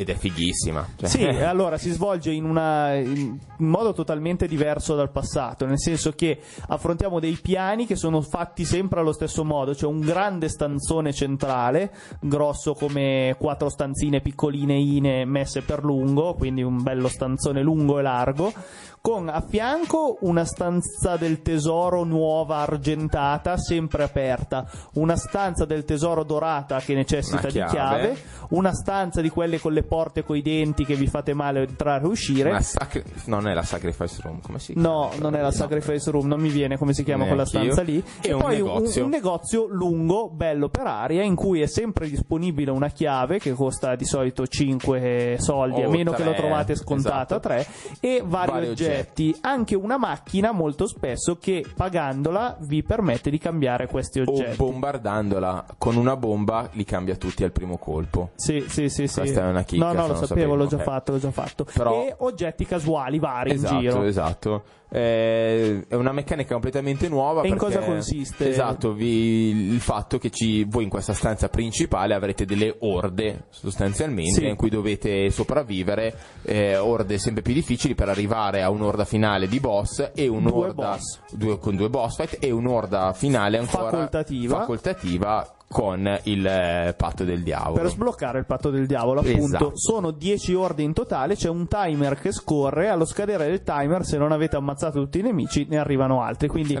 Ed 0.00 0.10
è 0.10 0.14
fighissima. 0.14 0.86
Cioè, 0.94 1.08
Sì, 1.08 1.24
allora 1.42 1.76
si 1.76 1.90
svolge 1.90 2.30
in, 2.30 2.44
una, 2.44 2.94
in 2.94 3.36
modo 3.58 3.92
totalmente 3.92 4.46
diverso 4.46 4.94
dal 4.94 5.10
passato, 5.10 5.66
nel 5.66 5.80
senso 5.80 6.12
che 6.12 6.38
affrontiamo 6.68 7.18
dei 7.18 7.36
piani 7.42 7.84
che 7.84 7.96
sono 7.96 8.20
fatti 8.20 8.64
sempre 8.64 9.00
allo 9.00 9.12
stesso 9.12 9.44
modo, 9.44 9.72
c'è 9.72 9.86
un 9.86 9.98
grande 9.98 10.48
stanzone 10.48 11.12
centrale, 11.12 11.92
grosso 12.20 12.74
come 12.74 13.34
quattro 13.40 13.68
stanzine 13.68 14.20
piccoline 14.20 14.78
ine 14.78 15.24
messe 15.24 15.62
per 15.62 15.82
lungo, 15.82 16.34
quindi 16.34 16.62
un 16.62 16.80
bello 16.80 17.08
stanzone 17.08 17.60
lungo 17.60 17.98
e 17.98 18.02
largo, 18.02 18.52
con 19.00 19.28
a 19.28 19.40
fianco 19.40 20.18
una 20.22 20.44
stanza 20.44 21.16
del 21.16 21.42
tesoro 21.42 22.04
nuova 22.04 22.58
argentata, 22.58 23.56
sempre 23.56 24.02
aperta, 24.02 24.66
una 24.94 25.16
stanza 25.16 25.64
del 25.64 25.84
tesoro 25.84 26.22
dorata 26.24 26.78
che 26.80 26.94
necessita 26.94 27.38
Una 27.38 27.46
di 27.46 27.52
chiave. 27.52 27.70
chiave, 27.70 28.18
una 28.50 28.72
stanza 28.72 29.20
di 29.20 29.28
quelle 29.28 29.58
con 29.60 29.72
le 29.72 29.82
porte 29.82 30.24
coi 30.24 30.42
denti 30.42 30.84
che 30.84 30.94
vi 30.94 31.06
fate 31.06 31.34
male 31.34 31.60
a 31.60 31.62
entrare 31.62 32.04
e 32.04 32.08
uscire. 32.08 32.60
sacri- 32.60 33.04
non 33.26 33.46
è 33.48 33.54
la 33.54 33.62
Sacrifice 33.62 34.20
Room, 34.22 34.40
come 34.40 34.58
si 34.58 34.72
No, 34.76 35.08
chiama? 35.10 35.22
non 35.22 35.34
è 35.34 35.38
la 35.40 35.44
No. 35.48 35.52
Sacrifice 35.52 36.10
Room, 36.10 36.26
non 36.26 36.40
mi 36.40 36.50
viene 36.50 36.76
come 36.76 36.92
si 36.92 37.04
chiama 37.04 37.26
quella 37.26 37.44
stanza 37.44 37.82
lì. 37.82 38.02
E 38.20 38.28
E, 38.28 38.32
un 38.32 38.40
poi 38.40 38.56
negozio. 38.56 39.04
un 39.04 39.10
negozio 39.10 39.66
lungo, 39.68 40.28
bello 40.30 40.68
per 40.68 40.86
aria, 40.86 41.22
in 41.22 41.34
cui 41.34 41.60
è 41.60 41.66
sempre 41.66 42.08
disponibile 42.08 42.70
una 42.70 42.88
chiave 42.88 43.38
che 43.38 43.52
costa 43.52 43.94
di 43.96 44.04
solito 44.04 44.46
5 44.46 45.36
soldi, 45.38 45.82
a 45.82 45.88
O 45.88 45.90
meno 45.90 46.12
che 46.12 46.24
lo 46.24 46.34
trovate 46.34 46.74
scontata 46.74 47.16
a 47.36 47.38
esatto. 47.38 47.40
3, 47.40 47.66
e 48.00 48.22
vari, 48.24 48.50
Vari 48.50 48.74
oggetti. 48.88 49.36
Anche 49.42 49.74
una 49.74 49.96
macchina 49.98 50.52
molto 50.52 50.86
spesso 50.86 51.36
che 51.36 51.64
pagandola 51.74 52.56
vi 52.60 52.82
permette 52.82 53.30
di 53.30 53.38
cambiare 53.38 53.86
questi 53.86 54.20
O 54.20 54.24
oggetti. 54.30 54.56
bombardandola 54.56 55.64
con 55.78 55.96
una 55.96 56.16
bomba 56.16 56.68
li 56.72 56.84
cambia 56.84 57.16
tutti 57.16 57.44
al 57.44 57.52
primo 57.52 57.76
colpo. 57.78 58.30
Sì, 58.36 58.64
sì, 58.68 58.88
sì, 58.88 59.06
sì. 59.06 59.20
Questa 59.20 59.42
è 59.44 59.48
una 59.48 59.62
chicca, 59.62 59.84
No, 59.86 59.92
no, 59.92 60.00
lo 60.06 60.14
sapevo, 60.14 60.26
sapevo, 60.26 60.54
l'ho 60.54 60.66
già 60.66 60.76
ok. 60.76 60.82
fatto, 60.82 61.12
l'ho 61.12 61.18
già 61.18 61.30
fatto. 61.30 61.64
Però- 61.72 62.02
E 62.02 62.14
oggetti 62.18 62.64
casuali 62.66 63.18
vari 63.18 63.52
esatto, 63.52 63.74
in 63.74 63.80
giro. 63.80 64.02
esatto. 64.04 64.62
Eh, 64.90 65.84
è 65.86 65.94
una 65.94 66.12
meccanica 66.12 66.52
completamente 66.52 67.08
nuova. 67.08 67.42
E 67.42 67.48
in 67.48 67.56
cosa 67.56 67.80
consiste? 67.80 68.48
Esatto, 68.48 68.92
vi- 68.92 69.72
il 69.72 69.80
fatto 69.80 70.18
che 70.18 70.30
ci, 70.30 70.64
voi 70.64 70.84
in 70.84 70.88
questa 70.90 71.12
stanza 71.12 71.48
principale 71.48 72.14
avrete 72.14 72.44
delle 72.44 72.74
orde 72.80 73.44
sostanzialmente 73.50 74.40
Sì. 74.40 74.46
in 74.46 74.56
cui 74.56 74.70
dovete 74.70 75.30
sopravvivere, 75.30 76.16
eh, 76.42 76.76
orde 76.78 77.18
sempre 77.18 77.42
più 77.42 77.52
difficili 77.52 77.94
per 77.94 78.08
arrivare 78.08 78.62
a 78.62 78.70
un'orda 78.70 79.04
finale 79.04 79.46
di 79.46 79.60
boss 79.60 80.10
e 80.14 80.26
un'orda 80.26 80.72
boss. 80.92 81.20
due- 81.32 81.58
con 81.58 81.76
due 81.76 81.90
boss 81.90 82.16
fight 82.16 82.36
e 82.42 82.50
un'orda 82.50 83.12
finale 83.12 83.58
ancora 83.58 83.90
Facoltativa. 83.90 84.58
facoltativa 84.58 85.52
con 85.68 86.18
il 86.24 86.46
eh, 86.46 86.94
patto 86.96 87.24
del 87.24 87.42
diavolo. 87.42 87.82
Per 87.82 87.90
sbloccare 87.90 88.38
il 88.38 88.46
patto 88.46 88.70
del 88.70 88.86
diavolo, 88.86 89.20
appunto, 89.20 89.44
Esatto. 89.44 89.72
sono 89.74 90.10
10 90.10 90.54
orde 90.54 90.82
in 90.82 90.94
totale. 90.94 91.34
C'è 91.36 91.50
un 91.50 91.68
timer 91.68 92.18
che 92.18 92.32
scorre. 92.32 92.88
Allo 92.88 93.04
scadere 93.04 93.46
del 93.46 93.62
timer, 93.62 94.04
se 94.04 94.16
non 94.16 94.32
avete 94.32 94.56
ammazzato 94.56 94.98
tutti 95.00 95.18
i 95.18 95.22
nemici, 95.22 95.66
ne 95.68 95.78
arrivano 95.78 96.22
altri. 96.22 96.48
Quindi, 96.48 96.78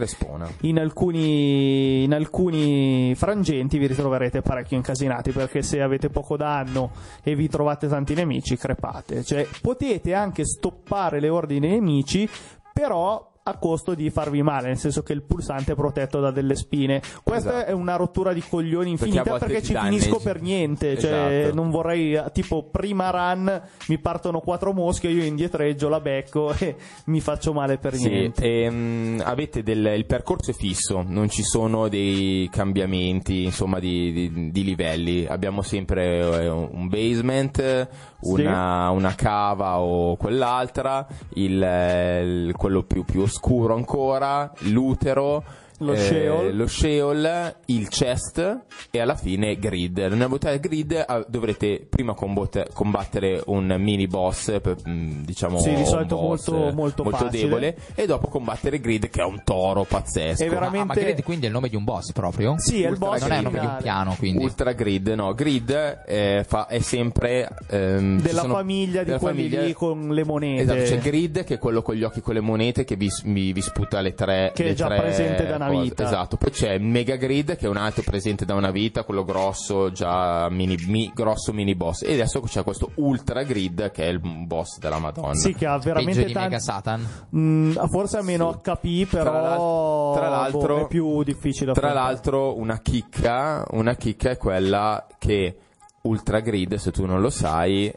in 0.62 0.78
alcuni, 0.78 2.04
in 2.04 2.14
alcuni 2.14 3.14
frangenti 3.14 3.76
vi 3.76 3.86
ritroverete 3.86 4.40
parecchio 4.40 4.78
incasinati. 4.78 5.32
Perché 5.32 5.62
se 5.62 5.82
avete 5.82 6.08
poco 6.08 6.36
danno 6.38 6.90
e 7.22 7.34
vi 7.34 7.48
trovate 7.48 7.88
tanti 7.88 8.14
nemici, 8.14 8.56
crepate. 8.56 9.22
Cioè, 9.22 9.46
potete 9.60 10.14
anche 10.14 10.44
stoppare 10.46 11.20
le 11.20 11.28
ordini 11.28 11.60
dei 11.60 11.70
nemici, 11.70 12.28
però. 12.72 13.26
A 13.48 13.56
costo 13.56 13.94
di 13.94 14.10
farvi 14.10 14.42
male, 14.42 14.66
nel 14.68 14.76
senso 14.76 15.02
che 15.02 15.14
il 15.14 15.22
pulsante 15.22 15.72
è 15.72 15.74
protetto 15.74 16.20
da 16.20 16.30
delle 16.30 16.54
spine. 16.54 17.00
Questa 17.22 17.54
Esatto. 17.56 17.70
è 17.70 17.72
una 17.72 17.96
rottura 17.96 18.34
di 18.34 18.42
coglioni 18.46 18.90
Perché 18.96 19.04
infinita 19.06 19.38
perché, 19.38 19.60
ti 19.60 19.66
ci 19.68 19.72
danneggi. 19.72 19.98
finisco 20.00 20.20
per 20.22 20.42
niente. 20.42 20.98
Cioè, 20.98 21.38
Esatto. 21.40 21.54
non 21.54 21.70
vorrei, 21.70 22.20
tipo, 22.34 22.64
prima 22.64 23.08
run 23.08 23.62
mi 23.86 23.98
partono 23.98 24.40
quattro 24.40 24.74
mosche, 24.74 25.08
io 25.08 25.24
indietreggio, 25.24 25.88
la 25.88 26.00
becco 26.00 26.52
e 26.58 26.76
mi 27.06 27.20
faccio 27.20 27.54
male 27.54 27.78
per 27.78 27.94
Sì, 27.94 28.08
niente. 28.10 28.44
ehm, 28.64 29.22
avete 29.24 29.62
del, 29.62 29.94
il 29.96 30.04
percorso 30.04 30.50
è 30.50 30.54
fisso, 30.54 31.02
non 31.06 31.30
ci 31.30 31.42
sono 31.42 31.88
dei 31.88 32.50
cambiamenti 32.52 33.44
insomma 33.44 33.78
di, 33.78 34.12
di- 34.30 34.50
di 34.50 34.62
livelli. 34.64 35.24
Abbiamo 35.26 35.62
sempre 35.62 36.18
eh, 36.42 36.48
un 36.50 36.86
basement, 36.88 37.88
una, 38.20 38.90
una 38.90 39.14
cava 39.14 39.78
o 39.80 40.16
quell'altra, 40.16 41.06
il, 41.34 41.62
eh, 41.62 42.20
il- 42.22 42.54
quello 42.54 42.82
più, 42.82 43.04
più 43.06 43.20
oscuro 43.22 43.36
ancora, 43.74 44.52
l'utero. 44.60 45.42
Lo 45.80 45.92
eh, 45.92 45.96
Sheol. 45.98 46.56
lo 46.56 46.66
Sheol, 46.66 47.56
il 47.66 47.88
chest 47.88 48.60
e 48.90 49.00
alla 49.00 49.14
fine 49.14 49.56
grid. 49.58 49.98
Nella 49.98 50.26
modalità 50.26 50.56
grid 50.68 50.92
eh, 50.92 51.24
dovrete 51.28 51.86
prima 51.88 52.14
combotte- 52.14 52.68
combattere 52.72 53.42
un 53.46 53.74
mini 53.78 54.06
boss, 54.08 54.52
mm, 54.88 55.22
diciamo 55.22 55.58
Sì, 55.58 55.74
di 55.74 55.84
solito 55.84 56.16
boss, 56.16 56.48
molto- 56.48 56.72
molto 56.74 57.04
facile. 57.04 57.30
debole 57.42 57.76
e 57.94 58.06
dopo 58.06 58.28
combattere 58.28 58.80
Grid 58.80 59.08
che 59.08 59.20
è 59.20 59.24
un 59.24 59.42
toro 59.44 59.84
pazzesco. 59.84 60.42
È 60.44 60.48
veramente- 60.48 60.76
Ah, 60.78 60.84
ma 60.84 60.94
Grid 60.94 61.22
quindi 61.22 61.44
è 61.44 61.48
il 61.48 61.54
nome 61.54 61.68
di 61.68 61.76
un 61.76 61.84
boss 61.84 62.12
proprio? 62.12 62.54
Sì, 62.58 62.82
è 62.82 62.86
il 62.86 62.92
Ultra 62.92 63.08
boss 63.10 63.20
Non 63.22 63.30
è 63.32 63.36
il 63.36 63.42
nome 63.44 63.60
di 63.60 63.66
un 63.66 63.76
piano, 63.80 64.14
quindi. 64.18 64.42
Ultra 64.44 64.72
Grid, 64.72 65.08
no, 65.08 65.34
Grid 65.34 66.02
eh, 66.06 66.44
fa- 66.46 66.66
è 66.66 66.80
sempre 66.80 67.48
ehm, 67.70 68.20
della 68.20 68.40
sono- 68.42 68.54
famiglia 68.54 69.00
di 69.00 69.06
della 69.06 69.18
quelli 69.18 69.42
famiglia- 69.48 69.62
lì 69.62 69.72
con 69.72 70.08
le 70.08 70.24
monete. 70.24 70.62
Esatto, 70.62 70.82
c'è 70.82 70.98
Grid 70.98 71.44
che 71.44 71.54
è 71.54 71.58
quello 71.58 71.82
con 71.82 71.94
gli 71.94 72.02
occhi 72.02 72.20
con 72.20 72.34
le 72.34 72.40
monete 72.40 72.84
che 72.84 72.96
vi, 72.96 73.08
vi- 73.24 73.52
vi 73.52 73.60
sputa 73.60 74.00
le 74.00 74.14
tre 74.14 74.50
Che 74.54 74.64
è 74.64 74.66
le 74.68 74.74
già 74.74 74.86
tre 74.86 74.98
presente 74.98 75.46
da 75.46 75.56
una 75.56 75.67
cose. 75.72 75.82
vita. 75.82 76.04
Esatto, 76.04 76.36
poi 76.36 76.50
c'è 76.50 76.78
Mega 76.78 77.16
Grid 77.16 77.56
che 77.56 77.66
è 77.66 77.68
un 77.68 77.76
altro 77.76 78.02
presente 78.02 78.44
da 78.44 78.54
una 78.54 78.70
vita, 78.70 79.04
quello 79.04 79.24
grosso, 79.24 79.90
già 79.92 80.48
mini, 80.50 80.76
mi- 80.86 81.10
grosso 81.14 81.52
mini 81.52 81.74
boss. 81.74 82.02
E 82.02 82.12
adesso 82.14 82.40
c'è 82.40 82.62
questo 82.62 82.90
Ultra 82.96 83.42
Grid 83.42 83.90
che 83.90 84.04
è 84.04 84.08
il 84.08 84.20
boss 84.20 84.78
della 84.78 84.98
Madonna. 84.98 85.34
Sì, 85.34 85.54
che 85.54 85.66
ha 85.66 85.78
veramente 85.78 86.22
tanti. 86.24 86.38
Mega 86.38 86.58
Satan. 86.58 87.06
Mm, 87.36 87.72
forse 87.90 88.18
ha 88.18 88.22
meno 88.22 88.60
HP, 88.62 89.06
però 89.08 89.30
Tra 89.30 89.40
l'al- 89.40 90.14
tra 90.16 90.28
l'altro- 90.28 90.76
boh, 90.76 90.82
è 90.82 90.86
più 90.88 91.22
difficile 91.22 91.66
da 91.66 91.72
Tra 91.72 91.88
affrontare. 91.88 92.12
l'altro, 92.12 92.58
una 92.58 92.78
chicca, 92.80 93.64
una 93.70 93.94
chicca 93.94 94.30
è 94.30 94.36
quella 94.36 95.06
che 95.18 95.56
Ultra 96.02 96.40
Grid, 96.40 96.74
se 96.76 96.90
tu 96.92 97.04
non 97.06 97.20
lo 97.20 97.28
sai, 97.30 97.92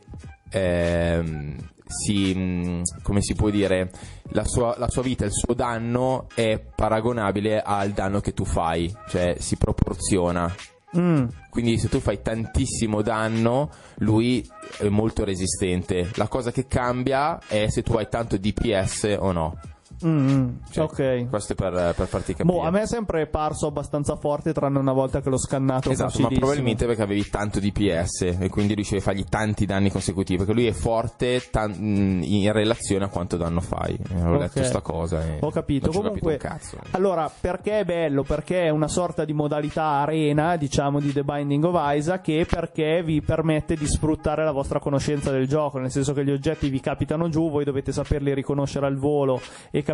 ehm, 0.49 1.55
si, 1.91 2.33
mh, 2.33 3.01
come 3.03 3.21
si 3.21 3.35
può 3.35 3.49
dire, 3.49 3.91
la 4.31 4.45
sua, 4.45 4.75
la 4.77 4.89
sua 4.89 5.01
vita, 5.01 5.25
il 5.25 5.33
suo 5.33 5.53
danno 5.53 6.27
è 6.33 6.59
paragonabile 6.59 7.61
al 7.61 7.91
danno 7.91 8.19
che 8.21 8.33
tu 8.33 8.45
fai, 8.45 8.91
cioè 9.09 9.35
si 9.39 9.57
proporziona. 9.57 10.53
Mm, 10.97 11.25
Quindi 11.49 11.77
se 11.77 11.87
tu 11.87 11.99
fai 11.99 12.21
tantissimo 12.21 13.01
danno, 13.01 13.69
lui 13.99 14.45
è 14.77 14.89
molto 14.89 15.23
resistente. 15.23 16.11
La 16.15 16.27
cosa 16.27 16.51
che 16.51 16.67
cambia 16.67 17.39
è 17.47 17.67
se 17.69 17.81
tu 17.81 17.93
hai 17.93 18.07
tanto 18.09 18.37
DPS 18.37 19.15
o 19.17 19.31
no. 19.31 19.57
Mm, 20.05 20.49
Cioè, 20.71 20.83
ok. 20.83 21.29
Questo 21.29 21.53
è 21.53 21.55
per, 21.55 21.93
per 21.95 22.07
farti 22.07 22.33
capire. 22.33 22.57
Boh, 22.57 22.63
a 22.63 22.71
me 22.71 22.81
è 22.81 22.87
sempre 22.87 23.27
parso 23.27 23.67
abbastanza 23.67 24.15
forte, 24.15 24.53
tranne 24.53 24.79
una 24.79 24.93
volta 24.93 25.21
che 25.21 25.29
l'ho 25.29 25.37
scannato. 25.37 25.89
Esatto, 25.91 26.21
ma 26.21 26.27
probabilmente 26.29 26.85
perché 26.85 27.01
avevi 27.03 27.27
tanto 27.29 27.59
DPS 27.59 28.21
e 28.39 28.49
quindi 28.49 28.73
riuscivi 28.73 28.99
a 28.99 29.03
fargli 29.03 29.23
tanti 29.25 29.65
danni 29.65 29.89
consecutivi. 29.91 30.37
Perché 30.39 30.53
lui 30.53 30.67
è 30.67 30.71
forte 30.71 31.41
tan- 31.51 31.71
mh, 31.71 32.21
in 32.23 32.51
relazione 32.51 33.05
a 33.05 33.09
quanto 33.09 33.37
danno 33.37 33.61
fai. 33.61 33.93
Eh, 33.93 34.13
Avevo 34.19 34.35
Ok. 34.35 34.39
letto 34.41 34.63
sta 34.63 34.81
cosa. 34.81 35.23
Ho 35.39 35.51
capito. 35.51 35.89
Ci 35.91 35.97
ho 35.97 36.01
Comunque, 36.01 36.37
capito 36.37 36.79
allora, 36.91 37.29
perché 37.39 37.79
è 37.79 37.85
bello? 37.85 38.23
Perché 38.23 38.63
è 38.63 38.69
una 38.69 38.87
sorta 38.87 39.23
di 39.25 39.33
modalità 39.33 39.83
arena, 39.83 40.55
diciamo, 40.57 40.99
di 40.99 41.13
The 41.13 41.23
Binding 41.23 41.63
of 41.63 41.75
Isaac, 41.95 42.27
e 42.29 42.45
perché 42.49 43.03
vi 43.03 43.21
permette 43.21 43.75
di 43.75 43.85
sfruttare 43.85 44.43
la 44.43 44.51
vostra 44.51 44.79
conoscenza 44.79 45.31
del 45.31 45.47
gioco, 45.47 45.77
nel 45.77 45.91
senso 45.91 46.13
che 46.13 46.23
gli 46.25 46.31
oggetti 46.31 46.69
vi 46.69 46.79
capitano 46.79 47.29
giù, 47.29 47.49
voi 47.49 47.63
dovete 47.63 47.91
saperli 47.91 48.33
riconoscere 48.33 48.85
al 48.87 48.97
volo 48.97 49.39
e 49.69 49.83
capire 49.83 49.90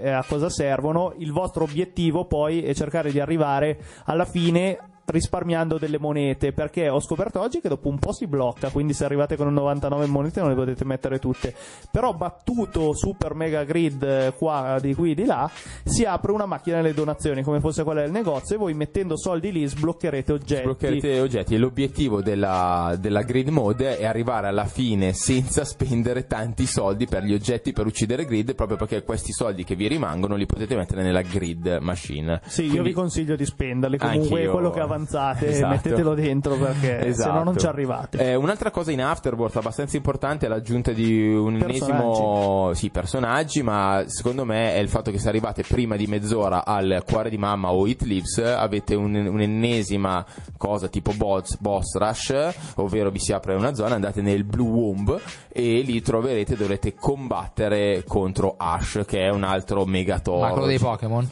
eh, 0.00 0.10
a 0.10 0.24
cosa 0.26 0.48
servono. 0.48 1.14
Il 1.18 1.32
vostro 1.32 1.64
obiettivo 1.64 2.24
poi 2.26 2.62
è 2.62 2.74
cercare 2.74 3.10
di 3.10 3.20
arrivare 3.20 3.78
alla 4.04 4.24
fine 4.24 4.78
risparmiando 5.10 5.78
delle 5.78 5.98
monete 5.98 6.52
perché 6.52 6.88
ho 6.88 7.00
scoperto 7.00 7.40
oggi 7.40 7.60
che 7.60 7.68
dopo 7.68 7.88
un 7.88 7.98
po' 7.98 8.12
si 8.12 8.26
blocca 8.26 8.70
quindi 8.70 8.92
se 8.92 9.04
arrivate 9.04 9.36
con 9.36 9.46
un 9.46 9.54
99 9.54 10.06
monete 10.06 10.40
non 10.40 10.50
le 10.50 10.54
potete 10.54 10.84
mettere 10.84 11.18
tutte. 11.18 11.54
Però 11.90 12.14
battuto 12.14 12.94
super 12.94 13.34
mega 13.34 13.64
grid 13.64 14.02
eh, 14.02 14.32
qua 14.36 14.78
di 14.80 14.94
qui 14.94 15.14
di 15.14 15.24
là 15.24 15.50
si 15.84 16.04
apre 16.04 16.32
una 16.32 16.46
macchina 16.46 16.76
delle 16.76 16.94
donazioni 16.94 17.42
come 17.42 17.60
fosse 17.60 17.84
quella 17.84 18.02
del 18.02 18.10
negozio 18.10 18.56
e 18.56 18.58
voi 18.58 18.74
mettendo 18.74 19.16
soldi 19.16 19.52
lì 19.52 19.66
sbloccherete 19.66 20.32
oggetti. 20.32 20.62
Sbloccherete 20.62 21.20
oggetti. 21.20 21.54
E 21.54 21.58
l'obiettivo 21.58 22.22
della, 22.22 22.96
della 22.98 23.22
grid 23.22 23.48
mode 23.48 23.98
è 23.98 24.04
arrivare 24.04 24.48
alla 24.48 24.66
fine 24.66 25.12
senza 25.12 25.64
spendere 25.64 26.26
tanti 26.26 26.66
soldi 26.66 27.06
per 27.06 27.24
gli 27.24 27.34
oggetti 27.34 27.72
per 27.72 27.86
uccidere 27.86 28.24
grid 28.24 28.54
proprio 28.54 28.76
perché 28.76 29.02
questi 29.02 29.32
soldi 29.32 29.64
che 29.64 29.74
vi 29.74 29.88
rimangono 29.88 30.36
li 30.36 30.46
potete 30.46 30.76
mettere 30.76 31.02
nella 31.02 31.22
grid 31.22 31.78
machine. 31.80 32.40
Sì, 32.46 32.62
io 32.62 32.70
Quindi- 32.70 32.88
vi 32.88 32.94
consiglio 32.94 33.36
di 33.36 33.44
spenderli. 33.44 33.98
Comunque, 33.98 34.46
quello 34.46 34.70
che 34.70 34.80
avanzate, 35.00 35.46
Esatto. 35.48 35.68
mettetelo 35.68 36.14
dentro 36.14 36.56
perché 36.56 37.12
se 37.14 37.26
no 37.26 37.42
non 37.42 37.56
ci 37.58 37.66
arrivate. 37.66 38.18
Eh, 38.18 38.34
un'altra 38.34 38.70
cosa 38.70 38.92
in 38.92 39.02
Afterworld 39.02 39.56
abbastanza 39.56 39.96
importante 39.96 40.46
è 40.46 40.48
l'aggiunta 40.48 40.92
di 40.92 41.34
un 41.34 41.56
ennesimo 41.56 42.72
sì, 42.74 42.90
personaggi, 42.90 43.62
ma 43.62 44.04
secondo 44.06 44.44
me 44.44 44.74
è 44.74 44.78
il 44.78 44.88
fatto 44.88 45.10
che 45.10 45.18
se 45.18 45.28
arrivate 45.28 45.62
prima 45.66 45.96
di 45.96 46.06
mezz'ora 46.06 46.64
al 46.64 47.02
cuore 47.06 47.30
di 47.30 47.38
mamma 47.38 47.72
o 47.72 47.86
It 47.86 48.02
Lives 48.02 48.38
avete 48.38 48.94
un- 48.94 49.14
un'ennesima 49.14 50.24
cosa 50.56 50.88
tipo 50.88 51.12
boss, 51.12 51.56
boss 51.58 51.96
rush, 51.96 52.34
ovvero 52.76 53.10
vi 53.10 53.18
si 53.18 53.32
apre 53.32 53.54
una 53.54 53.74
zona, 53.74 53.94
andate 53.94 54.20
nel 54.22 54.44
Blue 54.44 54.68
Womb 54.68 55.20
e 55.48 55.80
lì 55.80 56.00
troverete 56.02 56.56
dovrete 56.56 56.94
combattere 56.94 58.04
contro 58.06 58.54
Ash 58.56 59.02
che 59.06 59.20
è 59.20 59.30
un 59.30 59.42
altro 59.44 59.84
megatoro. 59.84 60.40
Ma 60.40 60.50
quello 60.50 60.66
dei 60.66 60.78
Pokémon? 60.78 61.28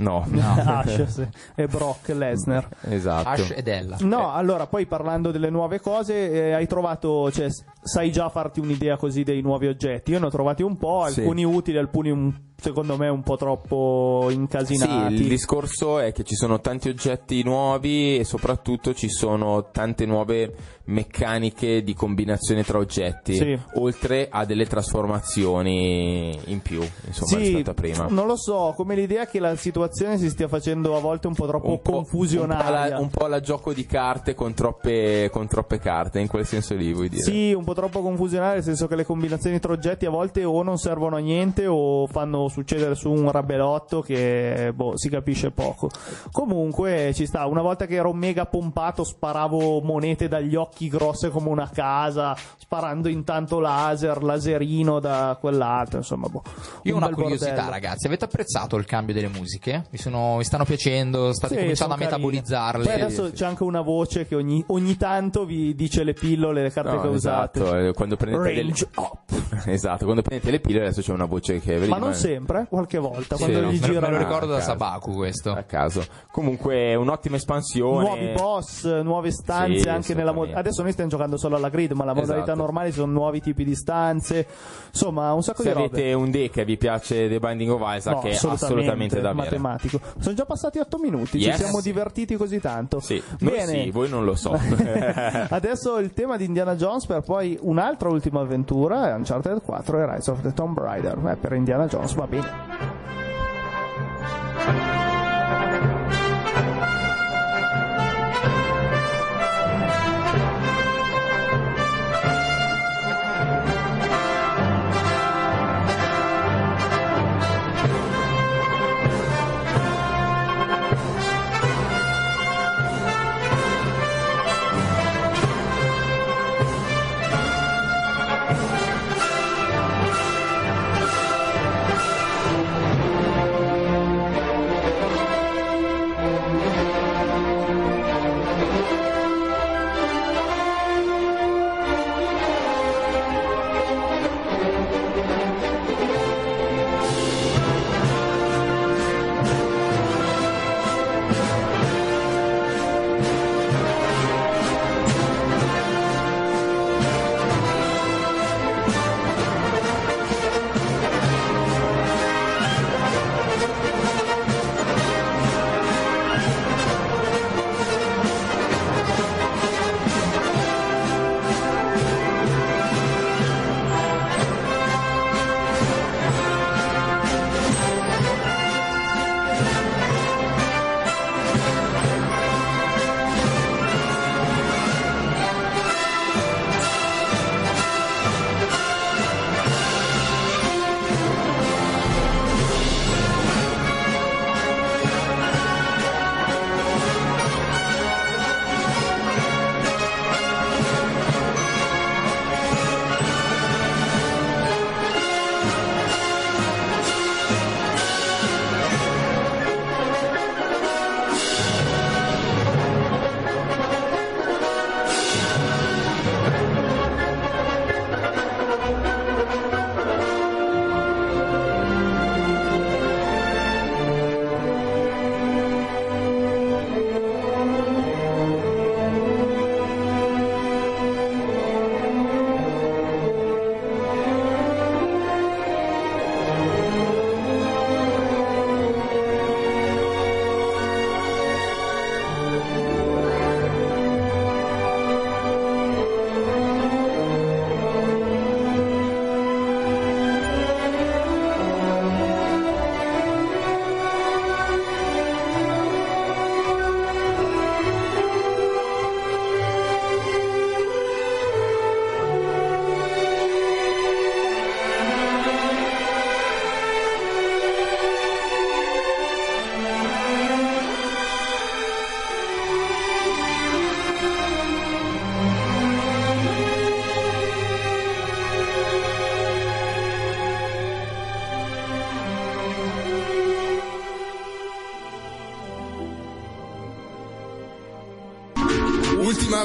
No, 0.00 0.26
Ash 0.34 1.04
sì. 1.06 1.26
e 1.54 1.66
Brock 1.66 2.08
Lesnar. 2.08 2.68
esatto. 2.88 3.28
Ash 3.28 3.52
ed 3.56 3.68
Ella. 3.68 3.96
No, 4.00 4.32
allora 4.32 4.66
poi 4.66 4.86
parlando 4.86 5.30
delle 5.30 5.50
nuove 5.50 5.80
cose, 5.80 6.30
eh, 6.30 6.52
hai 6.52 6.66
trovato, 6.66 7.30
cioè, 7.30 7.48
sai 7.82 8.10
già 8.10 8.28
farti 8.28 8.60
un'idea 8.60 8.96
così 8.96 9.22
dei 9.22 9.42
nuovi 9.42 9.66
oggetti. 9.66 10.10
Io 10.12 10.18
ne 10.18 10.26
ho 10.26 10.30
trovati 10.30 10.62
un 10.62 10.76
po', 10.76 11.06
Sì. 11.08 11.20
alcuni 11.20 11.44
utili, 11.44 11.78
alcuni 11.78 12.10
un- 12.10 12.32
secondo 12.56 12.96
me 12.98 13.08
un 13.08 13.22
po' 13.22 13.36
troppo 13.38 14.26
Sì, 14.28 14.34
incasinati. 14.34 15.14
il 15.14 15.28
discorso 15.28 15.98
è 15.98 16.12
che 16.12 16.24
ci 16.24 16.34
sono 16.34 16.60
tanti 16.60 16.88
oggetti 16.90 17.42
nuovi 17.42 18.18
e 18.18 18.24
soprattutto 18.24 18.92
ci 18.94 19.08
sono 19.08 19.70
tante 19.70 20.04
nuove 20.04 20.54
meccaniche 20.90 21.82
di 21.82 21.94
combinazione 21.94 22.62
tra 22.64 22.78
oggetti, 22.78 23.34
Sì. 23.34 23.58
oltre 23.74 24.28
a 24.30 24.44
delle 24.44 24.66
trasformazioni 24.66 26.38
in 26.46 26.60
più, 26.60 26.80
insomma, 27.06 27.28
Sì, 27.30 27.36
rispetto 27.36 27.70
a 27.70 27.74
prima. 27.74 28.06
non 28.10 28.26
lo 28.26 28.36
so, 28.36 28.72
come 28.76 28.94
l'idea 28.94 29.26
che 29.26 29.38
la 29.40 29.56
situazione 29.56 30.18
si 30.18 30.28
stia 30.28 30.48
facendo 30.48 30.96
a 30.96 31.00
volte 31.00 31.26
un 31.26 31.34
po' 31.34 31.46
troppo 31.46 31.70
Un 31.70 31.80
po', 31.82 31.92
confusionaria. 31.92 32.66
un 32.66 32.88
po' 32.88 32.94
la- 32.94 32.98
un 33.00 33.08
po' 33.10 33.26
la 33.26 33.40
gioco 33.40 33.72
di 33.72 33.86
carte 33.86 34.34
con 34.34 34.54
troppe, 34.54 35.28
con 35.32 35.46
troppe 35.46 35.78
carte, 35.78 36.20
in 36.20 36.26
quel 36.28 36.44
senso 36.46 36.74
lì 36.74 36.92
vuoi 36.92 37.08
dire? 37.08 37.22
Sì, 37.22 37.52
un 37.52 37.64
po' 37.64 37.74
troppo 37.74 38.00
confusionaria, 38.02 38.54
nel 38.54 38.62
senso 38.64 38.86
che 38.86 38.96
le 38.96 39.04
combinazioni 39.04 39.58
tra 39.60 39.72
oggetti 39.72 40.06
a 40.06 40.10
volte 40.10 40.44
o 40.44 40.62
non 40.62 40.78
servono 40.78 41.16
a 41.16 41.20
niente 41.20 41.66
o 41.66 42.06
fanno 42.06 42.48
succedere 42.48 42.94
su 42.94 43.10
un 43.10 43.30
rabelotto 43.30 44.00
che 44.00 44.72
boh, 44.74 44.92
si 44.96 45.08
capisce 45.08 45.50
poco. 45.50 45.88
Comunque 46.32 47.12
ci 47.14 47.26
sta, 47.26 47.46
una 47.46 47.62
volta 47.62 47.86
che 47.86 47.94
ero 47.96 48.12
mega 48.12 48.46
pompato 48.46 49.04
sparavo 49.04 49.80
monete 49.80 50.28
dagli 50.28 50.54
occhi 50.54 50.79
grosse 50.88 51.30
come 51.30 51.48
una 51.48 51.68
casa, 51.72 52.36
sparando 52.58 53.08
intanto 53.08 53.58
laser, 53.60 54.22
laserino 54.22 55.00
da 55.00 55.36
quell'altro, 55.40 55.98
insomma, 55.98 56.28
boh. 56.28 56.42
Io 56.84 56.94
ho 56.94 56.96
un 56.96 57.02
una 57.04 57.12
curiosità, 57.12 57.46
bordello. 57.52 57.70
ragazzi. 57.70 58.06
Avete 58.06 58.24
apprezzato 58.24 58.76
il 58.76 58.84
cambio 58.84 59.14
delle 59.14 59.28
musiche? 59.28 59.84
Mi, 59.90 59.98
sono- 59.98 60.36
mi 60.36 60.44
stanno 60.44 60.64
piacendo? 60.64 61.32
State 61.32 61.54
Sì, 61.54 61.60
cominciando 61.60 61.94
a 61.94 61.96
carine. 61.98 62.16
metabolizzarle? 62.16 62.84
Poi 62.84 62.94
adesso 63.00 63.30
c'è 63.32 63.46
anche 63.46 63.62
una 63.62 63.80
voce 63.80 64.26
che 64.26 64.34
ogni, 64.34 64.62
ogni 64.68 64.96
tanto 64.96 65.44
vi 65.44 65.74
dice 65.74 66.04
le 66.04 66.12
pillole, 66.12 66.62
le 66.62 66.70
carte 66.70 66.92
No, 66.94 67.00
che 67.00 67.08
usate. 67.08 67.60
esatto, 67.60 67.76
eh, 67.76 67.92
quando 67.92 68.16
prendete 68.16 68.42
Range 68.42 68.60
delle... 68.62 68.74
up. 68.96 69.18
esatto, 69.66 70.04
quando 70.04 70.22
prendete 70.22 70.50
le 70.50 70.60
pillole 70.60 70.86
adesso 70.86 71.00
c'è 71.02 71.12
una 71.12 71.24
voce 71.24 71.60
che 71.60 71.76
Ma 71.86 71.98
non 71.98 72.14
sempre, 72.14 72.66
qualche 72.68 72.98
volta, 72.98 73.36
Sì, 73.36 73.42
quando 73.42 73.60
no, 73.62 73.72
gli 73.72 73.80
me, 73.80 73.86
lo- 73.88 74.00
me 74.00 74.10
lo 74.10 74.18
ricordo 74.18 74.46
da. 74.52 74.60
Sabaku 74.60 75.12
questo. 75.12 75.52
a 75.52 75.62
caso. 75.62 76.04
Comunque 76.30 76.74
è 76.76 76.94
un'ottima 76.94 77.36
espansione. 77.36 78.04
nuovi 78.04 78.32
boss, 78.32 78.84
nuove 79.02 79.30
stanze 79.30 79.78
Sì, 79.80 79.88
anche 79.88 80.14
nella 80.14 80.32
mod-. 80.32 80.52
Adesso 80.60 80.82
noi 80.82 80.92
stiamo 80.92 81.10
giocando 81.10 81.36
solo 81.36 81.56
alla 81.56 81.68
grid, 81.68 81.92
ma 81.92 82.04
la 82.04 82.14
modalità 82.14 82.44
Esatto. 82.52 82.58
normale 82.58 82.92
sono 82.92 83.10
nuovi 83.12 83.40
tipi 83.40 83.64
di 83.64 83.74
stanze. 83.74 84.46
Insomma, 84.92 85.32
un 85.32 85.42
sacco 85.42 85.62
Se 85.62 85.68
di 85.68 85.74
robe. 85.74 85.86
avete 85.86 86.12
un 86.12 86.30
deck 86.30 86.56
e 86.58 86.64
vi 86.64 86.76
piace 86.76 87.28
The 87.28 87.38
Binding 87.38 87.70
of 87.70 87.82
Isaac 87.84 88.22
No, 88.24 88.30
è 88.30 88.34
assolutamente 88.34 89.20
da 89.20 89.32
matematico. 89.32 90.00
Sono 90.18 90.34
già 90.34 90.44
passati 90.44 90.78
8 90.78 90.98
minuti, 90.98 91.38
Yes. 91.38 91.56
ci 91.56 91.62
siamo 91.62 91.80
divertiti 91.80 92.36
così 92.36 92.60
tanto. 92.60 93.00
Sì, 93.00 93.22
Bene. 93.40 93.66
sì, 93.84 93.90
voi 93.90 94.08
non 94.08 94.24
lo 94.24 94.34
so. 94.34 94.52
Adesso 95.48 95.98
il 95.98 96.12
tema 96.12 96.36
di 96.36 96.44
Indiana 96.44 96.74
Jones 96.76 97.06
per 97.06 97.22
poi 97.22 97.58
un'altra 97.60 98.08
ultima 98.08 98.40
avventura 98.40 99.08
è 99.10 99.14
Uncharted 99.14 99.62
4 99.62 99.98
e 99.98 100.14
Rise 100.14 100.30
of 100.30 100.40
the 100.42 100.52
Tomb 100.52 100.78
Raider. 100.78 101.16
Beh, 101.16 101.36
per 101.36 101.52
Indiana 101.52 101.86
Jones 101.86 102.14
va 102.14 102.26
bene. 102.26 102.48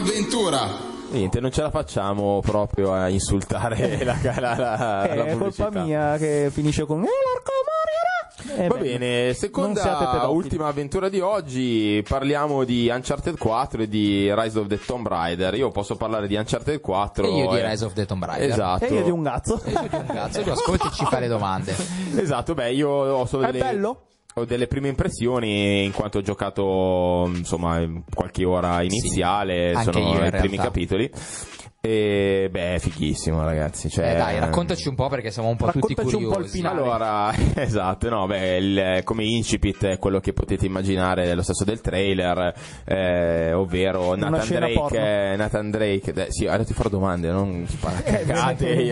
Avventura. 0.09 0.93
Niente, 1.09 1.39
non 1.39 1.51
ce 1.51 1.61
la 1.61 1.69
facciamo 1.69 2.41
proprio 2.43 2.91
a 2.93 3.09
insultare 3.09 4.03
la, 4.03 4.17
la, 4.21 4.39
la, 4.39 4.55
la 4.55 5.03
Eh, 5.09 5.23
è 5.25 5.31
pubblicità. 5.31 5.63
colpa 5.65 5.83
mia 5.83 6.17
che 6.17 6.49
finisce 6.51 6.85
con... 6.85 7.01
Eh, 7.03 7.07
l'arco 7.07 7.51
morirà! 7.65 8.63
Eh, 8.63 8.67
Va 8.67 8.75
beh, 8.75 8.97
bene, 8.97 9.33
seconda 9.33 10.27
ultima 10.29 10.67
avventura 10.67 11.09
di 11.09 11.19
oggi, 11.19 12.03
parliamo 12.07 12.63
di 12.63 12.89
Uncharted 12.93 13.37
4 13.37 13.83
e 13.83 13.87
di 13.87 14.31
Rise 14.35 14.59
of 14.59 14.67
the 14.67 14.79
Tomb 14.83 15.07
Raider. 15.07 15.53
Io 15.55 15.69
posso 15.71 15.95
parlare 15.95 16.27
di 16.27 16.35
Uncharted 16.35 16.79
4 16.81 17.25
E 17.25 17.29
io 17.31 17.49
di 17.49 17.57
eh, 17.57 17.69
Rise 17.69 17.85
of 17.85 17.93
the 17.93 18.05
Tomb 18.05 18.23
Raider. 18.25 18.49
Esatto. 18.49 18.85
E 18.85 18.93
io 18.93 19.03
di 19.03 19.09
un 19.11 19.23
cazzo. 19.23 19.61
E 19.63 19.71
io 19.71 19.81
di 19.87 19.95
un 19.95 20.05
cazzo, 20.05 20.41
tu 20.41 20.49
ascolti 20.51 20.87
e 20.87 20.91
ci 20.91 21.05
fai 21.05 21.21
le 21.21 21.27
domande. 21.27 21.75
Esatto, 22.17 22.53
beh, 22.53 22.71
io 22.73 22.89
ho 22.89 23.25
solo 23.25 23.43
È 23.47 23.51
delle 23.51 23.63
bello? 23.63 24.04
Ho 24.37 24.43
delle 24.43 24.67
prime 24.67 24.89
impressioni 24.89 25.85
in 25.85 25.93
quanto 25.93 26.17
ho 26.17 26.21
giocato 26.21 27.31
insomma 27.33 27.81
qualche 28.13 28.43
ora 28.43 28.83
iniziale, 28.83 29.71
anche 29.71 29.93
sono 29.93 30.25
i 30.25 30.29
primi 30.29 30.57
capitoli. 30.57 31.09
E 31.85 32.47
beh, 32.49 32.75
è 32.75 32.79
fighissimo, 32.79 33.43
ragazzi. 33.43 33.89
Cioè, 33.89 34.11
Eh, 34.13 34.15
dai, 34.15 34.39
raccontaci 34.39 34.87
un 34.87 34.95
po' 34.95 35.07
perché 35.07 35.29
siamo 35.29 35.49
un 35.49 35.55
po' 35.55 35.65
tutti 35.71 35.93
Raccontaci 35.93 36.15
un 36.15 36.21
po' 36.23 36.27
il 36.29 36.33
curiosi. 36.35 36.57
finale. 36.57 36.81
Allora, 36.81 37.31
esatto, 37.61 38.09
no, 38.09 38.25
beh, 38.25 38.57
il- 38.57 39.01
come 39.03 39.23
incipit 39.25 39.85
è 39.85 39.99
quello 39.99 40.19
che 40.19 40.33
potete 40.33 40.65
immaginare 40.65 41.31
lo 41.35 41.43
stesso 41.43 41.63
del 41.63 41.81
trailer, 41.81 42.53
eh, 42.85 43.53
ovvero 43.53 44.15
Nathan 44.15 44.47
Drake, 44.47 44.97
eh, 44.97 45.35
Nathan 45.35 45.69
Drake, 45.69 46.11
eh, 46.13 46.25
sì, 46.29 46.47
adesso 46.47 46.69
ti 46.69 46.73
farò 46.73 46.89
domande, 46.89 47.29
non 47.29 47.65
spara 47.67 48.01
Eh, 48.03 48.25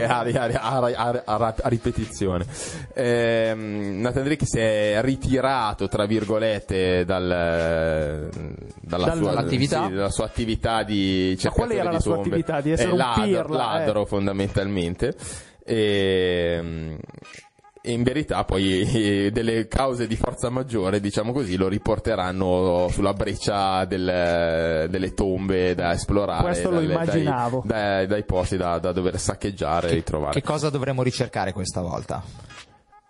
a, 0.06 0.20
a- 0.20 1.24
a- 1.26 1.56
a- 1.62 1.68
ripetizione. 1.70 2.46
Ehm, 2.94 4.02
Nathan 4.02 4.24
Drake 4.24 4.46
si 4.46 4.60
è 4.60 5.00
ritirato, 5.02 5.88
tra 5.88 6.06
virgolette, 6.06 7.06
dal, 7.06 7.28
dalla 8.82 9.06
Dal- 9.08 9.18
sua 9.18 9.34
dall'attività? 9.34 9.88
sì, 9.88 9.94
dalla 9.94 10.10
sua 10.12 10.26
attività 10.26 10.84
di 10.84 11.36
Ma 11.42 11.50
qual 11.50 11.68
cercatore 11.70 11.76
era 11.80 11.92
la 11.92 12.00
sua 12.00 12.16
attività? 12.18 12.62
Di 12.62 12.72
essere 12.72 12.82
Eh, 12.88 12.92
un 12.92 12.98
ladro, 12.98 13.54
eh. 13.54 13.58
ladro 13.58 14.06
fondamentalmente. 14.06 15.16
E, 15.66 16.98
e 17.86 17.92
in 17.92 18.04
verità 18.04 18.46
poi 18.46 18.82
eh, 19.26 19.32
delle 19.32 19.68
cause 19.68 20.08
di 20.08 20.16
forza 20.16 20.50
maggiore, 20.50 21.02
diciamo 21.02 21.34
così, 21.34 21.58
lo 21.58 21.68
riporteranno 21.68 22.88
sulla 22.90 23.14
breccia 23.14 23.84
del- 23.86 24.88
delle 24.90 25.14
tombe 25.14 25.76
da 25.76 25.92
esplorare. 25.94 26.44
Questo 26.44 26.70
lo 26.70 26.76
dalle- 26.80 26.88
dai- 26.94 27.04
immaginavo. 27.04 27.64
Dai, 27.66 28.08
dai 28.08 28.24
posti 28.24 28.56
da, 28.58 28.80
da 28.80 28.92
dover 28.94 29.20
saccheggiare 29.20 29.90
e 29.90 29.94
ritrovare. 29.96 30.34
Che 30.40 30.42
cosa 30.46 30.70
dovremmo 30.70 31.04
ricercare 31.04 31.52
questa 31.52 31.82
volta? 31.82 32.24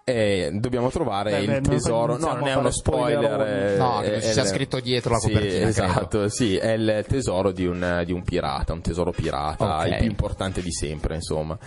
E 0.05 0.49
dobbiamo 0.55 0.89
trovare 0.89 1.31
Beh, 1.31 1.37
beh, 1.37 1.43
il 1.43 1.49
non 1.51 1.61
tesoro. 1.61 2.17
No, 2.17 2.33
non 2.33 2.45
è 2.45 2.55
uno 2.55 2.71
spoiler. 2.71 3.39
eh, 3.39 3.77
No, 3.77 4.01
è- 4.01 4.11
che 4.15 4.21
ci 4.21 4.33
sia 4.33 4.43
scritto 4.43 4.81
dietro 4.81 5.13
la 5.13 5.19
sì, 5.19 5.31
copertina, 5.31 5.67
Esatto, 5.67 6.27
sì, 6.27 6.57
è 6.57 6.71
il 6.71 7.05
tesoro 7.07 7.51
di 7.53 7.65
un, 7.65 8.01
di 8.05 8.11
un 8.11 8.21
pirata, 8.21 8.73
un 8.73 8.81
tesoro 8.81 9.11
pirata, 9.11 9.77
Ok. 9.77 9.87
il 9.87 9.95
più 9.99 10.07
importante 10.07 10.61
di 10.61 10.73
sempre, 10.73 11.15
insomma. 11.15 11.57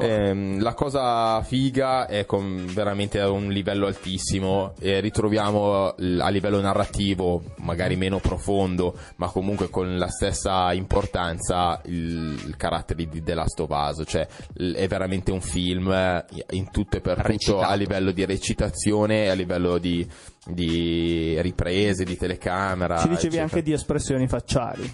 Ehm, 0.00 0.62
la 0.62 0.72
cosa 0.72 1.42
figa 1.42 2.06
è 2.06 2.24
con 2.24 2.64
veramente 2.72 3.20
a 3.20 3.28
un 3.28 3.48
livello 3.50 3.86
altissimo 3.86 4.72
e 4.80 5.00
ritroviamo 5.00 5.88
a 5.88 6.28
livello 6.30 6.62
narrativo, 6.62 7.42
magari 7.58 7.96
meno 7.96 8.20
profondo, 8.20 8.96
ma 9.16 9.28
comunque 9.28 9.68
con 9.68 9.98
la 9.98 10.08
stessa 10.08 10.72
importanza 10.72 11.78
il, 11.84 12.40
il 12.46 12.54
carattere 12.56 13.06
di 13.06 13.22
The 13.22 13.34
Last 13.34 13.60
of 13.60 13.68
Us, 13.70 14.02
cioè 14.06 14.26
è 14.56 14.86
veramente 14.88 15.30
un 15.30 15.42
film 15.42 15.90
eh, 15.92 16.24
in 16.52 16.70
tutto 16.70 16.96
e 16.96 17.00
per 17.02 17.16
tutto 17.16 17.28
Recitato. 17.28 17.60
a 17.60 17.80
livello 17.82 18.10
di 18.12 18.24
recitazione, 18.24 19.28
a 19.28 19.34
livello 19.34 19.78
di, 19.78 20.06
di 20.46 21.40
riprese, 21.40 22.04
di 22.04 22.16
telecamera. 22.16 22.98
Ci 22.98 23.08
dicevi 23.08 23.26
eccetera. 23.26 23.42
anche 23.42 23.62
di 23.62 23.72
espressioni 23.72 24.26
facciali. 24.26 24.90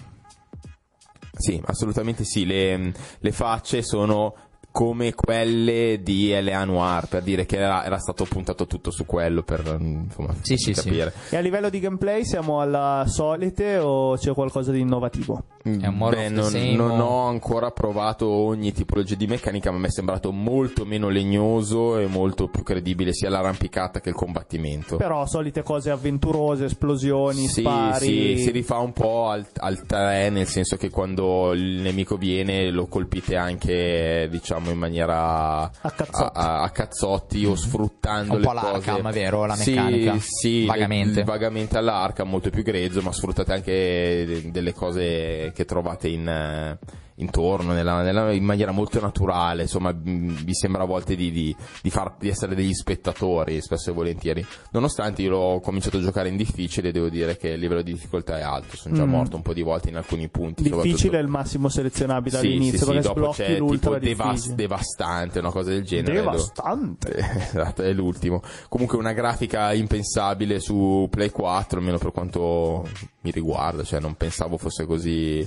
Sì, 1.37 1.61
assolutamente 1.65 2.25
sì. 2.25 2.45
Le, 2.45 2.93
le 3.17 3.31
facce 3.31 3.81
sono 3.81 4.35
come 4.71 5.13
quelle 5.13 5.99
di 6.03 6.29
L.A. 6.31 6.63
Noir, 6.63 7.07
per 7.07 7.23
dire 7.23 7.45
che 7.45 7.57
era, 7.57 7.83
era 7.83 7.97
stato 7.97 8.25
puntato 8.25 8.65
tutto 8.67 8.91
su 8.91 9.05
quello, 9.05 9.41
per 9.43 9.77
mm, 9.79 10.01
insomma, 10.03 10.33
Sì, 10.41 10.57
sì, 10.57 10.73
sì. 10.73 10.83
capire. 10.83 11.13
E 11.29 11.37
a 11.37 11.39
livello 11.39 11.69
di 11.69 11.79
gameplay 11.79 12.23
siamo 12.23 12.61
alla 12.61 13.03
solite 13.07 13.77
o 13.77 14.15
c'è 14.15 14.33
qualcosa 14.33 14.71
di 14.71 14.79
innovativo? 14.79 15.43
Mm, 15.67 15.81
È 15.81 15.87
un 15.87 15.95
more 15.95 16.15
Beh, 16.15 16.29
non, 16.29 16.51
non 16.75 16.99
ho 17.01 17.25
ancora 17.27 17.71
provato 17.71 18.27
ogni 18.29 18.71
tipologia 18.71 19.15
di 19.15 19.27
meccanica, 19.27 19.71
ma 19.71 19.79
mi 19.79 19.87
è 19.87 19.91
sembrato 19.91 20.31
molto 20.31 20.85
meno 20.85 21.09
legnoso 21.09 21.97
e 21.97 22.05
molto 22.07 22.47
più 22.47 22.63
credibile 22.63 23.11
sia 23.13 23.29
l'arrampicata 23.29 23.99
che 23.99 24.09
il 24.09 24.15
combattimento. 24.15 24.95
Però 24.97 25.25
solite 25.25 25.63
cose 25.63 25.89
avventurose, 25.89 26.65
esplosioni, 26.65 27.47
Sì, 27.47 27.61
spari. 27.61 28.05
sì, 28.37 28.43
si 28.43 28.51
rifà 28.51 28.77
un 28.77 28.93
po' 28.93 29.27
al, 29.29 29.45
al 29.57 29.85
3, 29.85 30.29
nel 30.29 30.47
senso 30.47 30.77
che 30.77 30.89
quando 30.89 31.51
il 31.53 31.81
nemico 31.81 32.15
viene 32.17 32.69
lo 32.71 32.85
colpite 32.87 33.35
anche, 33.35 34.27
diciamo, 34.29 34.58
in 34.69 34.77
maniera 34.77 35.61
A 35.63 35.91
cazzotti. 35.95 36.37
a, 36.39 36.61
a- 36.61 36.69
cazzotti 36.71 37.45
o 37.45 37.55
sfruttando 37.55 38.33
Un 38.33 38.39
le 38.39 38.45
po' 38.45 38.53
cose. 38.53 38.71
l'Arkham, 38.71 39.11
vero? 39.11 39.45
La 39.45 39.55
Sì, 39.55 39.73
meccanica. 39.73 40.15
Sì, 40.19 40.65
Vagamente. 40.65 41.19
le- 41.19 41.23
vagamente 41.23 41.77
all'Arkham, 41.77 42.29
molto 42.29 42.49
più 42.49 42.63
grezzo, 42.63 43.01
ma 43.01 43.11
sfruttate 43.11 43.53
anche 43.53 44.25
de- 44.25 44.51
delle 44.51 44.73
cose 44.73 45.51
che 45.55 45.65
trovate 45.65 46.07
in, 46.09 46.27
eh, 46.27 46.77
intorno, 47.19 47.73
nella- 47.73 48.01
nella- 48.01 48.31
in 48.33 48.43
maniera 48.43 48.71
molto 48.71 48.99
naturale, 48.99 49.63
insomma, 49.63 49.91
mh, 49.91 50.43
vi 50.43 50.53
sembra 50.53 50.83
a 50.83 50.85
volte 50.85 51.15
di, 51.15 51.31
di- 51.31 51.55
di 51.81 51.89
far- 51.89 52.15
di 52.19 52.27
essere 52.29 52.55
degli 52.55 52.73
spettatori, 52.73 53.61
spesso 53.61 53.89
e 53.91 53.93
volentieri. 53.93 54.45
Nonostante 54.71 55.21
io 55.21 55.29
l'ho 55.29 55.59
cominciato 55.61 55.97
a 55.97 56.01
giocare 56.01 56.29
in 56.29 56.37
difficile, 56.37 56.91
devo 56.91 57.09
dire 57.09 57.37
che 57.37 57.49
il 57.49 57.59
livello 57.59 57.81
di 57.81 57.93
difficoltà 57.93 58.37
è 58.37 58.41
alto, 58.41 58.75
sono 58.75 58.95
già 58.95 59.05
Mm. 59.05 59.09
morto 59.09 59.35
un 59.35 59.41
po' 59.41 59.53
di 59.53 59.61
volte 59.61 59.89
in 59.89 59.95
alcuni 59.97 60.27
punti. 60.29 60.63
Difficile 60.63 61.19
è 61.19 61.21
il 61.21 61.27
massimo 61.27 61.69
selezionabile 61.69 62.37
sì, 62.39 62.45
all'inizio 62.45 62.85
sì, 62.85 62.93
sì, 62.93 62.99
dopo 62.99 63.29
c'è 63.29 63.55
tipo 63.57 63.97
devas- 63.97 64.31
difficile. 64.33 64.55
devastante, 64.55 65.39
una 65.39 65.51
cosa 65.51 65.69
del 65.71 65.83
genere. 65.83 66.13
Devastante. 66.15 67.17
Esatto, 67.49 67.81
è 67.83 67.91
l'ultimo. 67.93 68.41
Comunque 68.69 68.97
una 68.97 69.11
grafica 69.13 69.73
impensabile 69.73 70.59
su 70.59 71.07
Play 71.09 71.29
4, 71.29 71.79
almeno 71.79 71.97
per 71.97 72.11
quanto 72.11 72.87
mi 73.21 73.31
riguarda, 73.31 73.83
cioè 73.83 73.99
non 73.99 74.15
pensavo 74.15 74.57
fosse 74.57 74.85
così 74.85 75.45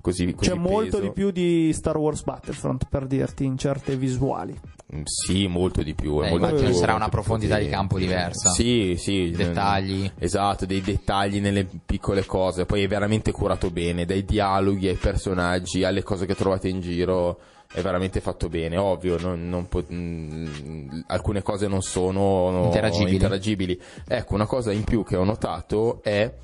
così, 0.00 0.32
così 0.34 0.50
C'è 0.50 0.56
molto 0.56 0.98
peso. 0.98 1.00
di 1.00 1.10
più 1.12 1.30
di 1.30 1.72
Star 1.72 1.96
Wars 1.96 2.22
Battlefront 2.22 2.86
per 2.88 3.06
dirti 3.06 3.44
in 3.44 3.56
certe 3.58 3.96
visuali. 3.96 4.58
Mm, 4.94 5.02
Sì, 5.04 5.46
molto 5.46 5.82
di 5.82 5.94
più. 5.94 6.14
Eh, 6.22 6.30
molto 6.30 6.36
immagino 6.46 6.68
più- 6.70 6.72
sarà 6.78 6.92
una 6.94 7.00
molto 7.02 7.14
profondità 7.16 7.58
di 7.58 7.68
campo 7.68 7.98
diversa. 7.98 8.50
Sì, 8.50 8.96
sì. 8.98 9.30
Dettagli. 9.30 10.10
Esatto, 10.18 10.66
dei 10.66 10.80
dettagli 10.80 11.40
nelle 11.40 11.66
piccole 11.86 12.26
cose. 12.26 12.64
Poi 12.66 12.82
è 12.82 12.88
veramente 12.88 13.30
curato 13.30 13.70
bene, 13.70 14.04
dai 14.04 14.24
dialoghi 14.24 14.88
ai 14.88 14.96
personaggi, 14.96 15.84
alle 15.84 16.02
cose 16.02 16.26
che 16.26 16.34
trovate 16.34 16.68
in 16.68 16.80
giro. 16.80 17.38
È 17.72 17.80
veramente 17.82 18.18
fatto 18.20 18.48
bene, 18.48 18.76
ovvio, 18.76 19.16
non- 19.20 19.48
non 19.48 19.68
po- 19.68 19.84
mm, 19.92 21.02
alcune 21.06 21.40
cose 21.40 21.68
non 21.68 21.82
sono 21.82 22.62
Interagibili. 22.64 23.12
interagibili. 23.12 23.80
Ecco, 24.08 24.34
una 24.34 24.46
cosa 24.46 24.72
in 24.72 24.82
più 24.82 25.04
che 25.04 25.14
ho 25.14 25.22
notato 25.22 26.00
è 26.02 26.34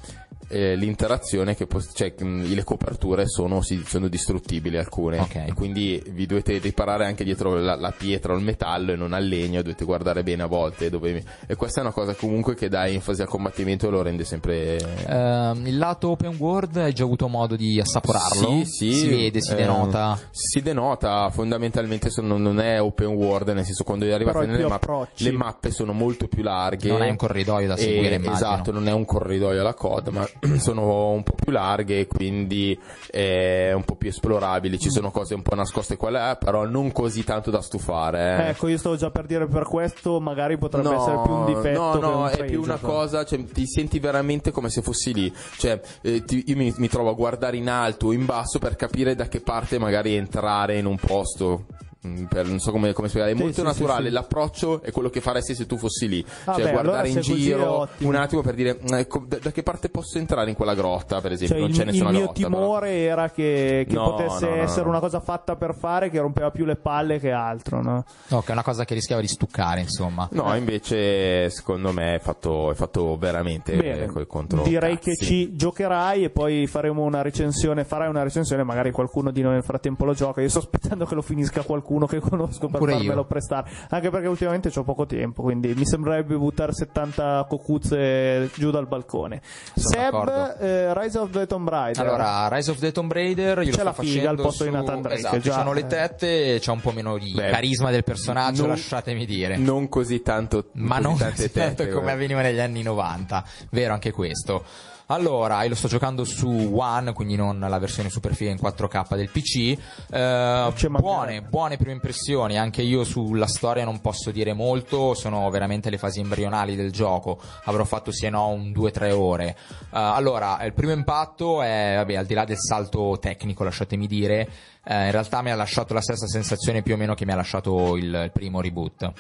eh, 0.49 0.76
l'interazione 0.76 1.55
che 1.55 1.66
pos- 1.66 1.90
cioè, 1.94 2.14
mh, 2.18 2.53
le 2.55 2.64
coperture 2.64 3.26
sono, 3.26 3.61
si- 3.62 3.82
sono 3.86 4.09
distruttibili 4.09 4.76
alcune 4.76 5.18
Ok. 5.18 5.34
e 5.47 5.53
quindi 5.55 6.03
vi 6.11 6.26
dovete 6.26 6.59
riparare 6.59 7.05
anche 7.07 7.24
dietro 7.24 7.55
la, 7.57 7.74
la 7.76 7.92
pietra 7.97 8.32
o 8.32 8.36
il 8.36 8.42
metallo 8.44 8.92
e 8.92 8.97
non 8.97 9.12
al 9.12 9.24
legno 9.26 9.62
dovete 9.62 9.84
guardare 9.84 10.22
bene 10.22 10.42
a 10.44 10.47
volte 10.47 10.90
dove- 10.90 11.24
e 11.47 11.55
questa 11.57 11.80
è 11.80 11.82
una 11.82 11.92
cosa 11.92 12.14
comunque 12.14 12.55
che 12.55 12.68
dà 12.68 12.86
enfasi 12.86 13.22
al 13.22 13.28
combattimento 13.28 13.86
e 13.88 13.90
lo 13.90 14.03
rende 14.03 14.24
sempre 14.24 14.78
Ehm, 15.07 15.66
il 15.66 15.78
lato 15.78 16.11
open 16.11 16.36
world 16.38 16.76
hai 16.76 16.92
già 16.92 17.05
avuto 17.05 17.28
modo 17.28 17.57
di 17.57 17.80
assaporarlo? 17.80 18.62
Sì, 18.64 18.64
sì, 18.64 18.92
Si 18.92 19.09
vede, 19.09 19.40
si 19.40 19.53
eh, 19.53 19.57
denota. 19.57 20.18
si 20.30 20.61
denota, 20.62 21.28
fondamentalmente 21.30 22.11
sono- 22.11 22.36
non 22.38 22.61
è 22.61 22.80
open 22.80 23.09
world, 23.09 23.49
nel 23.51 23.64
senso 23.64 23.84
quando 23.84 24.05
arrivate 24.12 24.47
nelle 24.47 24.66
mappe, 24.66 25.09
le 25.16 25.32
mappe 25.32 25.70
sono 25.70 25.92
molto 25.92 26.26
più 26.28 26.42
larghe. 26.42 26.88
Non 26.88 27.03
hai 27.03 27.11
un 27.11 27.16
corridoio 27.16 27.66
da 27.68 27.74
E- 27.74 27.78
seguire, 27.78 28.14
immagino. 28.16 28.34
Esatto, 28.34 28.70
non 28.72 28.86
è 28.88 28.92
un 28.92 29.05
corridoio 29.05 29.61
alla 29.61 29.74
coda, 29.74 30.11
ma 30.11 30.28
sono 30.59 31.11
un 31.11 31.22
po' 31.22 31.34
più 31.34 31.53
larghe, 31.53 32.07
quindi 32.07 32.78
è 33.11 33.72
un 33.72 33.84
po' 33.84 33.95
più 33.97 34.09
esplorabili. 34.09 34.78
Ci 34.78 34.91
sono 34.91 35.11
cose 35.11 35.34
un 35.34 35.43
po' 35.43 35.55
nascoste 35.55 35.97
qua 35.97 36.09
e 36.09 36.12
là, 36.12 36.37
però 36.39 36.64
non 36.66 36.93
così 36.93 37.24
tanto 37.24 37.51
da 37.51 37.61
stufare. 37.61 38.45
eh. 38.45 38.49
Ecco, 38.51 38.68
io 38.68 38.78
stavo 38.78 38.97
già 38.97 39.11
per 39.11 39.26
dire 39.26 39.47
per 39.47 39.64
questo, 39.64 40.20
magari 40.20 40.57
potrebbe 40.59 40.95
essere 40.95 41.20
più 41.22 41.32
un 41.32 41.45
difetto. 41.47 41.80
No, 41.80 41.95
no, 41.99 42.18
un 42.20 42.28
è 42.28 42.45
più 42.45 42.62
una 42.62 42.76
cosa, 42.76 43.24
cioè, 43.24 43.43
ti 43.45 43.66
senti 43.66 43.99
veramente 43.99 44.51
come 44.51 44.68
se 44.70 44.82
fossi 44.82 45.12
lì. 45.12 45.32
Cioè, 45.59 45.80
eh, 46.03 46.24
ti- 46.24 46.45
io 46.47 46.57
mi, 46.57 46.72
mi 46.76 46.89
trovo 46.89 47.11
a 47.11 47.14
guardare 47.14 47.57
in 47.57 47.68
alto 47.68 48.07
o 48.09 48.12
in 48.12 48.24
basso 48.24 48.59
per 48.59 48.76
capire 48.76 49.14
da 49.14 49.28
che 49.28 49.41
parte 49.41 49.78
magari 49.78 50.14
entrare 50.14 50.78
in 50.78 50.87
un 50.87 50.97
posto. 50.97 51.66
Mm, 52.07 52.25
per- 52.25 52.47
non 52.47 52.59
so 52.59 52.71
come, 52.71 52.93
come 52.93 53.09
spiegare, 53.09 53.33
è 53.33 53.37
Sì, 53.37 53.43
molto 53.43 53.59
sì, 53.61 53.67
naturale. 53.67 54.03
sì, 54.03 54.09
sì. 54.09 54.13
L'approccio 54.13 54.83
è 54.83 54.91
quello 54.93 55.11
che 55.11 55.21
faresti 55.21 55.55
se 55.55 55.67
tu 55.67 55.77
fossi 55.77 56.09
lì, 56.09 56.25
Ah, 56.45 56.55
cioè 56.55 56.65
beh, 56.65 56.71
guardare 56.73 56.97
allora 57.09 57.09
in 57.09 57.21
giro 57.21 57.89
un 57.99 58.15
attimo 58.15 58.43
per 58.43 58.55
dire 58.55 58.79
"Mm, 58.83 58.95
ecco, 58.95 59.25
da, 59.27 59.39
da 59.43 59.51
che 59.53 59.63
parte 59.63 59.89
posso 59.89 60.19
entrare 60.19 60.51
in 60.51 60.57
quella 60.57 60.75
grotta, 60.75 61.21
per 61.21 61.33
esempio. 61.33 61.57
Cioè, 61.57 61.61
non 61.61 61.71
il, 61.71 61.77
c'è 61.77 61.83
il 61.83 61.89
nessuna 61.89 62.11
mio 62.11 62.19
grotta. 62.25 62.33
però. 62.41 62.49
timore 62.49 62.91
era 62.99 63.31
che, 63.31 63.85
che 63.89 63.95
No, 63.95 64.11
potesse 64.11 64.49
no, 64.49 64.55
no, 64.57 64.63
essere 64.63 64.83
no. 64.83 64.89
una 64.91 65.01
cosa 65.01 65.21
fatta 65.21 65.57
per 65.57 65.75
fare 65.75 66.11
che 66.11 66.19
rompeva 66.21 66.51
più 66.51 66.65
le 66.65 66.77
palle 66.77 67.19
che 67.19 67.31
altro, 67.31 67.81
no? 67.83 68.05
No, 68.29 68.41
che 68.43 68.49
è 68.49 68.53
una 68.53 68.63
cosa 68.63 68.85
che 68.85 68.95
rischiava 68.95 69.21
di 69.23 69.29
stuccare, 69.29 69.81
insomma. 69.81 70.29
No, 70.33 70.55
invece 70.57 71.49
secondo 71.51 71.93
me 71.93 72.17
è 72.17 72.19
fatto, 72.19 72.71
è 72.71 72.75
fatto 72.75 73.17
veramente 73.17 73.75
Bene, 73.77 74.07
col 74.07 74.27
contro. 74.27 74.63
direi 74.63 74.97
cazzi. 74.97 75.11
che 75.17 75.25
ci 75.25 75.55
giocherai 75.57 76.25
e 76.25 76.31
poi 76.31 76.67
faremo 76.67 77.03
una 77.03 77.23
recensione, 77.23 77.85
farai 77.85 78.09
una 78.09 78.23
recensione, 78.23 78.63
magari 78.63 78.91
qualcuno 78.91 79.31
di 79.31 79.41
noi 79.43 79.55
nel 79.55 79.63
frattempo 79.65 80.05
lo 80.05 80.13
gioca. 80.13 80.41
Io 80.43 80.49
sto 80.49 80.59
aspettando 80.59 81.07
che 81.07 81.15
lo 81.15 81.23
finisca 81.23 81.63
qualcuno 81.63 81.95
che 82.05 82.20
conosco 82.20 82.68
per 82.68 82.78
Pure 82.80 82.92
io. 82.92 82.99
farmelo 82.99 83.24
prestare, 83.24 83.70
anche 83.88 84.11
perché 84.11 84.26
ultimamente 84.26 84.70
ho 84.74 84.84
poco 84.84 85.07
tempo, 85.07 85.40
quindi 85.42 85.72
mi 85.74 85.86
sembrerebbe 85.86 86.36
buttare 86.36 86.74
70 86.74 87.47
cocuzze 87.49 88.51
giù 88.55 88.70
dal 88.70 88.86
balcone. 88.86 89.40
Sono 89.74 89.88
Seb, 90.26 90.57
eh, 90.61 90.92
Rise 91.01 91.18
of 91.18 91.30
the 91.30 91.47
Tomb 91.47 91.68
Raider. 91.68 92.05
Allora, 92.07 92.49
Rise 92.51 92.70
of 92.72 92.78
the 92.78 92.92
Tomb 92.92 93.11
Raider, 93.12 93.62
io 93.62 93.70
C'è 93.70 93.78
lo 93.78 93.84
la 93.84 93.92
figa 93.94 94.28
al 94.28 94.36
posto 94.36 94.64
di 94.64 94.70
su- 94.70 94.76
Nathan 94.76 95.01
Drake, 95.01 95.16
Esatto, 95.18 95.36
già, 95.38 95.42
ci 95.42 95.51
sono 95.59 95.70
eh. 95.70 95.74
le 95.74 95.86
tette, 95.86 96.59
c'è 96.61 96.70
un 96.70 96.80
po' 96.80 96.90
meno 96.90 97.16
di 97.16 97.32
Beh, 97.32 97.49
carisma 97.51 97.90
del 97.90 98.05
personaggio, 98.05 98.62
non- 98.62 98.70
lasciatemi 98.72 99.24
dire. 99.24 99.57
Non 99.57 99.88
così 99.88 100.20
tanto. 100.20 100.66
ma 100.72 100.97
così 100.97 101.03
non 101.03 101.12
così 101.18 101.51
tanto 101.51 101.53
tette, 101.53 101.82
come 101.84 101.92
guarda. 101.92 102.12
avveniva 102.12 102.40
negli 102.42 102.61
anni 102.61 102.82
90, 102.82 103.44
vero 103.70 103.92
anche 103.92 104.11
questo. 104.11 104.64
Allora, 105.09 105.63
io 105.63 105.69
lo 105.69 105.77
sto 105.77 105.87
giocando 105.87 106.25
su 106.25 106.49
One, 106.49 107.13
quindi 107.13 107.37
non 107.37 107.61
la 107.61 107.79
versione 107.79 108.11
super 108.11 108.35
figa 108.35 108.51
in 108.51 108.59
4K 108.61 109.15
del 109.15 109.31
PC. 109.31 109.79
Eh, 110.11 110.89
buone, 110.99 111.43
buone 111.43 111.77
prime 111.77 111.93
impressioni, 111.93 112.59
anche 112.59 112.83
io 112.83 113.05
sulla 113.05 113.47
storia 113.47 113.85
non 113.85 114.01
posso 114.01 114.33
dire 114.33 114.53
molto, 114.53 115.15
sono 115.15 115.49
veramente 115.49 115.91
le 115.91 115.99
fasi 115.99 116.19
embrionali 116.19 116.75
del 116.75 116.91
gioco, 116.91 117.41
avrò 117.65 117.85
fatto 117.85 118.11
sì 118.11 118.27
e 118.27 118.31
no 118.31 118.49
un 118.49 118.73
2-3 118.73 119.13
ore. 119.13 119.47
Eh, 119.47 119.55
allora, 119.91 120.65
il 120.65 120.73
primo 120.73 120.93
impatto 120.93 121.63
è, 121.63 121.95
vabbè, 121.99 122.17
al 122.17 122.27
di 122.27 122.35
là 122.35 122.45
del 122.45 122.59
salto 122.59 123.17
tecnico, 123.21 123.63
lasciatemi 123.63 124.09
dire, 124.09 124.49
eh, 124.83 125.05
in 125.05 125.11
realtà 125.13 125.41
mi 125.41 125.53
ha 125.53 125.55
lasciato 125.55 125.95
la 125.95 126.01
stessa 126.01 126.27
sensazione 126.27 126.83
più 126.83 126.95
o 126.95 126.97
meno 126.97 127.15
che 127.15 127.25
mi 127.25 127.31
ha 127.31 127.37
lasciato 127.37 127.95
il, 127.95 128.07
il 128.07 128.31
primo 128.33 128.61
reboot. 128.61 129.13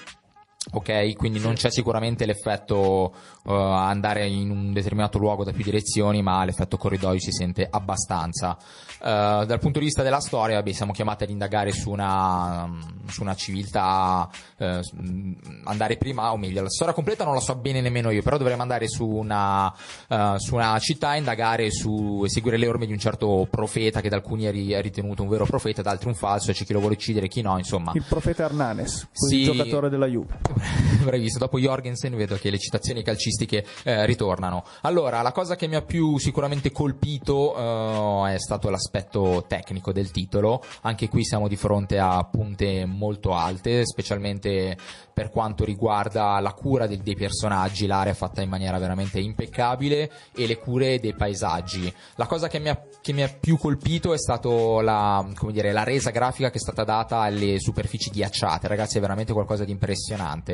Ok, 0.72 1.14
quindi 1.16 1.38
non 1.38 1.54
c'è 1.54 1.70
sicuramente 1.70 2.26
l'effetto 2.26 3.12
eh, 3.46 3.52
andare 3.52 4.26
in 4.26 4.50
un 4.50 4.72
determinato 4.72 5.16
luogo 5.18 5.44
da 5.44 5.52
più 5.52 5.62
direzioni, 5.62 6.22
ma 6.22 6.44
l'effetto 6.44 6.76
corridoio 6.76 7.20
si 7.20 7.30
sente 7.30 7.66
abbastanza. 7.70 8.56
Eh, 9.00 9.44
dal 9.46 9.58
punto 9.60 9.78
di 9.78 9.84
vista 9.84 10.02
della 10.02 10.20
storia, 10.20 10.56
vabbè, 10.56 10.72
siamo 10.72 10.90
chiamati 10.92 11.22
ad 11.22 11.30
indagare 11.30 11.70
su 11.70 11.90
una, 11.90 12.68
su 13.06 13.22
una 13.22 13.34
civiltà, 13.36 14.28
mh, 14.58 15.32
andare 15.64 15.96
prima, 15.98 16.32
o 16.32 16.36
meglio, 16.36 16.62
la 16.62 16.68
storia 16.68 16.92
completa 16.92 17.24
non 17.24 17.34
la 17.34 17.40
so 17.40 17.54
bene 17.54 17.80
nemmeno 17.80 18.10
io, 18.10 18.22
però 18.22 18.36
dovremmo 18.36 18.62
andare 18.62 18.88
su 18.88 19.06
una, 19.06 19.72
eh, 20.08 20.34
su 20.38 20.56
una 20.56 20.76
città, 20.80 21.14
indagare 21.14 21.70
su, 21.70 22.22
e 22.24 22.28
seguire 22.28 22.56
le 22.58 22.66
orme 22.66 22.86
di 22.86 22.92
un 22.92 22.98
certo 22.98 23.46
profeta 23.48 24.00
che 24.00 24.08
da 24.08 24.16
alcuni 24.16 24.44
è 24.44 24.50
ri- 24.50 24.72
è 24.72 24.82
ritenuto 24.82 25.22
un 25.22 25.28
vero 25.28 25.44
profeta, 25.46 25.80
da 25.80 25.92
altri 25.92 26.08
un 26.08 26.14
falso, 26.14 26.50
e 26.50 26.54
c'è 26.54 26.64
chi 26.64 26.72
lo 26.72 26.80
vuole 26.80 26.94
uccidere, 26.96 27.28
chi 27.28 27.40
no, 27.40 27.56
insomma. 27.56 27.92
Il 27.94 28.04
profeta 28.08 28.42
Hernanes, 28.44 29.06
Sì. 29.12 29.44
giocatore 29.44 29.88
della 29.88 30.06
Juve. 30.06 30.54
Avrei 31.02 31.20
visto 31.20 31.38
dopo 31.38 31.58
Jorgensen 31.58 32.16
vedo 32.16 32.36
che 32.36 32.50
le 32.50 32.58
citazioni 32.58 33.02
calcistiche 33.02 33.64
eh, 33.84 34.06
ritornano. 34.06 34.64
Allora, 34.82 35.22
la 35.22 35.32
cosa 35.32 35.56
che 35.56 35.66
mi 35.66 35.76
ha 35.76 35.82
più 35.82 36.18
sicuramente 36.18 36.72
colpito 36.72 38.26
eh, 38.26 38.34
è 38.34 38.38
stato 38.38 38.70
l'aspetto 38.70 39.44
tecnico 39.46 39.92
del 39.92 40.10
titolo. 40.10 40.62
Anche 40.82 41.08
qui 41.08 41.24
siamo 41.24 41.48
di 41.48 41.56
fronte 41.56 41.98
a 41.98 42.22
punte 42.24 42.84
molto 42.86 43.34
alte, 43.34 43.84
specialmente 43.86 44.76
per 45.12 45.30
quanto 45.30 45.64
riguarda 45.64 46.38
la 46.40 46.52
cura 46.52 46.86
del- 46.86 46.98
dei 46.98 47.16
personaggi. 47.16 47.86
L'area 47.86 48.12
è 48.12 48.16
fatta 48.16 48.42
in 48.42 48.48
maniera 48.48 48.78
veramente 48.78 49.18
impeccabile 49.18 50.10
e 50.34 50.46
le 50.46 50.58
cure 50.58 50.98
dei 51.00 51.14
paesaggi. 51.14 51.92
La 52.16 52.26
cosa 52.26 52.48
che 52.48 52.58
mi 52.58 52.68
ha, 52.68 52.80
che 53.00 53.12
mi 53.12 53.22
ha 53.22 53.28
più 53.28 53.56
colpito 53.56 54.12
è 54.12 54.18
stato 54.18 54.80
la, 54.80 55.26
dire, 55.50 55.72
la 55.72 55.84
resa 55.84 56.10
grafica 56.10 56.50
che 56.50 56.56
è 56.56 56.60
stata 56.60 56.84
data 56.84 57.20
alle 57.20 57.58
superfici 57.58 58.10
ghiacciate. 58.10 58.68
Ragazzi, 58.68 58.98
è 58.98 59.00
veramente 59.00 59.32
qualcosa 59.32 59.64
di 59.64 59.72
impressionante. 59.72 60.45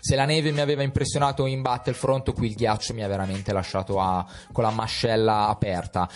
Se 0.00 0.16
la 0.16 0.24
neve 0.24 0.50
mi 0.52 0.60
aveva 0.60 0.82
impressionato 0.82 1.46
in 1.46 1.62
Battlefront, 1.62 2.32
qui 2.32 2.48
il 2.48 2.54
ghiaccio 2.54 2.94
mi 2.94 3.02
ha 3.02 3.08
veramente 3.08 3.52
lasciato 3.52 4.00
a- 4.00 4.24
con 4.52 4.64
la 4.64 4.70
mascella 4.70 5.48
aperta. 5.48 6.08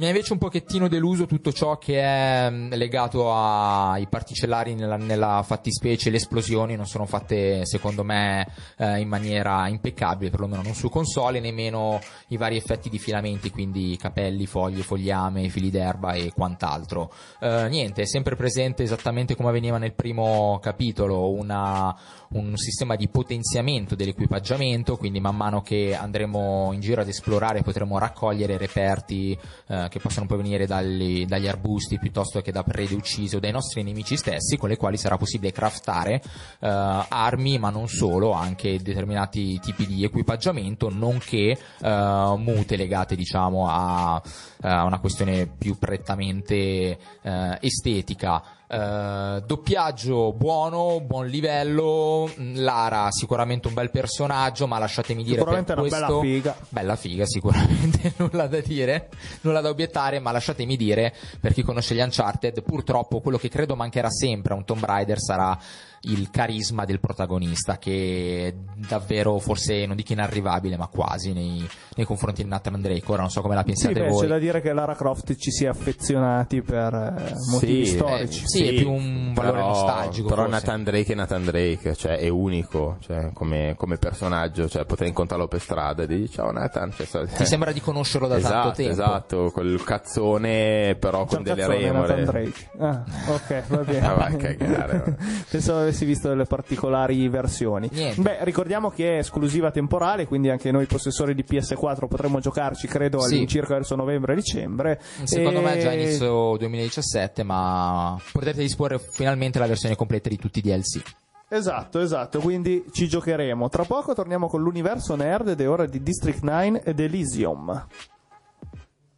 Mi 0.00 0.06
ha 0.06 0.10
invece 0.10 0.32
un 0.32 0.38
pochettino 0.38 0.86
deluso 0.86 1.26
tutto 1.26 1.50
ciò 1.50 1.76
che 1.76 2.00
è 2.00 2.48
mh, 2.48 2.76
legato 2.76 3.34
ai 3.34 4.06
particellari 4.06 4.74
nella, 4.74 4.94
nella 4.94 5.42
fattispecie, 5.44 6.10
le 6.10 6.18
esplosioni 6.18 6.76
non 6.76 6.86
sono 6.86 7.04
fatte 7.04 7.66
secondo 7.66 8.04
me 8.04 8.46
eh, 8.76 9.00
in 9.00 9.08
maniera 9.08 9.66
impeccabile, 9.66 10.30
perlomeno 10.30 10.62
non 10.62 10.74
su 10.74 10.88
console, 10.88 11.40
nemmeno 11.40 11.98
i 12.28 12.36
vari 12.36 12.56
effetti 12.56 12.88
di 12.88 13.00
filamenti, 13.00 13.50
quindi 13.50 13.96
capelli, 14.00 14.46
foglie, 14.46 14.84
fogliame, 14.84 15.48
fili 15.48 15.68
d'erba 15.68 16.12
e 16.12 16.30
quant'altro. 16.32 17.12
Eh, 17.40 17.66
niente, 17.68 18.02
è 18.02 18.06
sempre 18.06 18.36
presente 18.36 18.84
esattamente 18.84 19.34
come 19.34 19.48
avveniva 19.48 19.78
nel 19.78 19.94
primo 19.94 20.60
capitolo, 20.62 21.32
una- 21.32 21.92
un 22.30 22.56
sistema 22.56 22.94
di 22.94 23.08
potenziamento 23.08 23.96
dell'equipaggiamento, 23.96 24.96
quindi 24.96 25.18
man 25.18 25.34
mano 25.34 25.60
che 25.60 25.96
andremo 25.96 26.70
in 26.72 26.78
giro 26.78 27.00
ad 27.00 27.08
esplorare 27.08 27.62
potremo 27.62 27.98
raccogliere 27.98 28.58
reperti 28.58 29.36
eh, 29.66 29.86
che 29.88 29.98
possono 29.98 30.26
provenire 30.26 30.66
dagli, 30.66 31.26
dagli 31.26 31.46
arbusti 31.48 31.98
piuttosto 31.98 32.40
che 32.40 32.52
da 32.52 32.62
prede 32.62 32.94
uccise 32.94 33.36
o 33.36 33.40
dai 33.40 33.52
nostri 33.52 33.82
nemici 33.82 34.16
stessi, 34.16 34.56
con 34.56 34.68
le 34.68 34.76
quali 34.76 34.96
sarà 34.96 35.16
possibile 35.16 35.52
craftare 35.52 36.22
eh, 36.60 36.68
armi, 37.08 37.58
ma 37.58 37.70
non 37.70 37.88
solo, 37.88 38.32
anche 38.32 38.80
determinati 38.80 39.58
tipi 39.60 39.86
di 39.86 40.04
equipaggiamento, 40.04 40.88
nonché 40.90 41.58
eh, 41.80 42.34
mute 42.36 42.76
legate 42.76 43.16
diciamo 43.16 43.68
a, 43.68 44.22
a 44.60 44.84
una 44.84 44.98
questione 45.00 45.46
più 45.46 45.78
prettamente 45.78 46.98
eh, 47.22 47.58
estetica. 47.60 48.42
Eh, 48.70 49.42
doppiaggio 49.46 50.34
buono, 50.34 51.00
buon 51.00 51.26
livello. 51.26 52.30
mh, 52.34 52.60
Lara 52.60 53.08
sicuramente 53.10 53.66
un 53.66 53.72
bel 53.72 53.90
personaggio, 53.90 54.66
ma 54.66 54.78
lasciatemi 54.78 55.22
dire 55.22 55.38
Sicuramente 55.38 55.72
per 55.72 55.82
una 55.82 55.88
bella 55.90 56.06
questo, 56.06 56.20
figa. 56.20 56.56
Bella 56.68 56.96
figa, 56.96 57.24
sicuramente, 57.24 58.12
nulla 58.18 58.46
da 58.46 58.60
dire, 58.60 59.08
nulla 59.40 59.62
da 59.62 59.70
obiettare, 59.70 60.18
ma 60.18 60.32
lasciatemi 60.32 60.76
dire, 60.76 61.14
per 61.40 61.54
chi 61.54 61.62
conosce 61.62 61.94
gli 61.94 62.00
Uncharted, 62.00 62.62
purtroppo 62.62 63.20
quello 63.20 63.38
che 63.38 63.48
credo 63.48 63.74
mancherà 63.74 64.10
sempre 64.10 64.52
a 64.52 64.56
un 64.56 64.64
Tomb 64.66 64.84
Raider 64.84 65.18
sarà 65.18 65.58
il 66.02 66.30
carisma 66.30 66.84
del 66.84 67.00
protagonista, 67.00 67.78
che 67.78 68.46
è 68.48 68.54
davvero, 68.86 69.38
forse 69.38 69.84
non 69.86 69.96
dico 69.96 70.12
inarrivabile, 70.12 70.76
ma 70.76 70.86
quasi 70.86 71.32
nei, 71.32 71.66
nei 71.96 72.06
confronti 72.06 72.42
di 72.42 72.48
Nathan 72.48 72.80
Drake. 72.80 73.02
Ora 73.06 73.22
non 73.22 73.30
so 73.30 73.40
come 73.40 73.54
la 73.54 73.60
Sì, 73.62 73.66
pensate 73.66 74.00
beh, 74.00 74.08
voi. 74.08 74.20
c'è 74.22 74.26
da 74.28 74.38
dire 74.38 74.60
che 74.60 74.72
Lara 74.72 74.94
Croft 74.94 75.34
ci 75.36 75.50
si 75.50 75.64
è 75.64 75.68
affezionati 75.68 76.62
per 76.62 76.94
eh, 76.94 77.32
motivi 77.50 77.86
Sì, 77.86 77.96
storici. 77.96 78.42
eh, 78.44 78.46
sì, 78.48 78.66
è 78.68 78.72
più 78.74 78.90
un 78.92 79.32
valore 79.34 79.56
però, 79.58 79.68
nostalgico, 79.68 80.28
Però 80.28 80.42
forse. 80.42 80.56
Nathan 80.58 80.84
Drake 80.84 81.12
è 81.12 81.16
Nathan 81.16 81.44
Drake, 81.44 81.94
cioè 81.96 82.16
è 82.18 82.28
unico 82.28 82.96
cioè, 83.00 83.30
come, 83.32 83.74
come 83.76 83.96
personaggio, 83.98 84.68
cioè 84.68 84.84
potrei 84.84 85.08
incontrarlo 85.08 85.48
per 85.48 85.60
strada 85.60 86.04
e 86.04 86.06
dire 86.06 86.28
ciao 86.28 86.50
Nathan. 86.52 86.92
Cioè, 86.92 87.06
sa- 87.06 87.26
Ti 87.26 87.44
sembra 87.46 87.72
di 87.72 87.80
conoscerlo 87.80 88.28
da 88.28 88.36
esatto, 88.36 88.52
tanto 88.54 88.76
tempo. 88.76 88.92
Esatto, 88.92 89.50
col 89.52 89.82
cazzone 89.84 90.96
però 90.98 91.24
C'è 91.24 91.34
con 91.34 91.42
delle 91.44 91.56
cazzone, 91.66 91.90
Nathan 91.90 92.16
remore. 92.16 92.24
Drake. 92.24 92.70
Ah, 92.78 93.04
ok, 93.32 93.66
va 93.68 93.76
bene. 93.84 94.06
Ah, 94.06 94.14
vai 94.14 94.34
a 94.34 94.36
cagare. 94.36 95.16
Pensavo 95.50 95.87
avessi 95.88 96.04
visto 96.04 96.28
delle 96.28 96.44
particolari 96.44 97.28
versioni. 97.28 97.88
Niente. 97.92 98.20
Beh, 98.20 98.44
ricordiamo 98.44 98.90
che 98.90 99.14
è 99.14 99.18
esclusiva 99.18 99.70
temporale, 99.70 100.26
quindi 100.26 100.48
anche 100.50 100.70
noi 100.70 100.86
possessori 100.86 101.34
di 101.34 101.44
PS4 101.48 102.06
potremo 102.06 102.38
giocarci, 102.40 102.86
credo, 102.86 103.20
Sì. 103.20 103.34
all'incirca 103.34 103.74
verso 103.74 103.96
novembre-dicembre. 103.96 105.00
Secondo 105.24 105.60
E- 105.60 105.62
me 105.62 105.78
già 105.78 105.92
inizio 105.92 106.56
2017, 106.56 107.42
ma 107.42 108.16
potrete 108.32 108.60
disporre 108.60 108.98
finalmente 108.98 109.58
la 109.58 109.66
versione 109.66 109.96
completa 109.96 110.28
di 110.28 110.36
tutti 110.38 110.58
i 110.60 110.62
DLC. 110.62 111.02
Esatto, 111.50 112.00
esatto, 112.00 112.40
quindi 112.40 112.84
ci 112.92 113.08
giocheremo. 113.08 113.68
Tra 113.70 113.84
poco 113.84 114.12
torniamo 114.14 114.48
con 114.48 114.60
l'universo 114.60 115.14
nerd 115.14 115.48
ed 115.48 115.60
è 115.62 115.68
ora 115.68 115.86
di 115.86 116.02
District 116.02 116.42
9 116.42 116.82
ed 116.82 117.00
Elysium. 117.00 117.86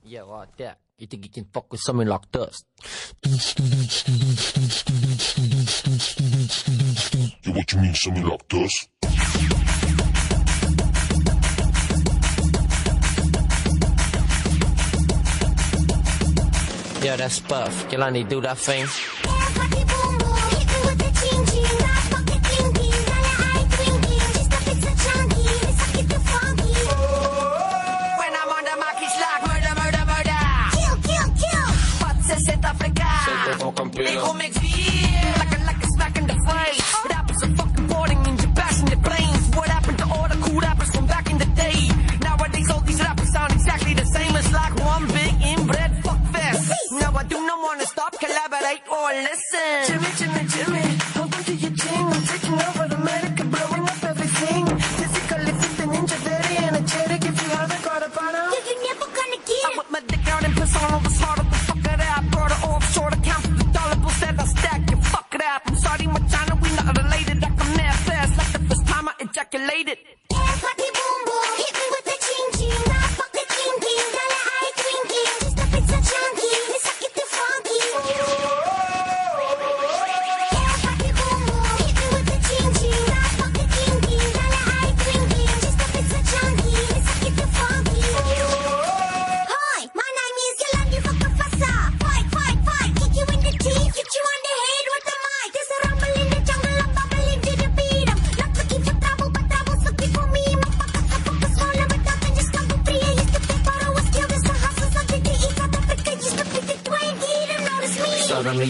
Yeah, 0.04 0.24
like 0.24 0.52
that. 0.62 0.78
You 0.98 1.08
think 1.08 1.24
you 1.24 1.32
can 1.32 1.46
fuck 1.50 1.70
with 1.72 1.80
something 1.80 2.08
like 2.08 2.28
this? 2.30 2.64
Yeah, 6.32 6.36
what 7.54 7.72
you 7.72 7.80
mean, 7.80 7.94
something 7.94 8.24
like 8.24 8.48
this? 8.48 8.86
Yeah, 17.02 17.16
that's 17.16 17.40
Puff. 17.40 17.88
Jelani, 17.88 18.28
do 18.28 18.40
that 18.42 18.58
thing. 18.58 18.86
listen. 49.12 49.84
Jimmy, 49.86 50.06
Jimmy, 50.16 50.46
Jimmy, 50.48 50.98
hold 51.14 51.34
on 51.34 51.44
to 51.44 51.54
your 51.54 51.72
team. 51.72 52.06
I'm 52.06 52.22
taking 52.22 52.54
over 52.54 52.88
the 52.88 52.99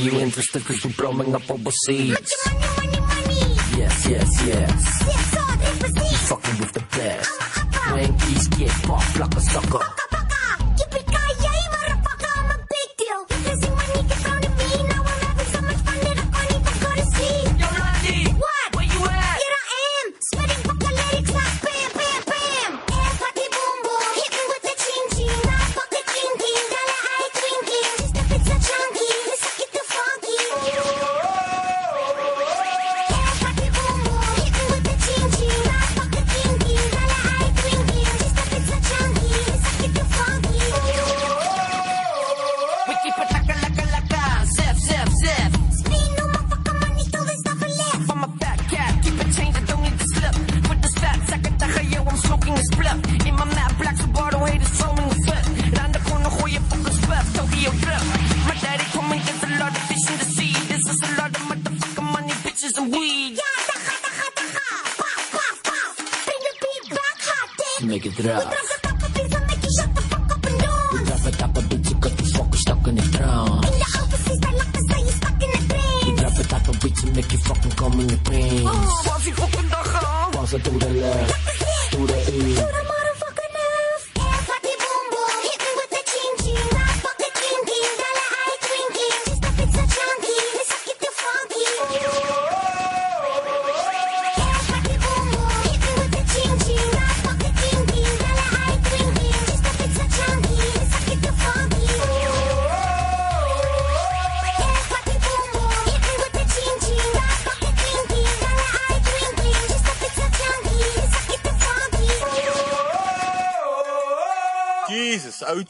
you 0.01 0.19
interested 0.21 0.65
cause 0.65 0.83
you're 0.85 0.93
blowing 0.95 1.35
up 1.35 1.51
overseas. 1.51 2.17
Put 2.17 2.31
your 2.45 2.61
money, 2.61 3.01
money, 3.01 3.31
money. 3.31 3.57
Yes, 3.77 4.07
yes, 4.09 4.47
yes. 4.47 5.05
Yes, 5.07 5.37
all 5.39 5.57
they 5.57 5.79
proceed. 5.79 6.17
Fucking 6.29 6.59
with 6.61 6.73
the 6.73 6.81
best. 6.97 7.31
I'm 7.41 7.69
a 7.69 7.77
upper. 7.77 8.01
Yankees 8.01 8.49
get 8.49 8.71
popped 8.83 9.19
like 9.19 9.35
a 9.37 9.41
sucker. 9.41 10.00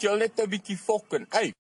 Jou 0.01 0.17
net 0.17 0.41
'n 0.41 0.49
bietjie 0.49 0.77
fokken 0.77 1.27
uit. 1.29 1.60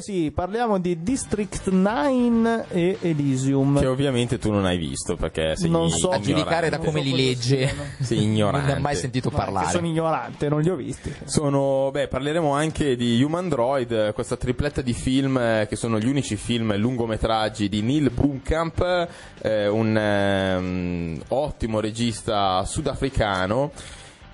Sì, 0.00 0.30
parliamo 0.30 0.78
di 0.78 1.02
District 1.02 1.68
9 1.68 2.66
e 2.70 2.96
Elysium. 3.00 3.78
Che 3.78 3.86
ovviamente 3.86 4.38
tu 4.38 4.50
non 4.50 4.64
hai 4.64 4.78
visto 4.78 5.16
perché 5.16 5.56
sei 5.56 5.68
Non 5.70 5.90
so. 5.90 6.08
A 6.10 6.16
ignorante. 6.16 6.26
giudicare 6.32 6.68
da 6.70 6.78
come 6.78 7.00
li 7.02 7.14
legge, 7.14 7.72
Sei 8.00 8.22
ignorante. 8.22 8.66
non 8.66 8.74
ne 8.74 8.78
ho 8.78 8.82
mai 8.82 8.96
sentito 8.96 9.30
No, 9.30 9.36
parlare. 9.36 9.70
sono 9.70 9.86
ignorante, 9.86 10.48
non 10.48 10.60
li 10.62 10.70
ho 10.70 10.76
visti. 10.76 11.14
Sono, 11.24 11.90
beh, 11.92 12.08
parleremo 12.08 12.52
anche 12.52 12.96
di 12.96 13.22
Human 13.22 13.48
Droid, 13.48 14.12
questa 14.14 14.36
tripletta 14.36 14.80
di 14.82 14.92
film 14.92 15.36
eh, 15.38 15.66
che 15.68 15.76
sono 15.76 15.98
gli 15.98 16.06
unici 16.08 16.36
film 16.36 16.74
lungometraggi 16.76 17.68
di 17.68 17.82
Neil 17.82 18.10
Blomkamp, 18.10 19.08
eh, 19.42 19.68
un 19.68 19.96
ehm, 19.96 21.20
ottimo 21.28 21.80
regista 21.80 22.64
sudafricano 22.64 23.72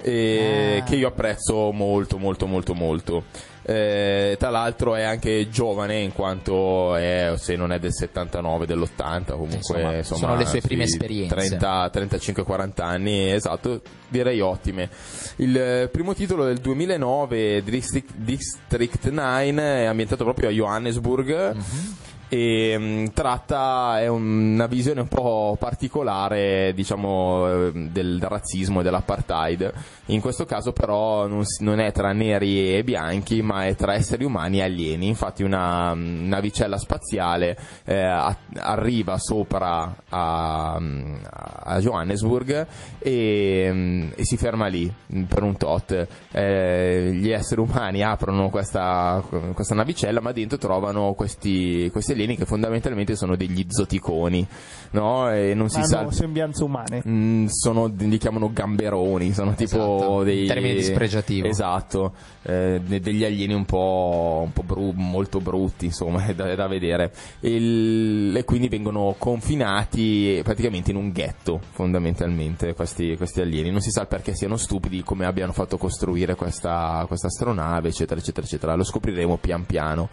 eh, 0.02 0.82
che 0.86 0.96
io 0.96 1.08
apprezzo 1.08 1.72
molto, 1.72 2.18
molto, 2.18 2.46
molto, 2.46 2.74
molto. 2.74 3.24
Eh, 3.68 4.36
tra 4.38 4.50
l'altro 4.50 4.94
è 4.94 5.02
anche 5.02 5.48
giovane 5.48 5.98
in 5.98 6.12
quanto 6.12 6.94
è, 6.94 7.32
se 7.36 7.56
non 7.56 7.72
è 7.72 7.80
del 7.80 7.92
79, 7.92 8.64
dell'80 8.64 9.24
comunque 9.32 9.56
Insomma, 9.56 9.96
insomma, 9.96 10.20
sono 10.20 10.36
le 10.36 10.46
sue 10.46 10.60
prime 10.60 10.84
esperienze. 10.84 11.34
30 11.34 11.90
35-40 11.92 12.82
anni, 12.82 13.32
esatto, 13.32 13.80
direi 14.08 14.40
ottime. 14.40 14.88
Il 15.36 15.58
eh, 15.58 15.88
primo 15.90 16.14
titolo 16.14 16.44
del 16.44 16.58
2009, 16.58 17.64
District, 17.64 18.14
District 18.14 19.08
9, 19.08 19.82
è 19.82 19.84
ambientato 19.86 20.22
proprio 20.22 20.48
a 20.48 20.52
Johannesburg. 20.52 21.54
Mhm. 21.54 21.96
E 22.28 22.76
mh, 22.76 23.12
tratta 23.12 24.00
è 24.00 24.08
una 24.08 24.66
visione 24.66 25.02
un 25.02 25.08
po' 25.08 25.56
particolare, 25.60 26.72
diciamo, 26.74 27.66
eh, 27.68 27.72
del, 27.90 28.20
razzismo 28.20 28.80
e 28.80 28.82
dell'apartheid. 28.82 29.72
In 30.06 30.20
questo 30.20 30.44
caso, 30.44 30.72
però, 30.72 31.28
non, 31.28 31.44
non 31.60 31.78
è 31.78 31.92
tra 31.92 32.12
neri 32.12 32.74
e 32.74 32.82
bianchi, 32.82 33.42
ma 33.42 33.66
è 33.66 33.76
tra 33.76 33.94
esseri 33.94 34.24
umani 34.24 34.58
e 34.58 34.62
alieni. 34.62 35.06
Infatti, 35.06 35.44
una 35.44 35.94
mh, 35.94 36.26
navicella 36.26 36.78
spaziale 36.78 37.56
eh, 37.84 38.00
a- 38.00 38.36
arriva 38.56 39.18
sopra 39.18 39.94
a, 40.08 40.74
a 40.74 41.78
Johannesburg 41.78 42.66
e, 42.98 43.70
mh, 43.72 44.12
e 44.16 44.24
si 44.24 44.36
ferma 44.36 44.66
lì 44.66 44.92
per 45.28 45.44
un 45.44 45.56
tot. 45.56 46.06
Eh, 46.32 47.10
gli 47.14 47.30
esseri 47.30 47.60
umani 47.60 48.02
aprono 48.02 48.50
questa, 48.50 49.22
questa 49.54 49.76
navicella, 49.76 50.20
ma 50.20 50.32
dentro 50.32 50.58
trovano 50.58 51.14
questi, 51.14 51.88
questi 51.92 52.14
alieni 52.16 52.36
che 52.36 52.44
fondamentalmente 52.46 53.14
sono 53.16 53.36
degli 53.36 53.64
zoticoni, 53.68 54.46
no? 54.92 55.30
E 55.32 55.54
non 55.54 55.68
si 55.68 55.82
sa. 55.84 56.00
Hanno 56.00 56.10
sembianze 56.10 56.64
umane. 56.64 57.02
Mm, 57.06 57.46
sono, 57.46 57.92
li 57.96 58.18
chiamano 58.18 58.50
gamberoni, 58.52 59.32
sono 59.32 59.54
tipo 59.54 59.76
Esatto, 59.76 60.22
dei 60.22 60.46
termine 60.46 60.74
dispregiativo. 60.74 61.46
Esatto, 61.46 62.14
eh, 62.42 62.80
de- 62.84 63.00
degli 63.00 63.24
alieni 63.24 63.54
un 63.54 63.64
po', 63.64 64.42
un 64.44 64.52
po' 64.52 64.62
bru- 64.62 64.94
molto 64.94 65.40
brutti, 65.40 65.86
insomma, 65.86 66.24
è 66.26 66.34
da, 66.34 66.50
è 66.50 66.54
da 66.54 66.66
vedere. 66.66 67.12
Il- 67.40 68.34
e 68.36 68.44
quindi 68.44 68.68
vengono 68.68 69.14
confinati 69.18 70.40
praticamente 70.42 70.90
in 70.90 70.96
un 70.96 71.10
ghetto, 71.12 71.60
fondamentalmente, 71.72 72.74
questi, 72.74 73.16
questi 73.16 73.40
alieni. 73.40 73.70
Non 73.70 73.80
si 73.80 73.90
sa 73.90 74.06
perché 74.06 74.34
siano 74.34 74.56
stupidi, 74.56 75.02
come 75.02 75.26
abbiano 75.26 75.52
fatto 75.52 75.76
costruire 75.78 76.34
questa, 76.34 77.04
questa 77.06 77.26
astronave, 77.28 77.88
eccetera, 77.88 78.20
eccetera, 78.20 78.46
eccetera. 78.46 78.74
Lo 78.74 78.84
scopriremo 78.84 79.36
pian 79.36 79.64
piano. 79.66 80.08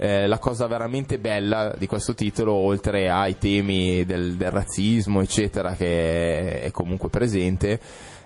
Eh, 0.00 0.28
la 0.28 0.38
cosa 0.38 0.68
veramente 0.68 1.18
bella 1.18 1.74
di 1.76 1.88
questo 1.88 2.14
titolo, 2.14 2.52
oltre 2.52 3.10
ai 3.10 3.36
temi 3.36 4.04
del, 4.04 4.36
del 4.36 4.50
razzismo, 4.52 5.20
eccetera, 5.20 5.74
che 5.74 6.62
è 6.62 6.70
comunque 6.70 7.08
presente, 7.08 7.80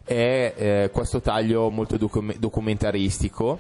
è 0.04 0.52
eh, 0.54 0.90
questo 0.92 1.22
taglio 1.22 1.70
molto 1.70 1.96
docu- 1.96 2.36
documentaristico 2.36 3.58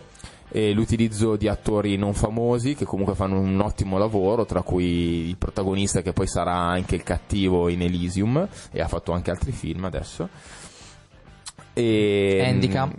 e 0.50 0.72
l'utilizzo 0.72 1.36
di 1.36 1.48
attori 1.48 1.96
non 1.96 2.12
famosi 2.12 2.74
che 2.74 2.84
comunque 2.84 3.14
fanno 3.14 3.40
un 3.40 3.58
ottimo 3.60 3.96
lavoro, 3.96 4.44
tra 4.44 4.60
cui 4.60 5.28
il 5.28 5.38
protagonista 5.38 6.02
che 6.02 6.12
poi 6.12 6.26
sarà 6.26 6.54
anche 6.54 6.94
il 6.94 7.02
cattivo 7.02 7.70
in 7.70 7.80
Elysium 7.80 8.46
e 8.70 8.82
ha 8.82 8.88
fatto 8.88 9.12
anche 9.12 9.30
altri 9.30 9.52
film 9.52 9.86
adesso. 9.86 10.28
E, 11.72 12.42
Handicap. 12.44 12.92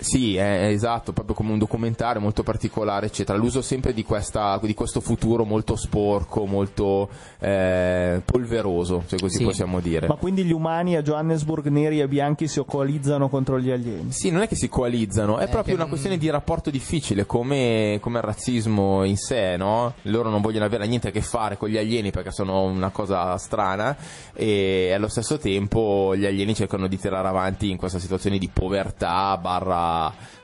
Sì, 0.00 0.36
è, 0.36 0.62
è 0.62 0.72
esatto, 0.72 1.12
proprio 1.12 1.34
come 1.34 1.52
un 1.52 1.58
documentario 1.58 2.20
molto 2.20 2.42
particolare, 2.42 3.06
eccetera. 3.06 3.36
L'uso 3.38 3.62
sempre 3.62 3.92
di, 3.92 4.02
questa, 4.02 4.58
di 4.62 4.74
questo 4.74 5.00
futuro 5.00 5.44
molto 5.44 5.76
sporco, 5.76 6.46
molto 6.46 7.08
eh, 7.38 8.20
polveroso, 8.24 9.02
se 9.06 9.18
così 9.18 9.38
Sì. 9.38 9.44
possiamo 9.44 9.80
dire. 9.80 10.06
Ma 10.06 10.14
quindi 10.16 10.44
gli 10.44 10.52
umani 10.52 10.96
a 10.96 11.02
Johannesburg 11.02 11.66
neri 11.68 12.00
e 12.00 12.08
bianchi 12.08 12.48
si 12.48 12.62
coalizzano 12.66 13.28
contro 13.28 13.58
gli 13.60 13.70
alieni? 13.70 14.10
Sì, 14.12 14.30
non 14.30 14.42
è 14.42 14.48
che 14.48 14.54
si 14.56 14.68
coalizzano, 14.68 15.38
è 15.38 15.44
Eh, 15.44 15.48
proprio 15.48 15.74
che 15.74 15.80
una 15.80 15.88
questione 15.88 16.16
di 16.18 16.28
rapporto 16.30 16.70
difficile, 16.70 17.26
come, 17.26 17.98
come 18.00 18.18
il 18.18 18.24
razzismo 18.24 19.04
in 19.04 19.16
sé, 19.16 19.56
no? 19.56 19.94
Loro 20.02 20.30
non 20.30 20.40
vogliono 20.40 20.64
avere 20.64 20.86
niente 20.86 21.08
a 21.08 21.10
che 21.10 21.20
fare 21.20 21.56
con 21.56 21.68
gli 21.68 21.76
alieni 21.76 22.10
perché 22.10 22.30
sono 22.30 22.62
una 22.62 22.90
cosa 22.90 23.36
strana 23.38 23.96
e 24.32 24.92
allo 24.94 25.08
stesso 25.08 25.38
tempo 25.38 26.14
gli 26.16 26.24
alieni 26.26 26.54
cercano 26.54 26.86
di 26.86 26.98
tirare 26.98 27.28
avanti 27.28 27.70
in 27.70 27.76
questa 27.76 27.98
situazione 27.98 28.38
di 28.38 28.48
povertà 28.52 29.36
barra 29.36 29.88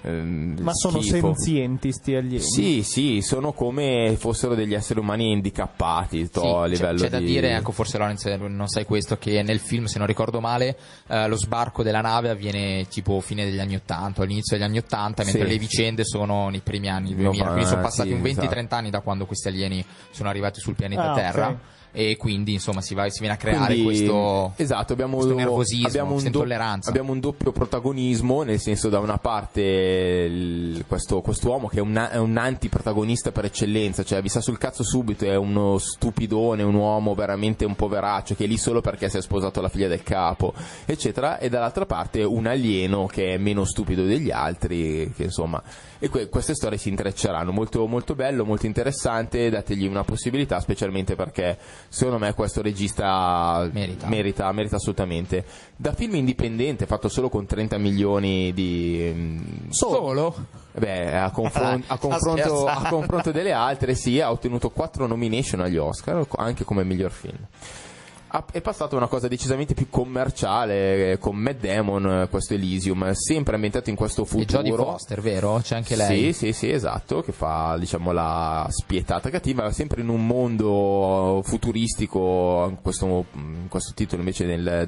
ehm, 0.02 0.56
Ma 0.60 0.72
sono 0.74 1.00
schifo. 1.00 1.34
senzienti 1.34 1.92
sti 1.92 2.14
alieni? 2.14 2.40
Sì, 2.42 2.82
sì, 2.82 3.20
sono 3.22 3.52
come 3.52 4.14
fossero 4.18 4.54
degli 4.54 4.74
esseri 4.74 5.00
umani 5.00 5.30
indicappati 5.32 6.28
to, 6.30 6.40
Sì, 6.40 6.46
a 6.46 6.62
c'è- 6.62 6.68
livello 6.68 6.98
c'è, 7.00 7.08
da 7.08 7.18
di... 7.18 7.24
dire, 7.26 7.54
ecco, 7.56 7.72
forse 7.72 7.98
Lorenz 7.98 8.24
non 8.24 8.66
sai 8.68 8.84
questo, 8.84 9.16
che 9.18 9.42
nel 9.42 9.58
film, 9.58 9.84
se 9.86 9.98
non 9.98 10.06
ricordo 10.06 10.40
male, 10.40 10.76
eh, 11.08 11.26
lo 11.28 11.36
sbarco 11.36 11.82
della 11.82 12.00
nave 12.00 12.30
avviene 12.30 12.86
tipo 12.88 13.20
fine 13.20 13.44
degli 13.44 13.58
anni 13.58 13.74
80, 13.76 14.22
all'inizio 14.22 14.56
degli 14.56 14.66
anni 14.66 14.78
80, 14.78 15.24
mentre 15.24 15.42
Sì. 15.44 15.48
le 15.48 15.58
vicende 15.58 16.04
sono 16.04 16.48
nei 16.48 16.60
primi 16.60 16.88
anni 16.88 17.10
No, 17.10 17.16
2000. 17.30 17.44
Quindi 17.44 17.60
ma- 17.62 17.66
sono 17.68 17.80
passati 17.82 18.08
sì, 18.08 18.14
un 18.14 18.22
20-30 18.22 18.58
esatto. 18.58 18.74
anni 18.74 18.90
da 18.90 19.00
quando 19.00 19.26
questi 19.26 19.48
alieni 19.48 19.84
sono 20.10 20.28
arrivati 20.28 20.60
sul 20.60 20.74
pianeta 20.74 21.10
Ah, 21.12 21.14
Terra. 21.14 21.48
ok. 21.48 21.56
E 21.98 22.18
quindi 22.18 22.52
insomma 22.52 22.82
si, 22.82 22.92
va- 22.92 23.08
si 23.08 23.20
viene 23.20 23.36
a 23.36 23.38
creare 23.38 23.68
Quindi, 23.72 23.82
questo, 23.82 24.52
esatto, 24.56 24.92
abbiamo, 24.92 25.16
questo 25.16 25.34
nervosismo, 25.34 25.88
abbiamo 25.88 26.12
un 26.12 26.30
do- 26.30 26.44
abbiamo 26.90 27.12
un 27.12 27.20
doppio 27.20 27.52
protagonismo, 27.52 28.42
nel 28.42 28.60
senso 28.60 28.90
da 28.90 28.98
una 28.98 29.16
parte 29.16 29.62
il- 29.62 30.84
questo 30.86 31.22
quest'uomo 31.22 31.68
che 31.68 31.78
è 31.78 31.80
un, 31.80 32.08
è 32.10 32.18
un 32.18 32.36
antiprotagonista 32.36 33.32
per 33.32 33.46
eccellenza, 33.46 34.02
cioè 34.02 34.20
vi 34.20 34.28
sa 34.28 34.42
sul 34.42 34.58
cazzo 34.58 34.84
subito, 34.84 35.24
è 35.24 35.36
uno 35.36 35.78
stupidone, 35.78 36.62
un 36.62 36.74
uomo 36.74 37.14
veramente 37.14 37.64
un 37.64 37.74
poveraccio 37.74 38.34
che 38.34 38.44
è 38.44 38.46
lì 38.46 38.58
solo 38.58 38.82
perché 38.82 39.08
si 39.08 39.16
è 39.16 39.22
sposato 39.22 39.62
la 39.62 39.70
figlia 39.70 39.88
del 39.88 40.02
capo, 40.02 40.52
eccetera, 40.84 41.38
e 41.38 41.48
dall'altra 41.48 41.86
parte 41.86 42.22
un 42.22 42.46
alieno 42.46 43.06
che 43.06 43.32
è 43.32 43.38
meno 43.38 43.64
stupido 43.64 44.02
degli 44.02 44.30
altri, 44.30 45.10
che 45.16 45.22
insomma, 45.22 45.62
e 45.98 46.10
que- 46.10 46.28
queste 46.28 46.52
storie 46.54 46.76
si 46.76 46.90
intrecceranno, 46.90 47.52
molto, 47.52 47.86
molto 47.86 48.14
bello, 48.14 48.44
molto 48.44 48.66
interessante, 48.66 49.48
dategli 49.48 49.86
una 49.86 50.04
possibilità, 50.04 50.60
specialmente 50.60 51.14
perché 51.14 51.56
secondo 51.88 52.18
me 52.18 52.32
questo 52.34 52.62
regista 52.62 53.68
Merita. 53.72 54.06
merita, 54.06 54.52
merita 54.52 54.76
assolutamente. 54.76 55.44
Da 55.76 55.92
film 55.92 56.14
indipendente, 56.16 56.86
fatto 56.86 57.08
solo 57.08 57.28
con 57.28 57.46
30 57.46 57.78
milioni 57.78 58.52
di... 58.52 59.12
mm, 59.14 59.68
Solo? 59.70 60.34
Beh, 60.72 61.16
a, 61.16 61.30
confron- 61.30 61.84
a 61.86 61.96
confronto, 61.98 62.66
a 62.66 62.86
confronto 62.88 63.32
delle 63.32 63.52
altre, 63.52 63.94
sì, 63.94 64.20
ha 64.20 64.30
ottenuto 64.30 64.68
4 64.70 65.06
nomination 65.06 65.60
agli 65.60 65.78
Oscar, 65.78 66.26
anche 66.36 66.64
come 66.64 66.84
miglior 66.84 67.10
film. 67.10 67.38
È 68.28 68.60
passata 68.60 68.96
una 68.96 69.06
cosa 69.06 69.28
decisamente 69.28 69.72
più 69.74 69.88
commerciale 69.88 71.12
eh, 71.12 71.18
con 71.18 71.36
Matt 71.36 71.60
Damon, 71.60 72.22
eh, 72.22 72.28
questo 72.28 72.54
Elysium, 72.54 73.12
sempre 73.12 73.54
ambientato 73.54 73.88
in 73.88 73.96
questo 73.96 74.22
E 74.22 74.26
futuro. 74.26 74.62
Jodie 74.62 74.74
Foster, 74.74 75.20
vero? 75.20 75.60
C'è 75.62 75.76
anche 75.76 75.96
lei. 75.96 76.32
Sì, 76.32 76.46
sì, 76.46 76.52
sì, 76.52 76.70
esatto, 76.70 77.22
che 77.22 77.32
fa 77.32 77.76
diciamo 77.78 78.12
la 78.12 78.66
spietata 78.68 79.30
cattiva, 79.30 79.70
sempre 79.72 80.02
in 80.02 80.08
un 80.08 80.26
mondo 80.26 81.40
futuristico, 81.44 82.66
in 82.68 82.78
questo, 82.82 83.26
in 83.34 83.68
questo 83.68 83.92
titolo 83.94 84.20
invece 84.20 84.44
nel 84.44 84.86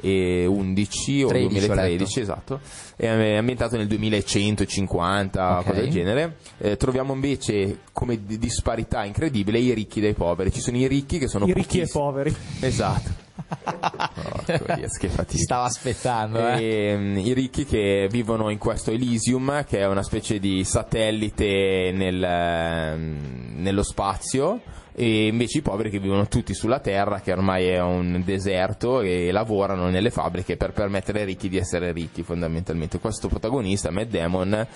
2011 0.00 1.22
o 1.22 1.28
13 1.28 1.46
ho 1.46 1.48
2013, 1.48 2.20
esatto, 2.20 2.60
è 2.96 3.06
ambientato 3.36 3.76
nel 3.76 3.86
2150, 3.86 5.58
Ok. 5.58 5.64
cosa 5.66 5.80
del 5.80 5.90
genere. 5.90 6.36
Eh, 6.58 6.76
troviamo 6.76 7.12
invece 7.14 7.80
come 7.92 8.24
di- 8.24 8.38
disparità 8.38 9.04
incredibile 9.04 9.58
i 9.58 9.72
ricchi 9.74 10.00
dai 10.00 10.14
poveri, 10.14 10.52
ci 10.52 10.60
sono 10.60 10.76
i 10.76 10.86
ricchi 10.86 11.18
che 11.18 11.28
sono 11.28 11.46
I 11.46 11.52
ricchi 11.52 11.80
e 11.80 11.88
poveri. 11.88 12.34
Esatto. 12.60 13.24
Porco 13.62 14.64
Dio, 14.74 14.74
Ti 14.76 14.88
schifatissimo. 14.88 15.42
stava 15.44 15.64
aspettando, 15.64 16.48
eh. 16.48 16.62
E, 16.64 16.96
mm, 16.96 17.16
I 17.18 17.32
ricchi 17.34 17.64
che 17.64 18.08
vivono 18.10 18.48
in 18.50 18.58
questo 18.58 18.90
Elysium, 18.90 19.64
che 19.66 19.78
è 19.80 19.86
una 19.86 20.02
specie 20.02 20.38
di 20.38 20.64
satellite 20.64 21.92
nel, 21.94 22.22
ehm, 22.22 23.54
nello 23.56 23.82
spazio, 23.82 24.60
e 24.98 25.26
invece 25.26 25.58
i 25.58 25.60
poveri 25.60 25.90
che 25.90 25.98
vivono 25.98 26.26
tutti 26.26 26.54
sulla 26.54 26.80
Terra, 26.80 27.20
che 27.20 27.30
ormai 27.30 27.66
è 27.66 27.78
un 27.82 28.22
deserto, 28.24 29.02
e 29.02 29.30
lavorano 29.30 29.90
nelle 29.90 30.08
fabbriche 30.08 30.56
per 30.56 30.72
permettere 30.72 31.20
ai 31.20 31.26
ricchi 31.26 31.50
di 31.50 31.58
essere 31.58 31.92
ricchi, 31.92 32.22
fondamentalmente. 32.22 32.98
Questo 32.98 33.28
protagonista, 33.28 33.90
Matt 33.90 34.08
Damon, 34.08 34.66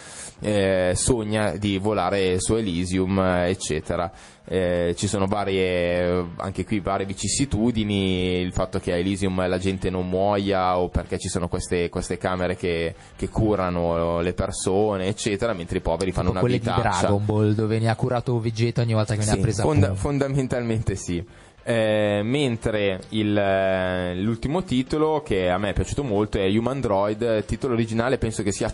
eh, 0.40 0.92
sogna 0.94 1.56
di 1.56 1.78
volare 1.78 2.38
su 2.38 2.54
Elysium, 2.54 3.18
eccetera. 3.46 4.12
Eh, 4.52 4.94
ci 4.96 5.06
sono 5.06 5.26
varie, 5.26 6.24
anche 6.38 6.64
qui 6.64 6.80
varie 6.80 7.06
vicissitudini, 7.06 8.40
il 8.40 8.52
fatto 8.52 8.80
che 8.80 8.92
a 8.92 8.96
Elysium 8.96 9.46
la 9.46 9.58
gente 9.58 9.90
non 9.90 10.08
muoia 10.08 10.76
o 10.76 10.88
perché 10.88 11.18
ci 11.18 11.28
sono 11.28 11.46
queste, 11.46 11.88
queste 11.88 12.18
camere 12.18 12.56
che, 12.56 12.92
che 13.14 13.28
curano 13.28 14.20
le 14.20 14.32
persone, 14.32 15.06
eccetera, 15.06 15.52
mentre 15.52 15.78
i 15.78 15.80
poveri 15.80 16.10
fanno 16.10 16.30
una 16.30 16.40
quelle 16.40 16.58
di 16.58 16.64
vitaccia. 16.64 16.98
Dragon 16.98 17.24
Ball 17.24 17.52
dove 17.52 17.78
ne 17.78 17.88
ha 17.88 17.94
curato 17.94 18.40
Vegeta 18.40 18.82
ogni 18.82 18.92
volta 18.94 19.14
che 19.14 19.24
ne 19.24 19.30
ha 19.30 19.34
Sì, 19.34 19.40
presa 19.40 19.62
fonda- 19.62 19.94
fondamentalmente 19.94 20.96
sì. 20.96 21.24
Eh, 21.62 22.20
mentre 22.24 23.02
il, 23.10 23.36
eh, 23.38 24.16
l'ultimo 24.16 24.64
titolo 24.64 25.22
che 25.22 25.48
a 25.48 25.58
me 25.58 25.68
è 25.68 25.72
piaciuto 25.74 26.02
molto 26.02 26.38
è 26.38 26.48
Human 26.48 26.80
Droid, 26.80 27.44
titolo 27.44 27.74
originale 27.74 28.18
penso 28.18 28.42
che 28.42 28.50
sia 28.50 28.68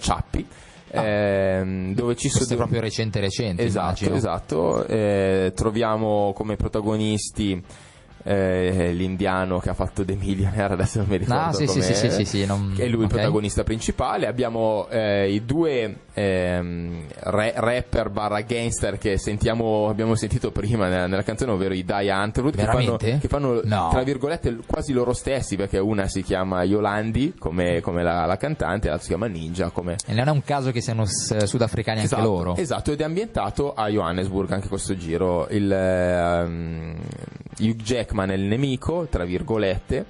Ciappi, 0.91 1.07
ehm, 1.07 1.95
dove 1.95 2.17
ci 2.17 2.29
sono 2.29 2.55
proprio 2.57 2.81
recente 2.81 3.21
recente, 3.21 3.63
Esatto, 3.65 4.05
immagino. 4.05 4.15
esatto. 4.17 4.87
Eh, 4.87 5.53
troviamo 5.55 6.33
come 6.35 6.57
protagonisti 6.57 7.63
eh, 8.29 8.91
l'indiano 8.93 9.61
che 9.61 9.71
ha 9.71 9.75
fatto 9.75 10.05
The 10.05 10.17
Millionaire, 10.17 10.73
adesso 10.75 10.99
non 10.99 11.07
mi 11.09 11.17
ricordo 11.19 11.43
Ah, 11.43 11.53
sì, 11.53 11.67
sì, 11.69 11.79
com'è, 11.79 11.93
sì, 11.95 12.11
sì, 12.11 12.25
sì, 12.25 12.45
non- 12.47 12.75
è 12.77 12.87
lui 12.89 13.01
il 13.01 13.05
ok. 13.05 13.13
protagonista 13.13 13.63
principale. 13.63 14.27
Abbiamo 14.27 14.89
eh, 14.91 15.31
i 15.33 15.45
due 15.45 15.97
ehm, 16.13 17.05
re- 17.21 17.53
rapper 17.57 18.11
barra 18.11 18.41
gangster 18.41 18.99
che 18.99 19.17
sentiamo, 19.19 19.89
abbiamo 19.89 20.15
sentito 20.17 20.51
prima 20.51 20.89
nella, 20.89 21.07
nella 21.07 21.23
canzone, 21.23 21.53
ovvero 21.53 21.75
i 21.75 21.85
Die 21.85 22.11
Antwoord, 22.11 22.57
che 22.57 22.65
fanno, 22.65 22.97
che 22.97 23.29
fanno 23.29 23.61
No. 23.65 23.89
tra 23.91 24.03
virgolette 24.03 24.57
quasi 24.67 24.93
loro 24.93 25.13
stessi, 25.13 25.57
perché 25.57 25.79
una 25.79 26.09
si 26.09 26.23
chiama 26.23 26.63
Yolandi 26.65 27.35
come, 27.39 27.81
come 27.81 28.03
la, 28.03 28.27
la 28.27 28.37
cantante, 28.37 28.87
l'altra 28.89 29.03
si 29.05 29.09
chiama 29.09 29.27
Ninja 29.27 29.71
come, 29.71 29.97
E 30.07 30.15
non 30.15 30.27
è 30.29 30.31
un 30.31 30.43
caso 30.43 30.73
che 30.73 30.81
siano 30.81 31.05
s- 31.05 31.45
sudafricani 31.45 32.01
esatto, 32.03 32.17
anche 32.23 32.27
loro. 32.35 32.57
Esatto, 32.57 32.91
ed 32.93 33.01
è 33.01 33.05
ambientato 33.05 33.73
a 33.73 33.89
Johannesburg 33.89 34.51
anche 34.53 34.69
questo 34.69 34.97
giro. 34.97 35.47
Il, 35.51 35.71
ehm, 35.71 36.95
Hugh 37.59 37.77
Jackman 38.17 38.31
è 38.31 38.35
il 38.35 38.43
nemico, 38.43 39.07
tra 39.11 39.25
virgolette, 39.25 40.07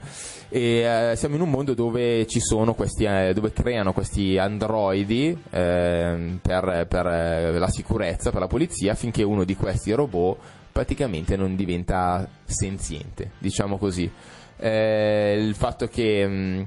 e 0.48 1.10
eh, 1.10 1.16
siamo 1.16 1.34
in 1.34 1.40
un 1.40 1.50
mondo 1.50 1.74
dove 1.74 2.26
ci 2.26 2.38
sono 2.40 2.74
questi, 2.74 3.04
eh, 3.04 3.32
dove 3.34 3.52
creano 3.52 3.92
questi 3.92 4.38
androidi 4.38 5.36
ehm, 5.50 6.38
per, 6.40 6.86
per, 6.88 7.06
eh, 7.06 7.58
la 7.58 7.68
sicurezza, 7.68 8.30
per 8.30 8.40
la 8.40 8.46
polizia, 8.46 8.94
finché 8.94 9.24
uno 9.24 9.42
di 9.44 9.56
questi 9.56 9.92
robot 9.92 10.38
praticamente 10.70 11.36
non 11.36 11.56
diventa 11.56 12.26
senziente, 12.44 13.32
diciamo 13.38 13.76
così. 13.76 14.10
Eh, 14.58 15.36
il 15.38 15.54
fatto 15.54 15.86
che 15.88 16.26
mh, 16.26 16.66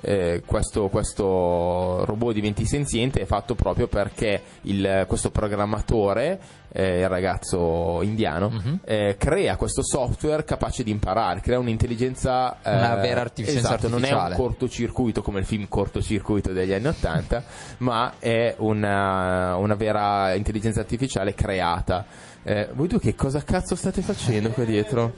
eh, 0.00 0.42
questo, 0.46 0.88
questo 0.88 2.04
robot 2.04 2.32
diventi 2.32 2.64
senziente 2.64 3.20
è 3.20 3.24
fatto 3.26 3.54
proprio 3.54 3.88
perché 3.88 4.40
il- 4.62 5.04
questo 5.08 5.30
programmatore, 5.30 6.38
eh, 6.80 7.00
il 7.00 7.08
ragazzo 7.08 8.02
indiano, 8.02 8.50
Mhm. 8.50 8.80
eh, 8.84 9.16
crea 9.18 9.56
questo 9.56 9.82
software 9.82 10.44
capace 10.44 10.84
di 10.84 10.92
imparare, 10.92 11.40
crea 11.40 11.58
un'intelligenza 11.58 12.62
eh, 12.62 12.70
Una 12.76 12.94
vera 12.94 13.22
intelligenza 13.22 13.74
esatto, 13.74 13.88
non 13.88 14.04
è 14.04 14.08
un 14.10 14.14
artificiale. 14.14 14.34
cortocircuito 14.36 15.20
come 15.22 15.40
il 15.40 15.44
film 15.44 15.66
cortocircuito 15.68 16.52
degli 16.52 16.72
anni 16.72 16.86
Ottanta, 16.86 17.42
ma 17.78 18.12
è 18.20 18.54
una, 18.58 19.56
una 19.56 19.74
vera 19.74 20.34
intelligenza 20.34 20.78
artificiale 20.80 21.34
creata. 21.34 22.04
Eh, 22.44 22.68
voi 22.74 22.86
due 22.86 23.00
che 23.00 23.16
cosa 23.16 23.42
cazzo 23.42 23.74
state 23.74 24.00
facendo 24.00 24.50
qua 24.50 24.62
dietro? 24.64 25.12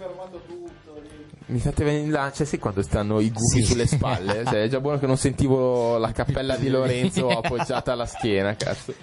Mi 1.46 1.58
fate 1.58 1.82
venire 1.84 2.04
in 2.04 2.10
là, 2.12 2.30
cioè 2.32 2.46
sai 2.46 2.58
quando 2.60 2.80
stanno 2.80 3.18
i 3.20 3.30
gufi 3.30 3.62
Sì. 3.62 3.72
sulle 3.72 3.86
spalle? 3.86 4.44
Cioè, 4.48 4.62
è 4.62 4.68
già 4.68 4.80
buono 4.80 4.98
che 4.98 5.06
non 5.06 5.16
sentivo 5.18 5.98
la 5.98 6.12
cappella 6.12 6.56
di 6.56 6.68
Lorenzo 6.70 7.28
appoggiata 7.28 7.92
alla 7.92 8.06
schiena, 8.06 8.54
cazzo. 8.54 8.94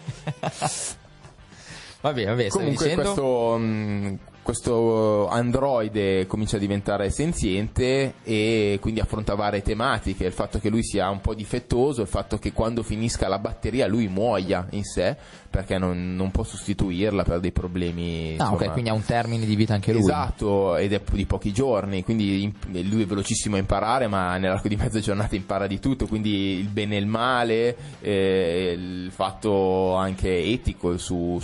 Va 2.07 2.13
bene, 2.13 2.29
va 2.29 2.35
bene, 2.35 2.49
stavi 2.49 2.73
Comunque 2.73 2.93
questo, 2.95 3.57
mh, 3.57 4.19
questo 4.41 5.27
androide 5.27 6.25
comincia 6.25 6.55
a 6.55 6.59
diventare 6.59 7.09
senziente 7.09 8.13
e 8.23 8.77
quindi 8.79 9.01
affronta 9.01 9.35
varie 9.35 9.61
tematiche, 9.61 10.25
il 10.25 10.31
fatto 10.31 10.57
che 10.57 10.69
lui 10.69 10.83
sia 10.83 11.09
un 11.09 11.19
po' 11.19 11.35
difettoso, 11.35 12.01
il 12.01 12.07
fatto 12.07 12.37
che 12.37 12.53
quando 12.53 12.81
finisca 12.81 13.27
la 13.27 13.39
batteria 13.39 13.87
lui 13.87 14.07
muoia 14.07 14.65
in 14.69 14.85
sé, 14.85 15.17
perché 15.57 15.79
non, 15.79 16.13
non 16.15 16.29
può 16.29 16.43
sostituirla 16.43 17.23
per 17.23 17.39
dei 17.39 17.51
problemi. 17.51 18.35
Ah, 18.37 18.53
ok, 18.53 18.73
quindi 18.73 18.91
ha 18.91 18.93
un 18.93 19.03
termine 19.03 19.43
di 19.43 19.55
vita 19.55 19.73
anche 19.73 19.91
lui. 19.91 20.01
Esatto, 20.01 20.75
ed 20.77 20.93
è 20.93 21.01
di 21.11 21.25
pochi 21.25 21.51
giorni, 21.51 22.03
quindi 22.03 22.43
in- 22.43 22.53
lui 22.87 23.01
è 23.01 23.05
velocissimo 23.07 23.55
a 23.55 23.59
imparare, 23.59 24.05
ma 24.07 24.37
nell'arco 24.37 24.67
di 24.67 24.75
mezza 24.75 24.99
giornata 24.99 25.35
impara 25.35 25.65
di 25.65 25.79
tutto, 25.79 26.05
quindi 26.05 26.59
il 26.59 26.67
bene 26.67 26.95
e 26.95 26.99
il 26.99 27.07
male, 27.07 27.75
eh, 28.01 28.75
il 28.77 29.09
fatto 29.11 29.95
anche 29.95 30.43
etico 30.43 30.95
su, 30.99 31.41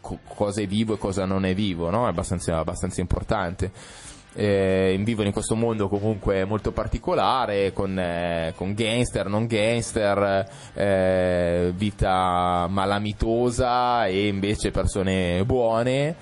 co- 0.00 0.18
cosa 0.26 0.60
è 0.60 0.66
vivo 0.66 0.94
e 0.94 0.98
cosa 0.98 1.24
non 1.24 1.44
è 1.44 1.54
vivo, 1.54 1.90
no? 1.90 2.06
è 2.06 2.08
abbastanza, 2.08 2.58
abbastanza 2.58 3.00
importante. 3.00 3.70
Eh, 4.36 5.00
vivono 5.00 5.28
in 5.28 5.32
questo 5.32 5.54
mondo 5.54 5.88
comunque 5.88 6.44
molto 6.44 6.72
particolare 6.72 7.72
con, 7.72 7.96
eh, 7.96 8.52
con 8.56 8.74
gangster, 8.74 9.28
non 9.28 9.46
gangster, 9.46 10.48
eh, 10.74 11.72
vita 11.74 12.66
malamitosa 12.68 14.06
e 14.06 14.26
invece 14.26 14.72
persone 14.72 15.44
buone 15.44 16.16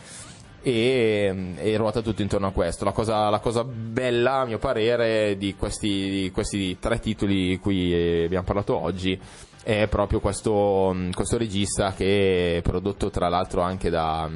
e, 0.62 1.54
e 1.56 1.76
ruota 1.76 2.00
tutto 2.00 2.22
intorno 2.22 2.48
a 2.48 2.52
questo. 2.52 2.84
La 2.84 2.92
cosa, 2.92 3.28
la 3.28 3.40
cosa 3.40 3.64
bella, 3.64 4.40
a 4.40 4.44
mio 4.44 4.58
parere, 4.58 5.36
di 5.36 5.54
questi, 5.56 6.08
di 6.08 6.30
questi 6.30 6.78
tre 6.78 7.00
titoli 7.00 7.48
di 7.48 7.58
cui 7.58 7.92
eh, 7.92 8.24
abbiamo 8.24 8.44
parlato 8.44 8.78
oggi 8.78 9.18
è 9.64 9.86
proprio 9.88 10.20
questo, 10.20 10.94
questo 11.12 11.38
regista 11.38 11.92
che 11.92 12.56
è 12.58 12.62
prodotto 12.62 13.10
tra 13.10 13.28
l'altro 13.28 13.60
anche 13.60 13.90
da 13.90 14.28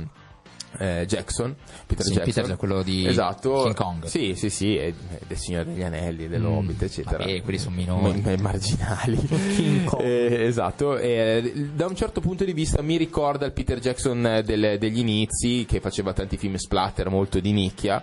eh, 0.79 1.05
Jackson, 1.07 1.55
Peter 1.87 2.05
Sì, 2.05 2.13
Jackson. 2.15 2.43
Peter, 2.43 2.57
quello 2.57 2.83
di 2.83 3.07
esatto. 3.07 3.63
King 3.65 3.75
Kong. 3.75 4.05
Sì, 4.05 4.35
sì, 4.35 4.51
sì, 4.51 4.77
è, 4.77 4.89
è 4.89 5.19
del 5.27 5.37
Signore 5.37 5.65
degli 5.67 5.83
Anelli, 5.83 6.29
dell'Hobbit, 6.29 6.83
eccetera. 6.83 7.19
vabbè, 7.19 7.43
quelli 7.43 7.59
sono 7.59 7.77
minori. 7.77 8.21
Ma- 8.21 8.31
ma- 8.31 8.43
marginali. 8.43 9.19
Eh, 9.99 10.45
esatto, 10.47 10.97
e, 10.99 11.71
da 11.75 11.87
un 11.87 11.95
certo 11.97 12.21
punto 12.21 12.45
di 12.45 12.53
vista 12.53 12.83
mi 12.83 12.97
ricorda 12.97 13.47
il 13.47 13.53
Peter 13.53 13.79
Jackson 13.79 14.25
eh, 14.27 14.43
del- 14.43 14.79
degli 14.79 14.99
inizi, 14.99 15.65
che 15.67 15.81
faceva 15.81 16.13
tanti 16.13 16.37
film 16.37 16.57
splatter 16.57 17.09
molto 17.09 17.41
di 17.41 17.53
nicchia. 17.53 18.03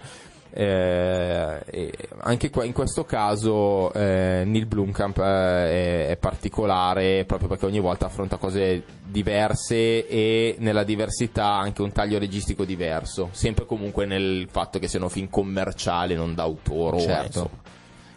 Eh, 0.55 1.91
anche 2.19 2.51
qua, 2.51 2.63
in 2.63 2.73
questo 2.73 3.05
caso 3.05 3.91
eh, 3.91 4.43
Neil 4.45 4.67
Blomkamp 4.67 5.17
eh, 5.17 5.23
è, 5.23 6.07
è 6.09 6.17
particolare 6.17 7.25
proprio 7.25 7.47
perché 7.47 7.65
ogni 7.65 7.79
volta 7.79 8.05
affronta 8.05 8.37
cose 8.37 8.83
diverse 9.03 10.07
e 10.07 10.55
nella 10.59 10.83
diversità 10.83 11.53
anche 11.53 11.81
un 11.81 11.91
taglio 11.91 12.19
registico 12.19 12.65
diverso 12.65 13.29
sempre 13.31 13.65
comunque 13.65 14.05
nel 14.05 14.47
fatto 14.47 14.77
che 14.77 14.87
siano 14.87 15.09
film 15.09 15.27
commerciali 15.27 16.13
non 16.13 16.35
d'autore 16.35 16.99
Certo. 16.99 17.49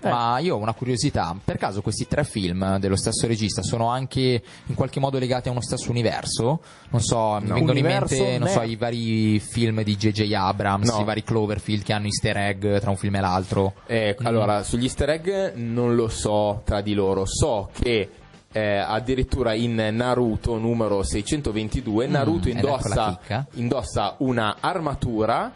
Insomma. 0.06 0.30
Ma 0.32 0.38
io 0.38 0.54
ho 0.56 0.58
una 0.58 0.72
curiosità, 0.74 1.36
per 1.44 1.56
caso 1.58 1.82
questi 1.82 2.06
tre 2.06 2.24
film 2.24 2.78
dello 2.78 2.96
stesso 2.96 3.26
regista 3.26 3.62
sono 3.62 3.88
anche 3.88 4.42
in 4.66 4.74
qualche 4.74 5.00
modo 5.00 5.18
legati 5.18 5.48
a 5.48 5.50
uno 5.50 5.60
stesso 5.60 5.90
universo? 5.90 6.60
Non 6.90 7.00
so, 7.00 7.38
mi 7.40 7.48
No. 7.48 7.54
vengono 7.54 7.78
in 7.78 7.84
Universo 7.84 8.22
mente 8.22 8.38
non 8.38 8.48
so, 8.48 8.62
i 8.62 8.76
vari 8.76 9.38
film 9.40 9.82
di 9.82 9.96
J.J. 9.96 10.32
Abrams, 10.34 10.90
No. 10.90 11.00
i 11.00 11.04
vari 11.04 11.22
Cloverfield 11.22 11.82
che 11.82 11.92
hanno 11.92 12.06
easter 12.06 12.36
egg 12.36 12.78
tra 12.78 12.90
un 12.90 12.96
film 12.96 13.16
e 13.16 13.20
l'altro. 13.20 13.74
Eh, 13.86 14.16
Mm. 14.20 14.26
Allora, 14.26 14.62
sugli 14.62 14.84
easter 14.84 15.10
egg 15.10 15.54
non 15.54 15.94
lo 15.94 16.08
so 16.08 16.62
tra 16.64 16.80
di 16.80 16.94
loro, 16.94 17.24
so 17.26 17.68
che 17.72 18.08
eh, 18.52 18.76
addirittura 18.78 19.52
in 19.52 19.74
Naruto 19.92 20.56
numero 20.56 21.02
622 21.02 22.06
Naruto 22.06 22.48
Mm, 22.48 22.50
ed 22.52 22.56
ecco 22.56 22.66
indossa, 22.68 23.20
indossa 23.54 24.14
una 24.18 24.56
armatura 24.60 25.52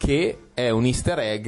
che 0.00 0.38
è 0.54 0.70
un 0.70 0.86
easter 0.86 1.18
egg 1.18 1.46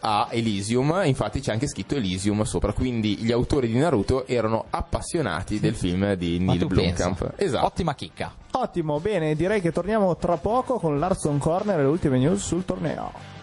a 0.00 0.28
Elysium, 0.30 1.00
infatti 1.06 1.40
c'è 1.40 1.52
anche 1.52 1.66
scritto 1.66 1.94
Elysium 1.94 2.42
sopra, 2.42 2.74
quindi 2.74 3.16
gli 3.16 3.32
autori 3.32 3.66
di 3.66 3.78
Naruto 3.78 4.26
erano 4.26 4.66
appassionati 4.68 5.58
del 5.58 5.74
film 5.74 6.12
di 6.12 6.38
Neil? 6.38 6.66
Blomkamp. 6.66 7.32
Esatto. 7.36 7.64
Ottima 7.64 7.94
chicca. 7.94 8.34
Ottimo, 8.50 9.00
bene, 9.00 9.34
direi 9.34 9.62
che 9.62 9.72
torniamo 9.72 10.16
tra 10.18 10.36
poco 10.36 10.78
con 10.78 10.98
l'Arzon 10.98 11.38
Corner 11.38 11.78
e 11.78 11.82
le 11.82 11.88
ultime 11.88 12.18
news 12.18 12.44
sul 12.44 12.66
torneo. 12.66 13.33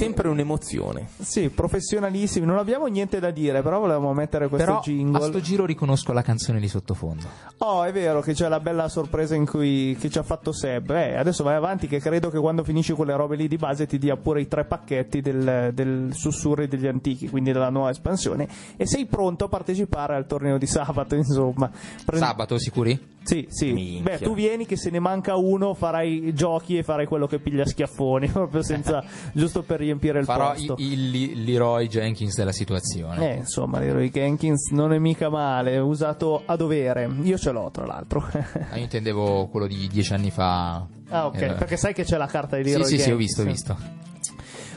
Sempre 0.00 0.28
un'emozione. 0.28 1.08
Sì, 1.20 1.50
professionalissimi. 1.50 2.46
Non 2.46 2.56
abbiamo 2.56 2.86
niente 2.86 3.20
da 3.20 3.30
dire, 3.30 3.60
però 3.60 3.80
volevamo 3.80 4.14
mettere 4.14 4.48
questo 4.48 4.66
Però 4.66 4.78
a 4.78 4.82
jingle. 4.82 5.22
sto 5.26 5.40
giro 5.40 5.66
riconosco 5.66 6.12
la 6.12 6.22
canzone 6.22 6.58
di 6.58 6.68
sottofondo. 6.68 7.26
Oh, 7.58 7.84
è 7.84 7.92
vero 7.92 8.20
che 8.20 8.32
c'è 8.32 8.48
la 8.48 8.60
bella 8.60 8.88
sorpresa 8.88 9.34
in 9.34 9.44
cui 9.44 9.96
che 10.00 10.08
ci 10.08 10.18
ha 10.18 10.22
fatto 10.22 10.52
Seb. 10.52 10.90
Eh, 10.90 11.16
adesso 11.16 11.44
vai 11.44 11.54
avanti 11.54 11.86
che 11.86 11.98
credo 11.98 12.30
che 12.30 12.38
quando 12.38 12.64
finisci 12.64 12.94
quelle 12.94 13.14
robe 13.14 13.36
lì 13.36 13.46
di 13.46 13.56
base 13.56 13.86
ti 13.86 13.98
dia 13.98 14.16
pure 14.16 14.40
i 14.40 14.48
tre 14.48 14.64
pacchetti 14.64 15.20
del, 15.20 15.70
del 15.74 16.10
sussurri 16.14 16.66
degli 16.66 16.86
antichi, 16.86 17.28
quindi 17.28 17.52
della 17.52 17.68
nuova 17.70 17.90
espansione. 17.90 18.48
E 18.76 18.86
sei 18.86 19.04
pronto 19.04 19.44
a 19.44 19.48
partecipare 19.48 20.14
al 20.16 20.26
torneo 20.26 20.56
di 20.56 20.66
sabato, 20.66 21.14
insomma. 21.16 21.70
Prendi- 22.04 22.24
Sabato, 22.26 22.58
sicuri? 22.58 23.18
Sì, 23.22 23.46
sì. 23.50 23.72
Minchia. 23.72 24.16
Beh, 24.16 24.24
tu 24.24 24.34
vieni 24.34 24.64
che 24.64 24.76
se 24.76 24.88
ne 24.88 24.98
manca 24.98 25.36
uno, 25.36 25.74
farai 25.74 26.32
giochi 26.32 26.78
e 26.78 26.82
farai 26.82 27.06
quello 27.06 27.26
che 27.26 27.38
piglia 27.38 27.66
schiaffoni, 27.66 28.28
proprio 28.32 28.62
senza, 28.62 29.04
giusto 29.34 29.62
per 29.62 29.82
riempire 29.90 30.18
il 30.20 30.24
Farò 30.24 30.52
posto. 30.52 30.74
il, 30.78 31.14
il 31.14 31.44
Leroy 31.44 31.86
Jenkins 31.88 32.34
della 32.36 32.52
situazione. 32.52 33.32
Eh, 33.34 33.36
insomma, 33.38 33.78
Leroy 33.78 34.10
Jenkins 34.10 34.70
non 34.70 34.92
è 34.92 34.98
mica 34.98 35.28
male, 35.28 35.72
è 35.72 35.78
usato 35.80 36.42
a 36.46 36.56
dovere. 36.56 37.08
Io 37.22 37.36
ce 37.38 37.50
l'ho, 37.50 37.70
tra 37.72 37.84
l'altro. 37.86 38.26
Ah, 38.70 38.76
io 38.76 38.82
intendevo 38.82 39.46
quello 39.48 39.66
di 39.66 39.88
dieci 39.88 40.12
anni 40.12 40.30
fa. 40.30 40.86
ah, 41.08 41.26
ok, 41.26 41.40
Eh, 41.40 41.52
perché 41.54 41.76
sai 41.76 41.92
che 41.92 42.04
c'è 42.04 42.16
la 42.16 42.26
carta 42.26 42.56
di 42.56 42.64
Sì, 42.64 42.70
Leroy 42.70 42.86
sì, 42.86 42.98
sì, 42.98 43.10
ho 43.10 43.16
Jenkins. 43.16 43.18
visto, 43.18 43.42
ho 43.42 43.44
visto. 43.44 43.76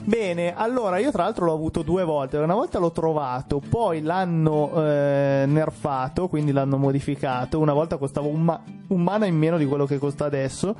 Bene, 0.06 0.54
allora 0.54 0.97
io 0.97 1.12
tra 1.12 1.24
l'altro 1.24 1.45
l'ho 1.45 1.54
avuto 1.54 1.82
due 1.82 2.04
volte. 2.04 2.38
Una 2.38 2.54
volta 2.54 2.78
l'ho 2.78 2.91
trovato, 2.91 3.62
poi 3.68 4.01
l'hanno 4.01 4.72
eh, 4.76 5.45
nerfato, 5.47 6.28
quindi 6.28 6.51
l'hanno 6.51 6.78
modificato. 6.78 7.58
Una 7.58 7.72
volta 7.72 7.95
costava 7.97 8.28
un, 8.28 8.41
ma- 8.41 8.62
un 8.88 9.01
mana 9.01 9.28
in 9.28 9.38
meno 9.38 9.58
di 9.58 9.66
quello 9.66 9.86
che 9.86 9.99
costa 9.99 10.26
adesso. 10.26 10.76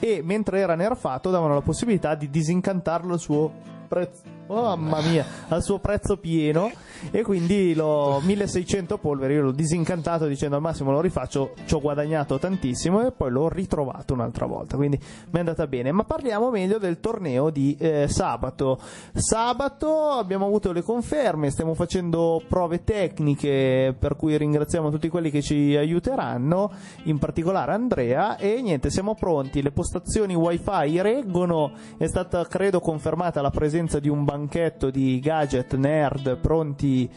E 0.00 0.22
mentre 0.24 0.58
era 0.58 0.74
nerfato, 0.74 1.30
davano 1.30 1.54
la 1.54 1.60
possibilità 1.60 2.16
di 2.16 2.28
disincantarlo 2.28 3.12
al 3.12 3.20
suo 3.20 3.52
prezzo. 3.86 4.22
Oh, 4.46 4.76
mamma 4.76 5.00
mia, 5.00 5.24
al 5.48 5.62
suo 5.62 5.78
prezzo 5.78 6.18
pieno. 6.18 6.70
E 7.10 7.22
quindi 7.22 7.74
l'ho 7.74 8.20
1600 8.22 8.98
polveri. 8.98 9.34
Io 9.34 9.42
l'ho 9.42 9.52
disincantato 9.52 10.26
dicendo 10.26 10.56
al 10.56 10.62
massimo 10.62 10.90
lo 10.90 11.00
rifaccio. 11.00 11.54
Ci 11.64 11.74
ho 11.74 11.80
guadagnato 11.80 12.38
tantissimo 12.38 13.06
e 13.06 13.12
poi 13.12 13.30
l'ho 13.30 13.48
ritrovato 13.48 14.14
un'altra 14.14 14.46
volta. 14.46 14.76
Quindi 14.76 14.98
mi 14.98 15.36
è 15.36 15.38
andata 15.38 15.66
bene. 15.66 15.92
Ma 15.92 16.04
parliamo 16.04 16.50
meglio 16.50 16.78
del 16.78 17.00
torneo 17.00 17.50
di 17.50 17.76
eh, 17.78 18.06
sabato. 18.08 18.78
Sabato 19.12 20.10
abbiamo 20.10 20.46
avuto 20.46 20.72
le 20.72 20.82
conferme, 20.82 21.50
stiamo 21.50 21.74
facendo 21.74 22.42
prove 22.48 22.84
tecniche 22.84 23.94
per 23.98 24.16
cui 24.16 24.36
ringraziamo 24.36 24.90
tutti 24.90 25.08
quelli 25.08 25.30
che 25.30 25.42
ci 25.42 25.76
aiuteranno, 25.76 26.70
in 27.04 27.18
particolare 27.18 27.72
Andrea 27.72 28.36
e 28.36 28.60
niente, 28.62 28.90
siamo 28.90 29.14
pronti, 29.14 29.62
le 29.62 29.72
postazioni 29.72 30.34
wifi 30.34 31.00
reggono, 31.00 31.72
è 31.96 32.06
stata 32.06 32.44
credo 32.46 32.80
confermata 32.80 33.40
la 33.40 33.50
presenza 33.50 33.98
di 33.98 34.08
un 34.08 34.24
banchetto 34.34 34.90
di 34.90 35.20
gadget 35.20 35.76
nerd 35.76 36.36
pronti 36.38 37.08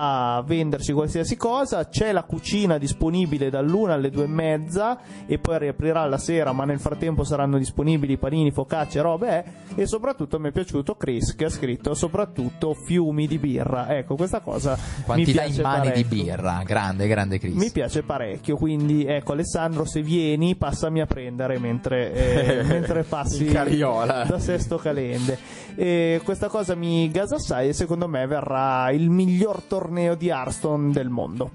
a 0.00 0.42
venderci 0.46 0.92
qualsiasi 0.92 1.36
cosa. 1.36 1.88
C'è 1.88 2.12
la 2.12 2.22
cucina 2.22 2.78
disponibile 2.78 3.50
dall'una 3.50 3.94
alle 3.94 4.10
due 4.10 4.24
e 4.24 4.28
mezza 4.28 4.98
e 5.26 5.38
poi 5.38 5.58
riaprirà 5.58 6.06
la 6.06 6.18
sera, 6.18 6.52
ma 6.52 6.64
nel 6.64 6.78
frattempo 6.78 7.24
saranno 7.24 7.58
disponibili 7.58 8.16
panini, 8.16 8.52
focacce, 8.52 9.00
robe. 9.00 9.44
eh. 9.74 9.82
E 9.82 9.86
soprattutto 9.86 10.38
mi 10.38 10.48
è 10.48 10.52
piaciuto 10.52 10.94
Chris 10.94 11.34
che 11.34 11.46
ha 11.46 11.50
scritto 11.50 11.94
soprattutto 11.94 12.74
fiumi 12.74 13.26
di 13.26 13.38
birra. 13.38 13.96
Ecco, 13.96 14.14
questa 14.14 14.40
cosa 14.40 14.78
mi 14.78 15.02
Quantità 15.04 15.42
piace 15.42 15.60
immane 15.60 15.90
di 15.90 16.04
birra. 16.04 16.62
Grande, 16.64 17.08
grande 17.08 17.38
Chris. 17.38 17.54
Mi 17.54 17.70
piace 17.70 18.02
parecchio, 18.02 18.56
quindi 18.56 19.04
ecco 19.04 19.32
Alessandro, 19.32 19.84
se 19.84 20.02
vieni 20.02 20.54
passami 20.54 21.00
a 21.00 21.06
prendere 21.06 21.58
mentre, 21.58 22.12
eh, 22.12 22.62
mentre 22.68 23.02
passi 23.02 23.46
In 23.46 23.52
da 24.28 24.38
Sesto 24.38 24.76
Calende. 24.76 25.66
E 25.80 26.20
questa 26.24 26.48
cosa 26.48 26.74
mi 26.74 27.08
gasa 27.08 27.36
assai 27.36 27.68
e 27.68 27.72
secondo 27.72 28.08
me 28.08 28.26
verrà 28.26 28.90
il 28.90 29.10
miglior 29.10 29.62
torneo 29.62 30.16
di 30.16 30.26
Hearthstone 30.26 30.90
del 30.90 31.08
mondo. 31.08 31.52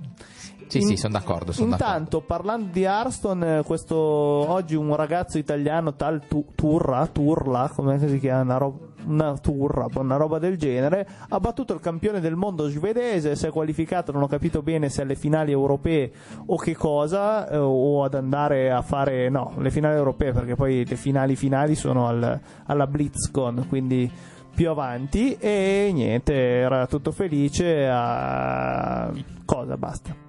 Sì, 0.73 0.79
In- 0.79 0.87
sì, 0.87 0.95
sono 0.97 1.13
d'accordo. 1.13 1.51
D'accordo. 1.51 1.71
Intanto, 1.71 2.21
parlando 2.21 2.69
di 2.71 2.83
Hearthstone, 2.83 3.59
eh, 3.59 3.63
questo 3.63 3.95
oggi 3.95 4.75
un 4.75 4.95
ragazzo 4.95 5.37
italiano, 5.37 5.93
tal 5.95 6.21
Tu- 6.27 6.45
Turra, 6.55 7.05
Turla, 7.07 7.71
come 7.73 7.99
si 7.99 8.19
chiama, 8.19 8.41
una, 8.41 8.57
roba, 8.57 8.77
una 9.05 9.37
Turra, 9.37 9.85
una 9.95 10.15
roba 10.15 10.39
del 10.39 10.57
genere, 10.57 11.07
ha 11.29 11.39
battuto 11.39 11.73
il 11.73 11.79
campione 11.79 12.19
del 12.19 12.35
mondo 12.35 12.67
svedese, 12.69 13.35
si 13.35 13.45
è 13.45 13.51
qualificato, 13.51 14.11
non 14.11 14.23
ho 14.23 14.27
capito 14.27 14.61
bene 14.63 14.89
se 14.89 15.01
alle 15.03 15.15
finali 15.15 15.51
europee 15.51 16.11
o 16.47 16.57
che 16.57 16.75
cosa, 16.75 17.47
eh, 17.49 17.57
o 17.57 18.03
ad 18.03 18.15
andare 18.15 18.71
a 18.71 18.81
fare, 18.81 19.29
no, 19.29 19.53
le 19.59 19.69
finali 19.69 19.95
europee, 19.97 20.31
perché 20.31 20.55
poi 20.55 20.85
le 20.85 20.95
finali 20.95 21.35
finali 21.35 21.75
sono 21.75 22.07
al- 22.07 22.39
alla 22.65 22.87
BlitzCon, 22.87 23.65
quindi 23.69 24.11
più 24.55 24.69
avanti 24.69 25.35
e 25.39 25.89
niente, 25.93 26.33
era 26.33 26.85
tutto 26.87 27.11
felice 27.11 27.87
a 27.91 29.11
cosa 29.45 29.77
basta. 29.77 30.22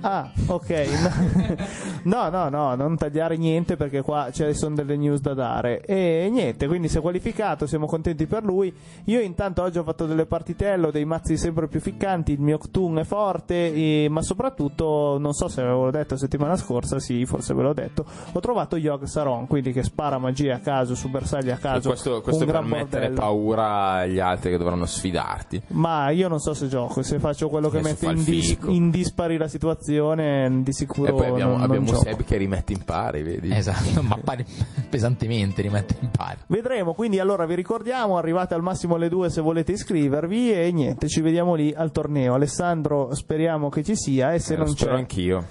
Ah, 0.00 0.30
ok. 0.46 1.68
No, 2.02 2.30
no, 2.30 2.48
no, 2.48 2.74
non 2.76 2.96
tagliare 2.96 3.36
niente 3.36 3.76
perché 3.76 4.00
qua 4.00 4.30
ci 4.32 4.54
sono 4.54 4.74
delle 4.74 4.96
news 4.96 5.20
da 5.20 5.34
dare. 5.34 5.82
E 5.84 6.28
niente, 6.32 6.66
quindi 6.66 6.88
si 6.88 6.96
è 6.96 7.00
qualificato, 7.02 7.66
siamo 7.66 7.84
contenti 7.84 8.26
per 8.26 8.42
lui. 8.42 8.74
Io 9.04 9.20
intanto 9.20 9.60
oggi 9.62 9.76
ho 9.76 9.82
fatto 9.82 10.06
delle 10.06 10.24
partitelle, 10.24 10.90
dei 10.90 11.04
mazzi 11.04 11.36
sempre 11.36 11.68
più 11.68 11.78
ficcanti, 11.78 12.32
il 12.32 12.40
mio 12.40 12.56
Cthulhu 12.56 13.00
è 13.00 13.04
forte, 13.04 13.74
e- 13.74 14.08
ma 14.08 14.22
soprattutto, 14.22 15.18
non 15.18 15.34
so 15.34 15.48
se 15.48 15.60
avevo 15.60 15.90
detto 15.90 16.16
settimana 16.16 16.56
scorsa, 16.56 16.98
sì, 16.98 17.26
forse 17.26 17.52
ve 17.52 17.62
l'ho 17.62 17.74
detto, 17.74 18.06
ho 18.32 18.40
trovato 18.40 18.76
Yogg 18.76 19.04
Saron, 19.04 19.46
quindi 19.46 19.70
che 19.72 19.82
spara 19.82 20.16
magia 20.16 20.54
a 20.54 20.58
caso, 20.60 20.94
su 20.94 21.10
bersagli 21.10 21.50
a 21.50 21.56
E 21.56 21.58
caso. 21.58 21.88
questo, 21.90 22.22
questo 22.22 22.44
un 22.44 22.50
per 22.50 22.62
mettere 22.62 23.08
bordello. 23.08 23.20
paura 23.20 23.68
agli 23.98 24.18
altri 24.20 24.52
che 24.52 24.56
dovranno 24.56 24.86
sfidarti. 24.86 25.62
Ma 25.68 26.08
io 26.08 26.28
non 26.28 26.38
so 26.40 26.54
se 26.54 26.66
gioco, 26.66 27.02
se 27.02 27.18
faccio 27.18 27.50
quello 27.50 27.68
che 27.68 27.80
Adesso 27.80 28.06
mette 28.06 28.18
in, 28.18 28.24
dis- 28.24 28.56
in 28.68 28.88
dispari 28.90 29.36
la 29.36 29.48
situazione, 29.48 29.88
di 29.98 30.72
sicuro 30.72 31.08
e 31.08 31.12
poi 31.12 31.26
abbiamo, 31.28 31.50
non, 31.52 31.60
non 31.60 31.68
abbiamo 31.70 31.86
gioco. 31.86 32.02
Seb 32.02 32.24
che 32.24 32.36
rimette 32.36 32.72
in 32.72 32.84
pari, 32.84 33.22
vedi? 33.22 33.50
Esatto, 33.52 34.02
ma 34.02 34.18
pari- 34.22 34.44
pesantemente 34.88 35.62
rimette 35.62 35.96
in 36.00 36.10
pari. 36.10 36.38
Vedremo, 36.46 36.94
quindi 36.94 37.18
allora 37.18 37.46
vi 37.46 37.54
ricordiamo, 37.54 38.16
arrivate 38.18 38.54
al 38.54 38.62
massimo 38.62 38.94
alle 38.96 39.08
2 39.08 39.30
se 39.30 39.40
volete 39.40 39.72
iscrivervi 39.72 40.52
e 40.52 40.70
niente, 40.72 41.08
ci 41.08 41.20
vediamo 41.20 41.54
lì 41.54 41.72
al 41.74 41.90
torneo. 41.92 42.34
Alessandro 42.34 43.14
speriamo 43.14 43.68
che 43.68 43.82
ci 43.82 43.96
sia 43.96 44.32
e 44.32 44.38
se 44.38 44.54
Eh, 44.54 44.56
lo 44.56 44.64
non 44.64 44.72
spero 44.74 44.92
c'è... 44.92 44.98
anch'io. 44.98 45.44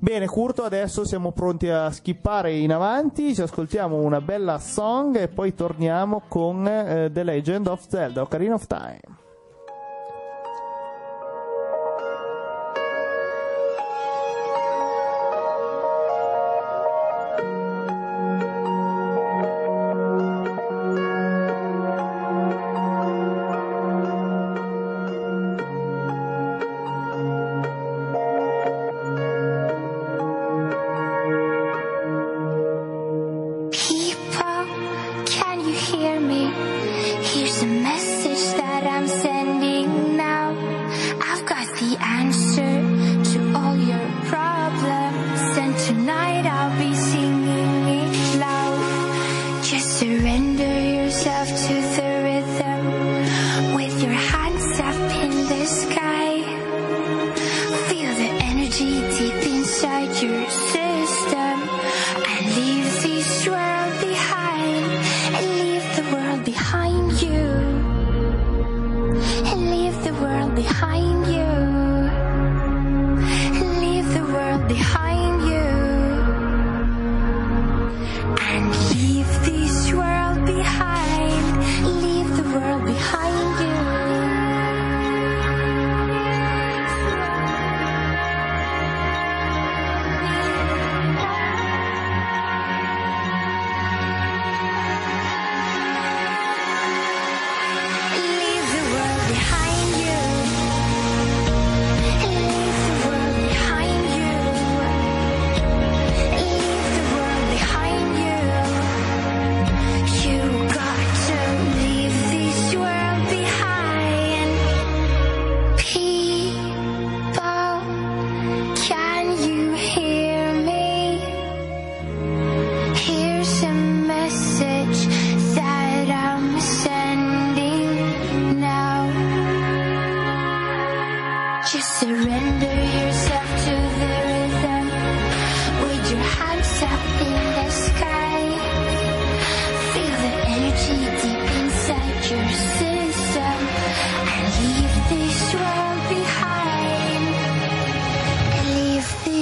Bene, 0.00 0.26
Curto, 0.26 0.64
adesso 0.64 1.06
siamo 1.06 1.32
pronti 1.32 1.68
a 1.68 1.90
skippare 1.90 2.52
in 2.52 2.72
avanti, 2.72 3.34
ci 3.34 3.40
ascoltiamo 3.40 3.96
una 3.96 4.20
bella 4.20 4.58
song 4.58 5.16
e 5.16 5.28
poi 5.28 5.54
torniamo 5.54 6.22
con 6.28 6.66
eh, 6.66 7.08
The 7.10 7.22
Legend 7.22 7.68
of 7.68 7.86
Zelda, 7.88 8.20
Ocarina 8.20 8.54
of 8.54 8.66
Time. 8.66 9.00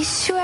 еще 0.03 0.42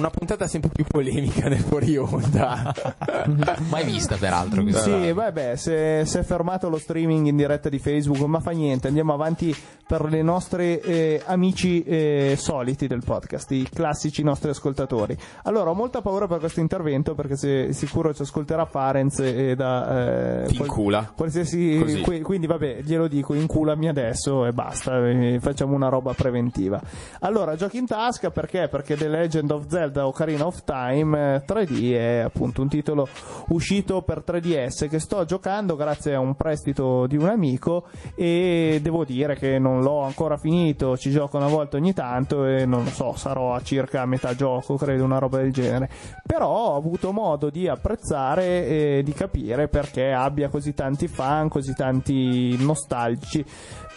una, 0.00 0.10
puntata 0.10 0.46
sempre 0.46 0.70
più 0.70 0.84
polemica 0.84 1.48
nel 1.48 1.60
fuori 1.60 1.96
onda. 1.96 2.74
Mai 3.68 3.84
vista, 3.84 4.16
peraltro. 4.16 4.64
Sì, 4.72 5.12
vabbè, 5.12 5.56
se 5.56 6.04
si 6.04 6.18
è 6.18 6.22
fermato 6.22 6.68
lo 6.68 6.78
streaming 6.78 7.26
in 7.26 7.36
diretta 7.36 7.68
di 7.68 7.78
Facebook, 7.78 8.20
ma 8.22 8.40
fa 8.40 8.50
niente, 8.50 8.88
andiamo 8.88 9.12
avanti 9.12 9.54
per 9.90 10.04
le 10.04 10.22
nostre 10.22 10.80
eh, 10.80 11.20
amici 11.26 11.82
eh, 11.82 12.36
soliti 12.38 12.86
del 12.86 13.02
podcast, 13.04 13.50
i 13.50 13.68
classici 13.68 14.22
nostri 14.22 14.50
ascoltatori. 14.50 15.18
Allora, 15.42 15.70
ho 15.70 15.74
molta 15.74 16.00
paura 16.00 16.28
per 16.28 16.38
questo 16.38 16.60
intervento 16.60 17.16
perché 17.16 17.36
se, 17.36 17.72
sicuro 17.72 18.14
ci 18.14 18.22
ascolterà 18.22 18.66
Farenz 18.66 19.18
e 19.18 19.56
da... 19.56 20.44
Eh, 20.44 20.46
Ti 20.46 20.58
incula. 20.58 21.12
Qualsiasi, 21.12 22.02
qui- 22.04 22.20
quindi 22.20 22.46
vabbè, 22.46 22.82
glielo 22.82 23.08
dico, 23.08 23.34
inculami 23.34 23.88
adesso 23.88 24.46
e 24.46 24.52
basta, 24.52 25.08
eh, 25.08 25.38
facciamo 25.40 25.74
una 25.74 25.88
roba 25.88 26.14
preventiva. 26.14 26.80
Allora, 27.18 27.56
giochi 27.56 27.78
in 27.78 27.86
tasca 27.86 28.30
perché? 28.30 28.68
Perché 28.68 28.94
The 28.94 29.08
Legend 29.08 29.50
of 29.50 29.66
Zelda 29.66 29.89
Ocarina 29.96 30.46
of 30.46 30.64
Time 30.64 31.36
eh, 31.36 31.42
3D 31.46 31.92
è 31.94 32.18
appunto 32.18 32.62
un 32.62 32.68
titolo 32.68 33.08
uscito 33.48 34.02
per 34.02 34.22
3DS 34.26 34.88
che 34.88 34.98
sto 34.98 35.24
giocando 35.24 35.76
grazie 35.76 36.14
a 36.14 36.20
un 36.20 36.34
prestito 36.34 37.06
di 37.06 37.16
un 37.16 37.28
amico 37.28 37.86
e 38.14 38.80
devo 38.82 39.04
dire 39.04 39.36
che 39.36 39.58
non 39.58 39.80
l'ho 39.80 40.02
ancora 40.02 40.36
finito, 40.36 40.96
ci 40.96 41.10
gioco 41.10 41.36
una 41.36 41.48
volta 41.48 41.76
ogni 41.76 41.92
tanto 41.92 42.44
e 42.44 42.64
non 42.66 42.84
lo 42.84 42.90
so, 42.90 43.14
sarò 43.16 43.54
a 43.54 43.62
circa 43.62 44.06
metà 44.06 44.34
gioco, 44.34 44.76
credo, 44.76 45.04
una 45.04 45.18
roba 45.18 45.38
del 45.38 45.52
genere. 45.52 45.88
Però 46.26 46.48
ho 46.48 46.76
avuto 46.76 47.12
modo 47.12 47.50
di 47.50 47.68
apprezzare 47.68 48.66
e 48.66 49.02
di 49.04 49.12
capire 49.12 49.68
perché 49.68 50.12
abbia 50.12 50.48
così 50.48 50.74
tanti 50.74 51.08
fan, 51.08 51.48
così 51.48 51.74
tanti 51.74 52.56
nostalgici 52.62 53.44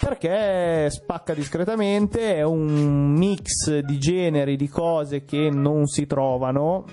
perché 0.03 0.89
spacca 0.89 1.33
discretamente, 1.33 2.35
è 2.35 2.43
un 2.43 3.13
mix 3.13 3.79
di 3.79 3.97
generi, 3.97 4.57
di 4.57 4.67
cose 4.67 5.23
che 5.23 5.49
non 5.49 5.87
si 5.87 6.05
trovano. 6.05 6.85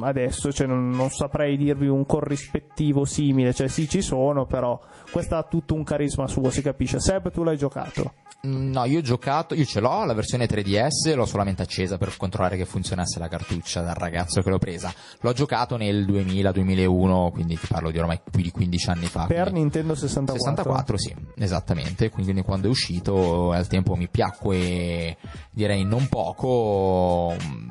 Adesso, 0.00 0.52
cioè 0.52 0.66
non, 0.66 0.90
non 0.90 1.08
saprei 1.08 1.56
dirvi 1.56 1.88
un 1.88 2.04
corrispettivo 2.04 3.04
simile, 3.06 3.54
cioè 3.54 3.68
sì 3.68 3.88
ci 3.88 4.02
sono, 4.02 4.44
però 4.44 4.78
questo 5.10 5.36
ha 5.36 5.42
tutto 5.42 5.74
un 5.74 5.84
carisma 5.84 6.26
suo, 6.26 6.50
si 6.50 6.62
capisce. 6.62 7.00
Seb, 7.00 7.30
tu 7.30 7.42
l'hai 7.42 7.56
giocato? 7.56 8.12
Mm, 8.46 8.70
No, 8.70 8.84
io 8.84 8.98
ho 8.98 9.02
giocato, 9.02 9.54
io 9.54 9.64
ce 9.64 9.80
l'ho, 9.80 10.04
la 10.04 10.14
versione 10.14 10.46
3DS, 10.46 11.14
l'ho 11.14 11.26
solamente 11.26 11.62
accesa 11.62 11.98
per 11.98 12.16
controllare 12.16 12.56
che 12.56 12.64
funzionasse 12.66 13.18
la 13.18 13.26
cartuccia 13.26 13.80
dal 13.82 13.94
ragazzo 13.94 14.42
che 14.42 14.50
l'ho 14.50 14.58
presa. 14.58 14.92
L'ho 15.20 15.32
giocato 15.32 15.76
nel 15.76 16.06
2000-2001, 16.06 17.30
quindi 17.32 17.58
ti 17.58 17.66
parlo 17.66 17.90
di 17.90 17.98
ormai 17.98 18.20
più 18.30 18.42
di 18.42 18.50
15 18.50 18.90
anni 18.90 19.06
fa. 19.06 19.26
Per 19.26 19.50
Nintendo 19.52 19.94
64. 19.94 20.38
64 20.38 20.98
sì, 20.98 21.14
esattamente, 21.36 22.10
quindi 22.10 22.40
quando 22.42 22.68
è 22.68 22.70
uscito 22.70 23.50
al 23.50 23.66
tempo 23.66 23.96
mi 23.96 24.08
piacque 24.08 25.16
direi 25.50 25.84
non 25.84 26.06
poco 26.08 27.34
mm, 27.34 27.70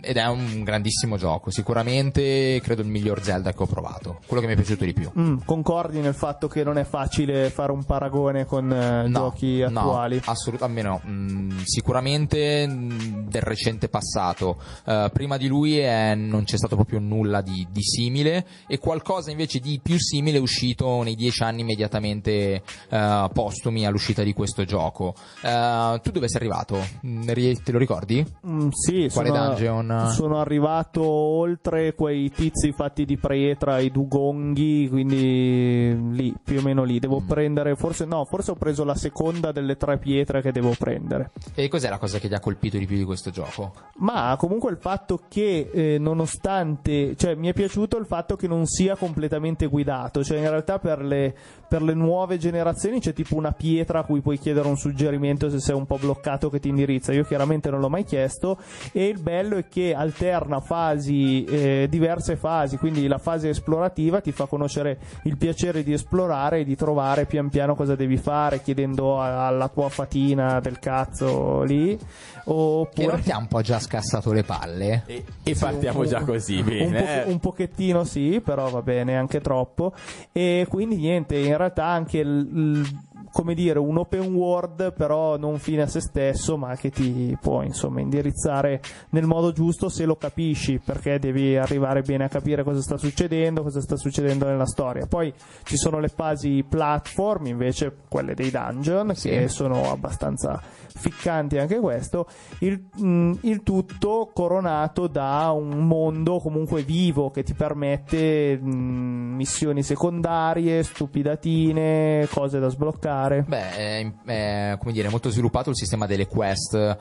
ed 0.00 0.16
è 0.16 0.26
un 0.26 0.62
grandissimo 0.62 1.16
gioco, 1.16 1.50
sicuramente 1.50 2.60
credo 2.62 2.82
il 2.82 2.88
miglior 2.88 3.22
Zelda 3.22 3.52
che 3.52 3.62
ho 3.62 3.66
provato, 3.66 4.20
quello 4.26 4.42
che 4.42 4.48
mi 4.48 4.54
è 4.54 4.56
piaciuto 4.56 4.84
di 4.84 4.92
più. 4.92 5.10
Mm, 5.18 5.38
concordi 5.44 6.00
nel 6.00 6.14
fatto 6.14 6.48
che 6.48 6.64
non 6.64 6.78
è 6.78 6.84
facile 6.84 7.50
fare 7.50 7.72
un 7.72 7.84
paragone 7.84 8.44
con 8.44 8.70
eh, 8.72 9.08
giochi 9.10 9.62
attuali? 9.62 10.16
No, 10.16 10.22
assolutamente 10.26 10.88
no. 10.88 11.00
Mm, 11.06 11.58
sicuramente 11.64 12.66
mm, 12.66 13.28
del 13.28 13.42
recente 13.42 13.88
passato. 13.88 14.56
Eh, 14.84 15.10
prima 15.12 15.36
di 15.36 15.48
lui 15.48 15.80
eh, 15.80 16.14
non 16.14 16.44
c'è 16.44 16.56
stato 16.56 16.74
proprio 16.76 16.98
nulla 16.98 17.40
di, 17.40 17.66
di 17.70 17.82
simile 17.82 18.46
e 18.66 18.78
qualcosa 18.78 19.30
invece 19.30 19.58
di 19.58 19.80
più 19.82 19.98
simile 19.98 20.38
è 20.38 20.40
uscito 20.40 21.02
nei 21.02 21.14
dieci 21.14 21.42
anni 21.42 21.60
immediatamente 21.62 22.62
eh, 22.88 23.30
postumi 23.32 23.86
all'uscita 23.86 24.22
di 24.22 24.32
questo 24.32 24.64
gioco. 24.64 25.14
Eh, 25.42 26.00
tu 26.02 26.10
dove 26.10 26.28
sei 26.28 26.40
arrivato? 26.40 26.84
Mm, 27.06 27.28
Te 27.62 27.72
lo 27.72 27.78
ricordi? 27.78 28.24
Mm, 28.46 28.68
sì, 28.70 29.08
Quale 29.12 29.28
sono, 29.28 29.46
dungeon? 29.46 29.89
Sono 30.10 30.38
arrivato 30.40 31.02
oltre 31.02 31.94
quei 31.94 32.30
tizi 32.30 32.72
fatti 32.72 33.04
di 33.04 33.16
pietra, 33.16 33.78
i 33.78 33.90
dugonghi, 33.90 34.88
quindi 34.88 36.14
lì, 36.14 36.34
più 36.42 36.58
o 36.58 36.62
meno 36.62 36.84
lì. 36.84 36.94
Mm. 36.96 36.98
Devo 36.98 37.22
prendere, 37.26 37.76
forse 37.76 38.04
no, 38.04 38.24
forse 38.24 38.52
ho 38.52 38.56
preso 38.56 38.84
la 38.84 38.94
seconda 38.94 39.52
delle 39.52 39.76
tre 39.76 39.98
pietre 39.98 40.40
che 40.40 40.52
devo 40.52 40.74
prendere. 40.78 41.30
E 41.54 41.68
cos'è 41.68 41.88
la 41.88 41.98
cosa 41.98 42.18
che 42.18 42.28
ti 42.28 42.34
ha 42.34 42.40
colpito 42.40 42.78
di 42.78 42.86
più 42.86 42.96
di 42.96 43.04
questo 43.04 43.30
gioco? 43.30 43.72
Ma 43.98 44.34
comunque 44.38 44.70
il 44.70 44.78
fatto 44.78 45.22
che 45.28 45.70
eh, 45.72 45.98
nonostante, 45.98 47.16
cioè 47.16 47.34
mi 47.34 47.48
è 47.48 47.52
piaciuto 47.52 47.96
il 47.96 48.06
fatto 48.06 48.36
che 48.36 48.46
non 48.46 48.66
sia 48.66 48.96
completamente 48.96 49.66
guidato, 49.66 50.22
cioè 50.24 50.38
in 50.38 50.48
realtà 50.48 50.78
per 50.78 51.02
le, 51.02 51.34
per 51.68 51.82
le 51.82 51.94
nuove 51.94 52.38
generazioni 52.38 53.00
c'è 53.00 53.12
tipo 53.12 53.36
una 53.36 53.52
pietra 53.52 54.00
a 54.00 54.04
cui 54.04 54.20
puoi 54.20 54.38
chiedere 54.38 54.68
un 54.68 54.76
suggerimento 54.76 55.50
se 55.50 55.60
sei 55.60 55.74
un 55.74 55.86
po' 55.86 55.98
bloccato 55.98 56.50
che 56.50 56.60
ti 56.60 56.68
indirizza, 56.68 57.12
io 57.12 57.24
chiaramente 57.24 57.70
non 57.70 57.80
l'ho 57.80 57.88
mai 57.88 58.04
chiesto 58.04 58.58
e 58.92 59.06
il 59.06 59.20
bello 59.20 59.56
è 59.56 59.68
che 59.68 59.79
alterna 59.94 60.60
fasi, 60.60 61.44
eh, 61.44 61.86
diverse 61.88 62.36
fasi, 62.36 62.76
quindi 62.76 63.06
la 63.06 63.18
fase 63.18 63.48
esplorativa 63.48 64.20
ti 64.20 64.32
fa 64.32 64.46
conoscere 64.46 64.98
il 65.24 65.36
piacere 65.36 65.82
di 65.82 65.92
esplorare 65.92 66.60
e 66.60 66.64
di 66.64 66.76
trovare 66.76 67.24
pian 67.26 67.48
piano 67.48 67.74
cosa 67.74 67.94
devi 67.96 68.16
fare 68.16 68.60
chiedendo 68.62 69.20
a- 69.20 69.46
alla 69.46 69.68
tua 69.68 69.88
fatina 69.88 70.60
del 70.60 70.78
cazzo 70.78 71.62
lì 71.62 71.96
Che 71.96 72.04
oppure 72.44 73.06
non 73.06 73.20
ti 73.20 73.30
ha 73.30 73.38
un 73.38 73.46
po' 73.46 73.60
già 73.60 73.78
scassato 73.78 74.32
le 74.32 74.42
palle? 74.44 75.02
E, 75.06 75.24
e 75.42 75.54
partiamo 75.58 76.00
un- 76.00 76.06
già 76.06 76.22
così, 76.24 76.58
un, 76.58 76.64
bene. 76.64 77.00
poche- 77.00 77.24
eh. 77.24 77.30
un 77.30 77.38
pochettino 77.38 78.04
sì, 78.04 78.40
però 78.44 78.68
va 78.70 78.82
bene, 78.82 79.16
anche 79.16 79.40
troppo. 79.40 79.92
E 80.32 80.66
quindi 80.68 80.96
niente, 80.96 81.36
in 81.36 81.56
realtà 81.56 81.86
anche 81.86 82.18
il, 82.18 82.48
il- 82.52 82.98
come 83.32 83.54
dire, 83.54 83.78
un 83.78 83.98
open 83.98 84.34
world, 84.34 84.92
però 84.92 85.36
non 85.36 85.58
fine 85.58 85.82
a 85.82 85.86
se 85.86 86.00
stesso, 86.00 86.56
ma 86.56 86.74
che 86.76 86.90
ti 86.90 87.36
può 87.40 87.62
insomma 87.62 88.00
indirizzare 88.00 88.80
nel 89.10 89.26
modo 89.26 89.52
giusto 89.52 89.88
se 89.88 90.04
lo 90.04 90.16
capisci, 90.16 90.80
perché 90.84 91.18
devi 91.18 91.56
arrivare 91.56 92.02
bene 92.02 92.24
a 92.24 92.28
capire 92.28 92.64
cosa 92.64 92.80
sta 92.80 92.96
succedendo, 92.96 93.62
cosa 93.62 93.80
sta 93.80 93.96
succedendo 93.96 94.46
nella 94.46 94.66
storia. 94.66 95.06
Poi 95.06 95.32
ci 95.64 95.76
sono 95.76 96.00
le 96.00 96.08
fasi 96.08 96.64
platform, 96.68 97.46
invece 97.46 97.94
quelle 98.08 98.34
dei 98.34 98.50
dungeon, 98.50 99.12
che 99.14 99.48
sono 99.48 99.90
abbastanza 99.90 100.60
ficcanti 100.92 101.56
anche 101.56 101.78
questo, 101.78 102.26
il, 102.60 102.82
mm, 103.00 103.32
il 103.42 103.62
tutto 103.62 104.30
coronato 104.34 105.06
da 105.06 105.50
un 105.50 105.86
mondo 105.86 106.38
comunque 106.38 106.82
vivo 106.82 107.30
che 107.30 107.42
ti 107.42 107.54
permette 107.54 108.58
mm, 108.58 109.34
missioni 109.36 109.82
secondarie, 109.82 110.82
stupidatine, 110.82 112.26
cose 112.30 112.58
da 112.58 112.68
sbloccare. 112.68 113.19
Beh, 113.46 113.70
è, 113.76 114.12
è, 114.24 114.76
come 114.78 114.92
dire, 114.92 115.08
molto 115.08 115.30
sviluppato 115.30 115.70
il 115.70 115.76
sistema 115.76 116.06
delle 116.06 116.26
quest 116.26 116.74
eh, 116.74 116.96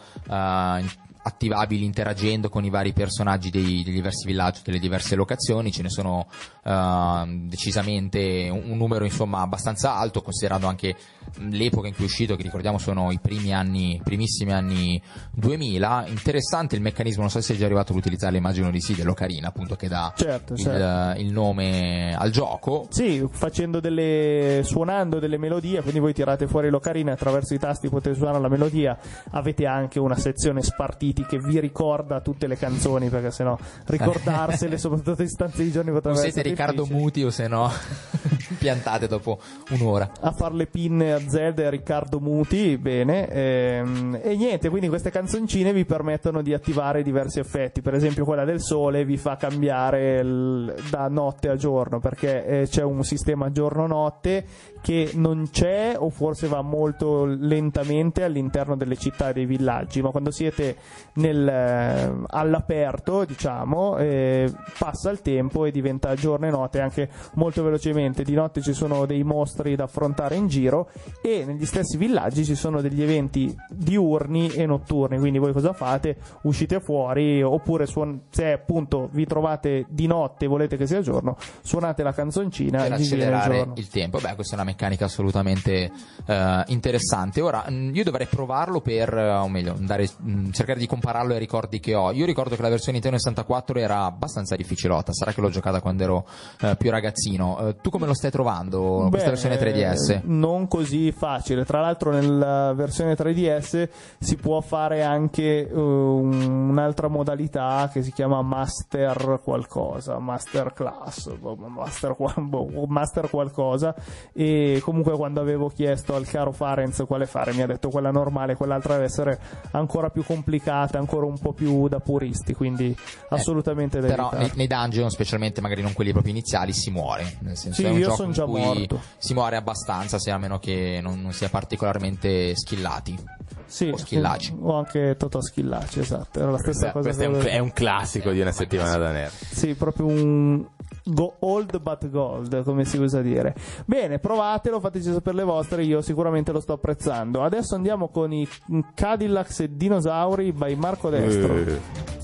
attivabili 1.21 1.83
interagendo 1.83 2.49
con 2.49 2.63
i 2.63 2.69
vari 2.69 2.93
personaggi 2.93 3.49
dei, 3.49 3.83
dei 3.83 3.93
diversi 3.93 4.25
villaggi, 4.25 4.61
delle 4.63 4.79
diverse 4.79 5.15
locazioni, 5.15 5.71
ce 5.71 5.81
ne 5.81 5.89
sono 5.89 6.27
eh, 6.63 7.23
decisamente 7.47 8.49
un, 8.51 8.71
un 8.71 8.77
numero 8.77 9.05
insomma 9.05 9.41
abbastanza 9.41 9.95
alto, 9.95 10.21
considerando 10.21 10.67
anche 10.67 10.95
l'epoca 11.37 11.87
in 11.87 11.93
cui 11.93 12.03
è 12.03 12.07
uscito, 12.07 12.35
che 12.35 12.43
ricordiamo 12.43 12.77
sono 12.77 13.11
i 13.11 13.19
primi 13.19 13.53
anni, 13.53 13.99
primissimi 14.03 14.53
anni 14.53 15.01
2000. 15.33 16.05
Interessante 16.07 16.75
il 16.75 16.81
meccanismo, 16.81 17.21
non 17.21 17.29
so 17.29 17.39
se 17.39 17.47
sei 17.47 17.57
già 17.57 17.65
arrivato 17.65 17.91
ad 17.91 17.97
utilizzarlo, 17.97 18.37
immagino 18.37 18.71
di 18.71 18.81
sì, 18.81 18.95
dell'Ocarina, 18.95 19.47
appunto 19.49 19.75
che 19.75 19.87
dà 19.87 20.13
Certo, 20.15 20.53
il, 20.53 20.59
certo. 20.59 21.19
il 21.19 21.31
nome 21.31 22.15
al 22.15 22.31
gioco. 22.31 22.87
Sì, 22.89 23.25
facendo 23.29 23.79
delle 23.79 24.61
suonando 24.63 25.19
delle 25.19 25.37
melodie, 25.37 25.81
quindi 25.81 25.99
voi 25.99 26.13
tirate 26.13 26.47
fuori 26.47 26.69
l'ocarina 26.69 27.13
attraverso 27.13 27.53
i 27.53 27.59
tasti 27.59 27.89
potete 27.89 28.15
suonare 28.15 28.39
la 28.39 28.49
melodia. 28.49 28.97
Avete 29.31 29.65
anche 29.65 29.99
una 29.99 30.15
sezione 30.15 30.61
spartiti 31.09 31.25
che 31.25 31.39
vi 31.39 31.59
ricorda 31.59 32.21
tutte 32.21 32.47
le 32.47 32.55
canzoni, 32.57 33.09
perché 33.09 33.31
sennò 33.31 33.57
ricordarsele, 33.85 34.77
soprattutto 34.77 35.21
in 35.21 35.27
stanze 35.29 35.63
di 35.63 35.71
giorni 35.71 35.91
potrebbe 35.91 36.17
siete 36.17 36.39
essere 36.39 36.49
Riccardo 36.49 36.81
difficile. 36.83 36.99
Muti 36.99 37.23
o 37.23 37.29
se 37.29 37.47
no 37.47 37.71
impiantate 38.49 39.07
dopo 39.07 39.39
un'ora. 39.71 40.11
a 40.21 40.31
far 40.31 40.53
le 40.53 40.67
pinne 40.67 41.13
a 41.13 41.19
Zelda 41.19 41.63
e 41.63 41.65
a 41.65 41.69
Riccardo 41.69 42.19
Muti, 42.19 42.77
bene, 42.77 43.27
ehm, 43.27 44.19
e 44.21 44.35
niente, 44.35 44.69
quindi 44.69 44.87
queste 44.87 45.11
canzoncine 45.11 45.73
vi 45.73 45.85
permettono 45.85 46.41
di 46.41 46.53
attivare 46.53 47.03
diversi 47.03 47.39
effetti, 47.39 47.81
per 47.81 47.93
esempio 47.93 48.25
quella 48.25 48.45
del 48.45 48.61
sole 48.61 49.05
vi 49.05 49.17
fa 49.17 49.35
cambiare 49.35 50.19
il- 50.19 50.75
da 50.89 51.07
notte 51.07 51.49
a 51.49 51.55
giorno, 51.55 51.99
perché 51.99 52.45
eh, 52.45 52.67
c'è 52.67 52.83
un 52.83 53.03
sistema 53.03 53.51
giorno-notte 53.51 54.45
che 54.81 55.11
non 55.15 55.49
c'è 55.51 55.95
o 55.97 56.09
forse 56.09 56.47
va 56.47 56.61
molto 56.61 57.25
lentamente 57.25 58.23
all'interno 58.23 58.75
delle 58.75 58.95
città 58.95 59.29
e 59.29 59.33
dei 59.33 59.45
villaggi, 59.45 60.01
ma 60.01 60.09
quando 60.09 60.31
siete 60.31 60.77
nel, 61.13 61.47
eh, 61.47 62.13
all'aperto, 62.27 63.25
diciamo, 63.25 63.97
eh, 63.97 64.51
passa 64.77 65.09
il 65.09 65.21
tempo 65.21 65.65
e 65.65 65.71
diventa 65.71 66.15
giorno 66.15 66.47
e 66.47 66.49
notte 66.49 66.79
anche 66.79 67.09
molto 67.33 67.63
velocemente. 67.63 68.23
Di 68.23 68.33
notte 68.33 68.61
ci 68.61 68.73
sono 68.73 69.05
dei 69.05 69.23
mostri 69.23 69.75
da 69.75 69.83
affrontare 69.83 70.35
in 70.35 70.47
giro 70.47 70.89
e 71.21 71.43
negli 71.45 71.65
stessi 71.65 71.97
villaggi 71.97 72.45
ci 72.45 72.55
sono 72.55 72.81
degli 72.81 73.01
eventi 73.01 73.55
diurni 73.69 74.49
e 74.49 74.65
notturni. 74.65 75.17
Quindi 75.19 75.39
voi 75.39 75.53
cosa 75.53 75.73
fate? 75.73 76.17
Uscite 76.43 76.79
fuori 76.79 77.41
oppure 77.41 77.85
suon- 77.85 78.21
se 78.29 78.51
appunto 78.51 79.09
vi 79.11 79.25
trovate 79.25 79.85
di 79.89 80.07
notte 80.07 80.45
e 80.45 80.47
volete 80.47 80.77
che 80.77 80.87
sia 80.87 81.01
giorno, 81.01 81.37
suonate 81.61 82.03
la 82.03 82.13
canzoncina 82.13 82.77
per 82.83 82.91
e 82.91 82.95
il 82.95 83.01
accelerare 83.01 83.57
giorno. 83.57 83.73
il 83.77 83.87
tempo. 83.87 84.19
Beh, 84.19 84.35
questa 84.35 84.55
è 84.55 84.59
una 84.59 84.68
meccanica 84.69 85.05
assolutamente 85.05 85.91
eh, 86.25 86.63
interessante. 86.67 87.41
Ora, 87.41 87.65
mh, 87.67 87.91
io 87.93 88.03
dovrei 88.03 88.27
provarlo 88.27 88.81
per, 88.81 89.13
eh, 89.15 89.29
o 89.31 89.47
meglio, 89.47 89.73
andare, 89.77 90.07
mh, 90.17 90.49
cercare 90.51 90.79
di 90.79 90.87
compararlo 90.87 91.33
ai 91.33 91.39
ricordi 91.39 91.79
che 91.79 91.95
ho. 91.95 92.11
Io 92.11 92.25
ricordo 92.25 92.55
che 92.55 92.61
la 92.61 92.69
versione 92.69 92.93
Nintendo 92.93 93.17
64 93.17 93.79
era 93.79 94.03
abbastanza 94.05 94.55
difficilota, 94.55 95.13
sarà 95.13 95.31
che 95.33 95.41
l'ho 95.41 95.49
giocata 95.49 95.81
quando 95.81 96.03
ero 96.03 96.25
eh, 96.61 96.75
più 96.77 96.89
ragazzino. 96.91 97.59
Eh, 97.67 97.75
tu 97.81 97.89
come 97.89 98.05
lo 98.05 98.13
stai 98.13 98.31
trovando, 98.31 99.07
questa 99.09 99.29
Beh, 99.31 99.35
versione 99.35 99.57
3DS? 99.59 100.21
Non 100.23 100.67
così 100.67 101.11
facile. 101.11 101.65
Tra 101.65 101.81
l'altro, 101.81 102.11
nella 102.11 102.73
versione 102.73 103.15
3DS 103.15 103.89
si 104.19 104.35
può 104.35 104.61
fare 104.61 105.03
anche 105.03 105.67
un- 105.71 106.69
un'altra 106.69 107.07
modalità 107.07 107.89
che 107.91 108.03
si 108.03 108.11
chiama 108.11 108.41
Master 108.41 109.39
qualcosa, 109.43 110.19
Master 110.19 110.73
Class, 110.73 111.33
boh, 111.35 111.55
Master, 111.55 112.15
boh, 112.37 112.85
Master 112.87 113.29
qualcosa. 113.29 113.95
E 114.33 114.58
comunque, 114.83 115.13
quando 115.15 115.41
avevo 115.41 115.67
chiesto 115.69 116.15
al 116.15 116.25
caro 116.25 116.51
Farenz 116.51 117.03
quale 117.07 117.25
fare, 117.25 117.53
mi 117.53 117.61
ha 117.61 117.67
detto 117.67 117.89
quella 117.89 118.11
normale, 118.11 118.55
quell'altra 118.55 118.93
deve 118.93 119.05
essere 119.05 119.39
ancora 119.71 120.09
più 120.09 120.23
complicata, 120.23 120.97
ancora 120.97 121.25
un 121.25 121.37
po' 121.39 121.53
più 121.53 121.87
da 121.87 121.99
puristi. 121.99 122.53
Quindi, 122.53 122.95
assolutamente 123.29 123.99
da 123.99 124.07
Eh, 124.07 124.09
Però 124.09 124.27
evitare. 124.31 124.43
nei, 124.47 124.51
nei 124.55 124.67
dungeon, 124.67 125.09
specialmente 125.09 125.61
magari 125.61 125.81
non 125.81 125.93
quelli 125.93 126.11
proprio 126.11 126.31
iniziali, 126.33 126.73
si 126.73 126.89
muore. 126.91 127.37
Nel 127.41 127.57
senso 127.57 127.81
Sì, 127.81 127.87
è 127.87 127.89
un 127.91 127.97
io 127.97 128.03
gioco 128.05 128.15
son 128.15 128.25
in 128.27 128.31
già 128.31 128.45
cui 128.45 128.61
morto. 128.61 129.01
si 129.17 129.33
muore 129.33 129.55
abbastanza, 129.55 130.19
se 130.19 130.31
a 130.31 130.37
meno 130.37 130.59
che 130.59 130.99
non, 131.01 131.21
non 131.21 131.31
sia 131.33 131.49
particolarmente 131.49 132.55
skillati. 132.55 133.17
Sì, 133.65 133.89
o 133.89 133.97
schillaci. 133.97 134.55
O 134.61 134.73
anche 134.77 135.15
Totò 135.15 135.39
Schillaci, 135.41 135.99
esatto. 135.99 136.39
Era 136.39 136.49
la 136.49 136.57
stessa 136.57 136.87
Beh, 136.87 136.91
cosa. 136.91 137.03
questo 137.13 137.23
è 137.23 137.27
un, 137.27 137.45
è 137.45 137.59
un 137.59 137.71
classico 137.71 138.31
di 138.31 138.39
una 138.41 138.51
settimana 138.51 138.97
da 138.97 139.11
nerd. 139.11 139.31
Sì, 139.31 139.75
proprio 139.75 140.07
un 140.07 140.65
go 141.05 141.35
old 141.39 141.79
but 141.79 142.09
gold, 142.09 142.63
come 142.63 142.85
si 142.85 142.97
usa 142.97 143.21
dire. 143.21 143.55
Bene, 143.85 144.19
provatelo, 144.19 144.79
fateci 144.79 145.11
sapere 145.11 145.37
le 145.37 145.43
vostre, 145.43 145.83
io 145.83 146.01
sicuramente 146.01 146.51
lo 146.51 146.59
sto 146.59 146.73
apprezzando. 146.73 147.43
Adesso 147.43 147.75
andiamo 147.75 148.09
con 148.09 148.31
i 148.31 148.47
Cadillacs 148.93 149.61
e 149.61 149.75
Dinosauri 149.75 150.51
by 150.51 150.75
Marco 150.75 151.09
Destro. 151.09 151.55
Eh. 151.55 152.18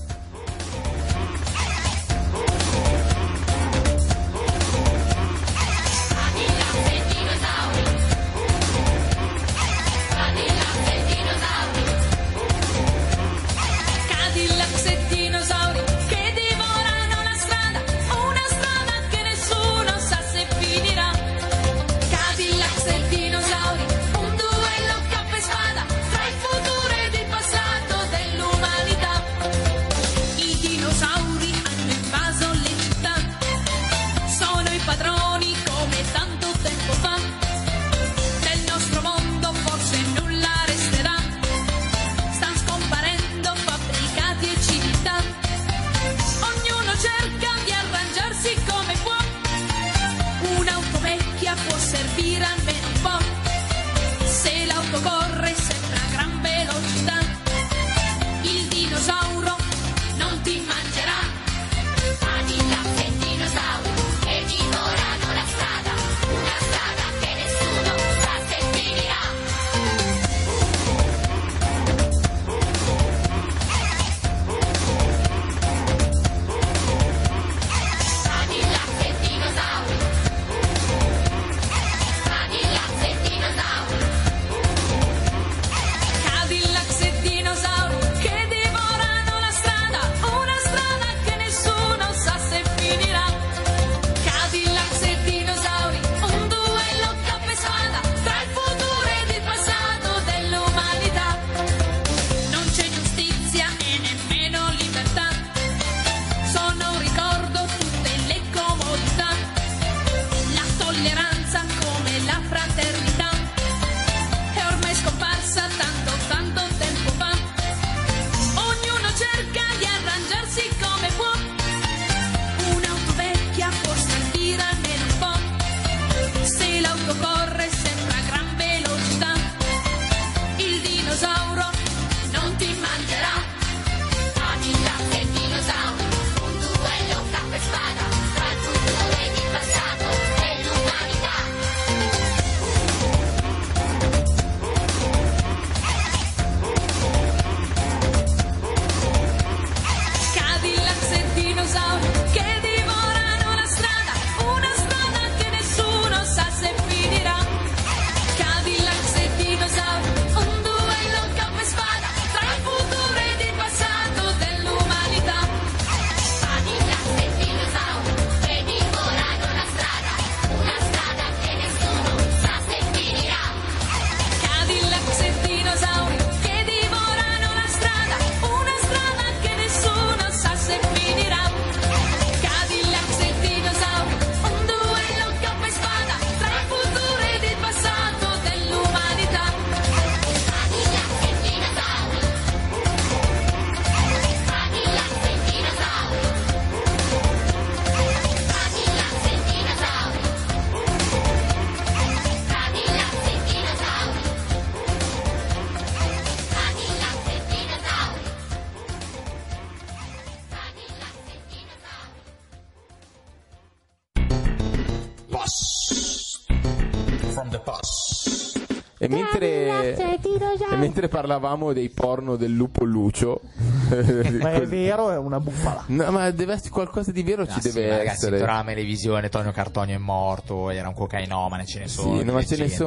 Mentre 220.86 221.08
parlavamo 221.08 221.72
dei 221.72 221.88
porno 221.88 222.36
del 222.36 222.52
lupo 222.52 222.84
Lucio, 222.84 223.40
Ma 224.40 224.52
è 224.52 224.66
vero, 224.66 225.10
è 225.10 225.16
una 225.18 225.38
bufala. 225.40 225.84
No, 225.88 226.10
ma 226.10 226.30
deve 226.30 226.54
essere 226.54 226.70
qualcosa 226.70 227.12
di 227.12 227.22
vero, 227.22 227.42
Ah, 227.42 227.46
ci 227.46 227.60
sì, 227.60 227.72
deve 227.72 227.88
ragazzi, 227.98 228.08
essere. 228.26 228.38
però 228.38 228.52
la 228.54 228.64
televisione 228.64 229.28
Tonio 229.28 229.52
Cartonio 229.52 229.94
è 229.94 229.98
morto, 229.98 230.70
era 230.70 230.88
un 230.88 230.94
cocainomane, 230.94 231.66
ce 231.66 231.80
ne 231.80 231.88
sono. 231.88 232.18
Sì, 232.18 232.24
no, 232.24 232.32
ma 232.32 232.44
ce 232.44 232.56
ne 232.56 232.62
leggende, 232.62 232.84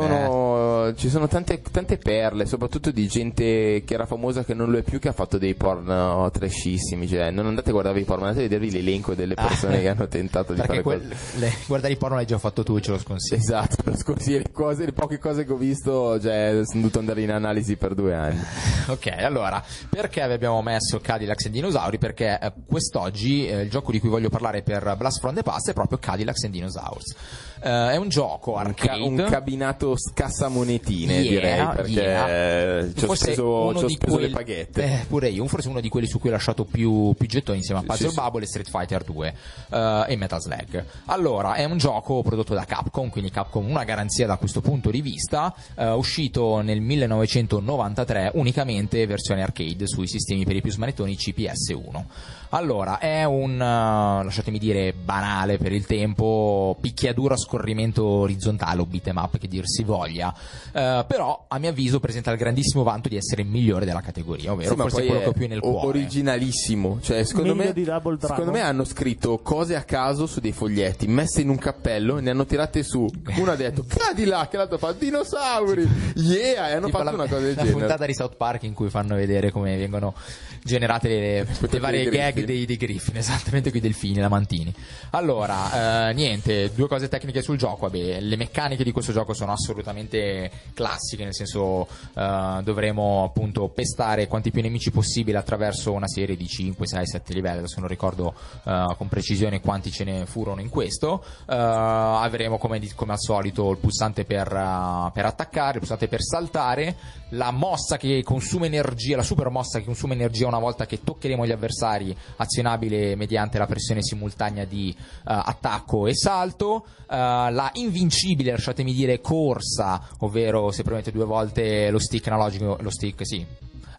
ci 0.95 1.09
sono 1.09 1.27
tante, 1.27 1.61
tante 1.71 1.97
perle, 1.97 2.45
soprattutto 2.45 2.91
di 2.91 3.07
gente 3.07 3.83
che 3.85 3.93
era 3.93 4.05
famosa 4.05 4.43
che 4.43 4.53
non 4.53 4.69
lo 4.71 4.77
è 4.77 4.81
più, 4.83 4.99
che 4.99 5.07
ha 5.09 5.13
fatto 5.13 5.37
dei 5.37 5.55
porno 5.55 6.29
trashissimi. 6.31 7.07
Cioè, 7.07 7.31
non 7.31 7.45
andate 7.47 7.69
a 7.69 7.71
guardare 7.73 7.99
i 7.99 8.03
porno, 8.03 8.23
andate 8.25 8.39
a 8.45 8.47
vedervi 8.47 8.71
l'elenco 8.71 9.13
delle 9.15 9.33
persone 9.35 9.77
Ah. 9.77 9.79
che 9.81 9.87
hanno 9.89 10.07
tentato 10.09 10.53
di 10.53 10.61
fare 10.61 10.81
quel, 10.81 11.07
cose. 11.07 11.37
le- 11.39 11.53
guardare 11.67 11.93
i 11.93 11.97
porno 11.97 12.15
l'hai 12.15 12.25
già 12.25 12.37
fatto 12.37 12.63
tu 12.63 12.75
e 12.77 12.81
ce 12.81 12.91
lo 12.91 12.97
sconsiglio. 12.99 13.39
Esatto, 13.41 13.75
per 13.83 13.97
scusi, 13.97 14.31
le, 14.37 14.51
cose, 14.51 14.85
le 14.85 14.93
poche 14.93 15.17
cose 15.19 15.45
che 15.45 15.51
ho 15.51 15.57
visto, 15.57 16.19
cioè, 16.19 16.61
sono 16.63 16.81
dovuto 16.81 16.99
andare 16.99 17.21
in 17.21 17.31
analisi 17.31 17.75
per 17.75 17.93
due 17.95 18.13
anni. 18.15 18.39
Ok, 18.89 19.05
allora, 19.19 19.63
perché 19.87 20.25
vi 20.25 20.33
abbiamo 20.33 20.63
messo 20.63 20.99
Cadillacs 20.99 21.45
e 21.45 21.49
Dinosauri? 21.51 21.99
Perché 21.99 22.39
eh, 22.41 22.51
quest'oggi 22.65 23.45
eh, 23.47 23.61
il 23.61 23.69
gioco 23.69 23.91
di 23.91 23.99
cui 23.99 24.09
voglio 24.09 24.29
parlare 24.29 24.63
per 24.63 24.95
Blast 24.97 25.19
from 25.19 25.35
the 25.35 25.43
Past 25.43 25.69
è 25.69 25.73
proprio 25.73 25.99
Cadillacs 25.99 26.43
and 26.45 26.53
Dinosaurs. 26.53 27.15
Eh, 27.61 27.91
è 27.91 27.95
un 27.97 28.09
gioco 28.09 28.51
Un, 28.55 28.73
ca- 28.73 28.91
arcade. 28.91 29.01
un 29.01 29.25
cabinato 29.29 29.95
scassamonetine, 29.97 31.13
Yeah, 31.19 31.29
direi, 31.29 31.67
perché 31.75 31.91
yeah. 31.91 32.93
ci 32.95 33.05
ho 33.05 33.13
speso, 33.15 33.73
ci 33.77 33.83
ho 33.85 33.89
speso 33.89 34.13
quelli- 34.15 34.27
le 34.27 34.33
paghette. 34.33 34.83
Eh, 34.83 35.05
pure 35.07 35.29
io, 35.29 35.45
forse 35.47 35.67
uno 35.67 35.81
di 35.81 35.89
quelli 35.89 36.07
su 36.07 36.19
cui 36.19 36.29
ho 36.29 36.33
lasciato 36.33 36.63
più, 36.65 37.13
più 37.17 37.27
gettoni 37.27 37.57
insieme 37.57 37.81
a 37.81 37.83
Puzzle 37.83 38.07
Sì, 38.09 38.13
sì. 38.15 38.19
Bubble 38.21 38.43
e 38.43 38.47
Street 38.47 38.69
Fighter 38.69 39.03
2 39.03 39.33
eh, 39.71 40.03
e 40.07 40.15
Metal 40.15 40.41
Slug. 40.41 40.85
Allora, 41.05 41.53
è 41.55 41.65
un 41.65 41.77
gioco 41.77 42.21
prodotto 42.21 42.53
da 42.53 42.65
Capcom, 42.65 43.09
quindi 43.09 43.29
Capcom 43.31 43.67
una 43.69 43.83
garanzia 43.83 44.25
da 44.27 44.37
questo 44.37 44.61
punto 44.61 44.89
di 44.89 45.01
vista, 45.01 45.53
eh, 45.75 45.89
uscito 45.91 46.61
nel 46.61 46.81
1993 46.81 48.31
unicamente 48.35 49.05
versione 49.05 49.41
arcade 49.43 49.87
sui 49.87 50.07
sistemi 50.07 50.45
per 50.45 50.55
i 50.55 50.61
più 50.61 50.71
smanettoni 50.71 51.15
CPS1. 51.15 52.03
Allora, 52.51 52.97
è 52.97 53.23
un, 53.25 53.53
eh, 53.61 54.23
lasciatemi 54.23 54.57
dire, 54.57 54.91
banale 54.91 55.57
per 55.59 55.71
il 55.71 55.85
tempo, 55.85 56.75
picchiaduro 56.81 57.35
a 57.35 57.37
scorrimento 57.37 58.03
orizzontale 58.03 58.81
o 58.81 58.85
beat'em 58.87 59.17
up 59.17 59.37
che 59.37 59.47
dir 59.47 59.67
si 59.67 59.83
voglia, 59.83 60.33
eh, 60.73 61.05
però 61.07 61.45
a 61.47 61.59
mio 61.59 61.69
avviso 61.69 61.99
presenta 61.99 62.31
il 62.31 62.37
grandissimo 62.39 62.81
vanto 62.81 63.07
di 63.07 63.17
essere 63.17 63.43
il 63.43 63.47
migliore 63.49 63.85
della 63.85 64.01
categoria, 64.01 64.51
ovvero 64.51 64.71
Sì, 64.71 64.75
forse 64.81 65.05
quello 65.05 65.19
che 65.19 65.25
ho 65.27 65.31
più 65.31 65.47
nel 65.47 65.59
o- 65.61 65.69
cuore. 65.69 65.87
originalissimo. 65.99 66.97
Cioè, 67.01 67.23
secondo 67.23 67.53
me, 67.53 67.71
secondo 68.19 68.51
me 68.51 68.61
hanno 68.61 68.83
scritto 68.83 69.37
cose 69.43 69.75
a 69.75 69.83
caso 69.83 70.25
su 70.25 70.39
dei 70.39 70.51
foglietti, 70.51 71.05
messe 71.07 71.41
in 71.41 71.49
un 71.49 71.57
cappello, 71.59 72.19
ne 72.19 72.31
hanno 72.31 72.47
tirate 72.47 72.81
su. 72.81 73.07
Uno 73.37 73.51
ha 73.51 73.55
detto 73.55 73.85
Cadillac, 73.87 74.53
e 74.55 74.57
l'altro 74.57 74.79
fa 74.79 74.91
dinosauri. 74.93 75.87
Yeah, 76.15 76.69
e 76.69 76.73
hanno 76.73 76.87
Tipo 76.87 76.97
fatto 76.97 77.09
la, 77.11 77.15
una 77.15 77.27
cosa 77.27 77.39
del 77.41 77.49
la 77.53 77.61
genere. 77.61 77.71
puntata 77.77 78.05
di 78.07 78.13
South 78.15 78.35
Park 78.37 78.63
in 78.63 78.73
cui 78.73 78.89
fanno 78.89 79.13
vedere 79.15 79.51
come 79.51 79.77
vengono 79.77 80.15
generate 80.63 81.07
le, 81.07 81.47
le 81.69 81.79
varie 81.79 82.09
gag 82.09 82.38
Griffin. 82.43 82.55
dei, 82.55 82.65
dei 82.65 82.77
Griffin, 82.77 83.17
esattamente 83.17 83.69
quei 83.69 83.81
delfini, 83.81 84.19
la 84.19 84.29
mantini. 84.29 84.73
Allora, 85.11 86.09
eh, 86.09 86.13
niente, 86.13 86.71
due 86.73 86.87
cose 86.87 87.07
tecniche 87.07 87.41
sul 87.41 87.57
gioco. 87.57 87.87
Vabbè, 87.87 88.19
le 88.21 88.35
meccaniche 88.35 88.83
di 88.83 88.91
questo 88.91 89.11
gioco 89.11 89.33
sono 89.33 89.51
assolutamente 89.51 90.51
classiche, 90.73 91.23
nel 91.23 91.35
senso 91.35 91.87
eh, 92.15 92.59
dovremo 92.63 93.23
appunto 93.23 93.67
pestare 93.69 94.27
quanti 94.27 94.51
più 94.51 94.61
nemici 94.61 94.91
possibile 94.91 95.37
attraverso 95.37 95.91
una 95.91 96.07
serie 96.07 96.35
di 96.35 96.47
5, 96.47 96.87
6, 96.87 97.07
7 97.07 97.33
livelli. 97.33 97.57
Adesso 97.59 97.79
non 97.79 97.89
ricordo 97.89 98.33
eh, 98.63 98.95
con 98.97 99.07
precisione 99.07 99.61
quanti 99.61 99.91
ce 99.91 100.03
ne 100.03 100.25
furono 100.25 100.61
in 100.61 100.69
questo. 100.69 101.23
Eh, 101.47 101.55
avremo 101.55 102.57
come, 102.57 102.79
come 102.95 103.13
al 103.13 103.19
solito 103.19 103.71
il 103.71 103.77
pulsante 103.77 104.25
per, 104.25 104.47
eh, 104.47 105.11
per 105.13 105.25
attaccare, 105.25 105.73
il 105.73 105.79
pulsante 105.79 106.07
per 106.07 106.21
saltare, 106.21 106.95
la 107.29 107.51
mossa 107.51 107.97
che 107.97 108.23
consuma 108.23 108.65
energia, 108.65 109.15
la 109.15 109.23
super 109.23 109.49
mossa 109.49 109.79
che 109.79 109.85
consuma 109.85 110.13
energia 110.13 110.47
una 110.47 110.59
volta 110.59 110.85
che 110.85 111.03
toccheremo 111.03 111.45
gli 111.45 111.51
avversari, 111.51 112.15
azionabile 112.37 113.15
mediante 113.15 113.57
la 113.57 113.65
pressione 113.65 114.01
simultanea 114.03 114.65
di 114.65 114.95
eh, 114.97 115.03
attacco 115.23 116.07
e 116.07 116.15
salto, 116.15 116.85
eh, 117.09 117.15
la 117.15 117.69
invincibile, 117.73 118.51
lasciatemi 118.51 118.93
dire, 118.93 119.21
corsa, 119.21 120.01
ovvero 120.19 120.71
se 120.71 120.83
premete 120.83 121.11
due 121.11 121.25
volte 121.25 121.89
lo 121.89 121.99
stick 121.99 122.27
analogico, 122.27 122.77
lo 122.79 122.89
stick 122.89 123.25
sì, 123.25 123.45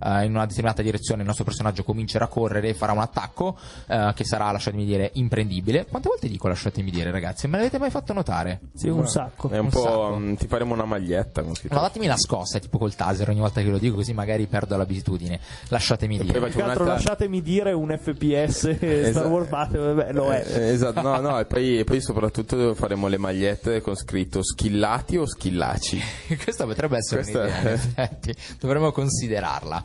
eh, 0.03 0.25
in 0.25 0.31
una 0.35 0.47
determinata 0.47 0.83
direzione 0.83 1.21
il 1.21 1.27
nostro 1.27 1.45
personaggio 1.45 1.83
comincerà 1.85 2.25
a 2.25 2.29
correre 2.29 2.69
e 2.69 2.75
farà 2.75 2.93
un 2.93 2.99
attacco 3.01 3.57
eh, 3.87 4.13
che 4.15 4.25
sarà, 4.25 4.51
lasciatemi 4.51 4.85
dire, 4.85 5.11
imprendibile. 5.15 5.87
Quante 5.87 6.09
volte 6.09 6.29
dico 6.29 6.49
lasciatemi 6.49 6.91
dire, 6.91 7.11
ragazzi? 7.11 7.47
Me 7.49 7.57
l'avete 7.59 7.79
mai 7.79 7.91
fatto 7.91 8.13
notare? 8.13 8.61
Sì, 8.75 8.89
un 8.89 9.07
sacco. 9.09 9.49
È 9.49 9.59
un, 9.59 9.67
Un 9.67 9.71
po'. 9.71 9.83
sacco. 9.83 10.17
mm, 10.19 10.35
ti 10.35 10.47
faremo 10.47 10.75
una 10.75 10.85
maglietta 10.85 11.43
con 11.43 11.55
scritto. 11.55 11.75
Ma 11.75 11.81
datemi 11.83 12.07
la 12.07 12.17
scossa, 12.17 12.59
tipo 12.59 12.79
col 12.79 12.95
taser, 12.95 13.29
ogni 13.29 13.41
volta 13.41 13.61
che 13.63 13.69
lo 13.69 13.79
dico, 13.79 13.97
così 13.97 14.13
magari 14.13 14.47
perdo 14.47 14.77
l'abitudine. 14.77 15.39
Lasciatemi 15.69 16.17
poi 16.17 16.27
dire. 16.27 16.49
che 16.51 16.63
altro 16.63 16.85
lasciatemi 16.85 17.43
dire 17.43 17.73
un 17.73 17.97
FPS 17.99 18.49
Star 18.75 18.85
Esatto. 19.11 19.29
Wars 19.29 19.49
Battle, 19.49 19.93
vabbè, 19.95 20.13
lo 20.13 20.31
è. 20.33 20.45
Eh, 20.47 20.69
esatto, 20.71 21.01
no, 21.01 21.19
no, 21.21 21.39
e 21.39 21.45
poi, 21.47 21.79
e 21.79 21.85
poi 21.85 22.01
soprattutto 22.01 22.75
faremo 22.75 23.07
le 23.09 23.19
magliette 23.19 23.81
con 23.81 23.95
scritto 23.95 24.43
schillati 24.43 25.17
o 25.17 25.27
schillaci. 25.27 26.01
Questa 26.43 26.65
potrebbe 26.65 26.97
essere 26.99 27.23
Questa- 27.23 27.41
un'idea, 27.43 27.61
in 27.61 27.67
effetti. 27.75 28.35
Dovremmo 28.59 28.93
considerarla. 28.93 29.85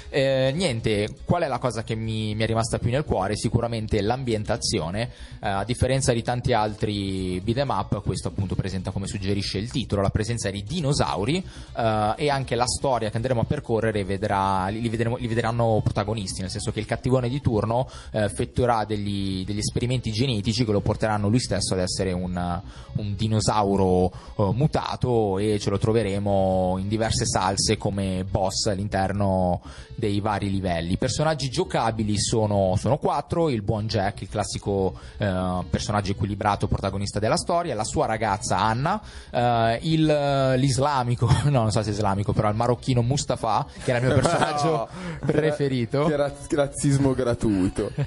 Eh, 0.13 0.51
niente, 0.53 1.07
qual 1.23 1.43
è 1.43 1.47
la 1.47 1.57
cosa 1.57 1.83
che 1.83 1.95
mi, 1.95 2.35
mi 2.35 2.43
è 2.43 2.45
rimasta 2.45 2.79
più 2.79 2.89
nel 2.89 3.05
cuore? 3.05 3.37
Sicuramente 3.37 4.01
l'ambientazione. 4.01 5.09
Eh, 5.41 5.47
a 5.47 5.63
differenza 5.63 6.11
di 6.11 6.21
tanti 6.21 6.51
altri 6.51 7.39
beat'em 7.41 7.69
up, 7.69 8.01
questo 8.03 8.27
appunto 8.27 8.53
presenta 8.53 8.91
come 8.91 9.07
suggerisce 9.07 9.57
il 9.57 9.71
titolo, 9.71 10.01
la 10.01 10.09
presenza 10.09 10.49
di 10.49 10.63
dinosauri 10.63 11.41
eh, 11.77 12.13
e 12.17 12.29
anche 12.29 12.55
la 12.55 12.65
storia 12.65 13.09
che 13.09 13.15
andremo 13.15 13.39
a 13.39 13.43
percorrere 13.45 14.03
vedrà, 14.03 14.67
li, 14.67 14.89
vedremo- 14.89 15.15
li 15.15 15.27
vedranno 15.27 15.79
protagonisti, 15.81 16.41
nel 16.41 16.49
senso 16.49 16.73
che 16.73 16.81
il 16.81 16.85
cattivone 16.85 17.29
di 17.29 17.39
turno 17.39 17.87
eh, 18.11 18.25
effettuerà 18.25 18.83
degli, 18.83 19.45
degli 19.45 19.59
esperimenti 19.59 20.11
genetici 20.11 20.65
che 20.65 20.73
lo 20.73 20.81
porteranno 20.81 21.29
lui 21.29 21.39
stesso 21.39 21.73
ad 21.73 21.79
essere 21.79 22.11
un, 22.11 22.61
un 22.97 23.15
dinosauro 23.15 24.11
eh, 24.37 24.51
mutato 24.51 25.37
e 25.37 25.57
ce 25.57 25.69
lo 25.69 25.77
troveremo 25.77 26.75
in 26.79 26.89
diverse 26.89 27.25
salse 27.25 27.77
come 27.77 28.25
boss 28.29 28.65
all'interno 28.65 29.61
dei 30.01 30.19
vari 30.19 30.49
livelli. 30.49 30.93
I 30.93 30.97
personaggi 30.97 31.47
giocabili 31.49 32.17
sono, 32.19 32.73
sono 32.75 32.97
quattro, 32.97 33.49
il 33.49 33.61
buon 33.61 33.85
Jack, 33.85 34.21
il 34.21 34.29
classico 34.29 34.95
eh, 35.17 35.59
personaggio 35.69 36.11
equilibrato 36.13 36.67
protagonista 36.67 37.19
della 37.19 37.37
storia, 37.37 37.75
la 37.75 37.83
sua 37.83 38.07
ragazza 38.07 38.57
Anna, 38.57 38.99
eh, 39.29 39.77
il, 39.83 40.53
l'islamico, 40.57 41.29
no 41.45 41.61
non 41.61 41.71
so 41.71 41.83
se 41.83 41.91
è 41.91 41.93
islamico, 41.93 42.33
però 42.33 42.49
il 42.49 42.55
marocchino 42.55 43.03
Mustafa, 43.03 43.67
che 43.83 43.91
era 43.91 43.99
il 43.99 44.05
mio 44.07 44.15
personaggio 44.19 44.69
No, 44.71 44.87
preferito. 45.23 46.05
Che 46.05 46.15
ra- 46.15 46.33
razzismo 46.49 47.13
gratuito. 47.13 47.91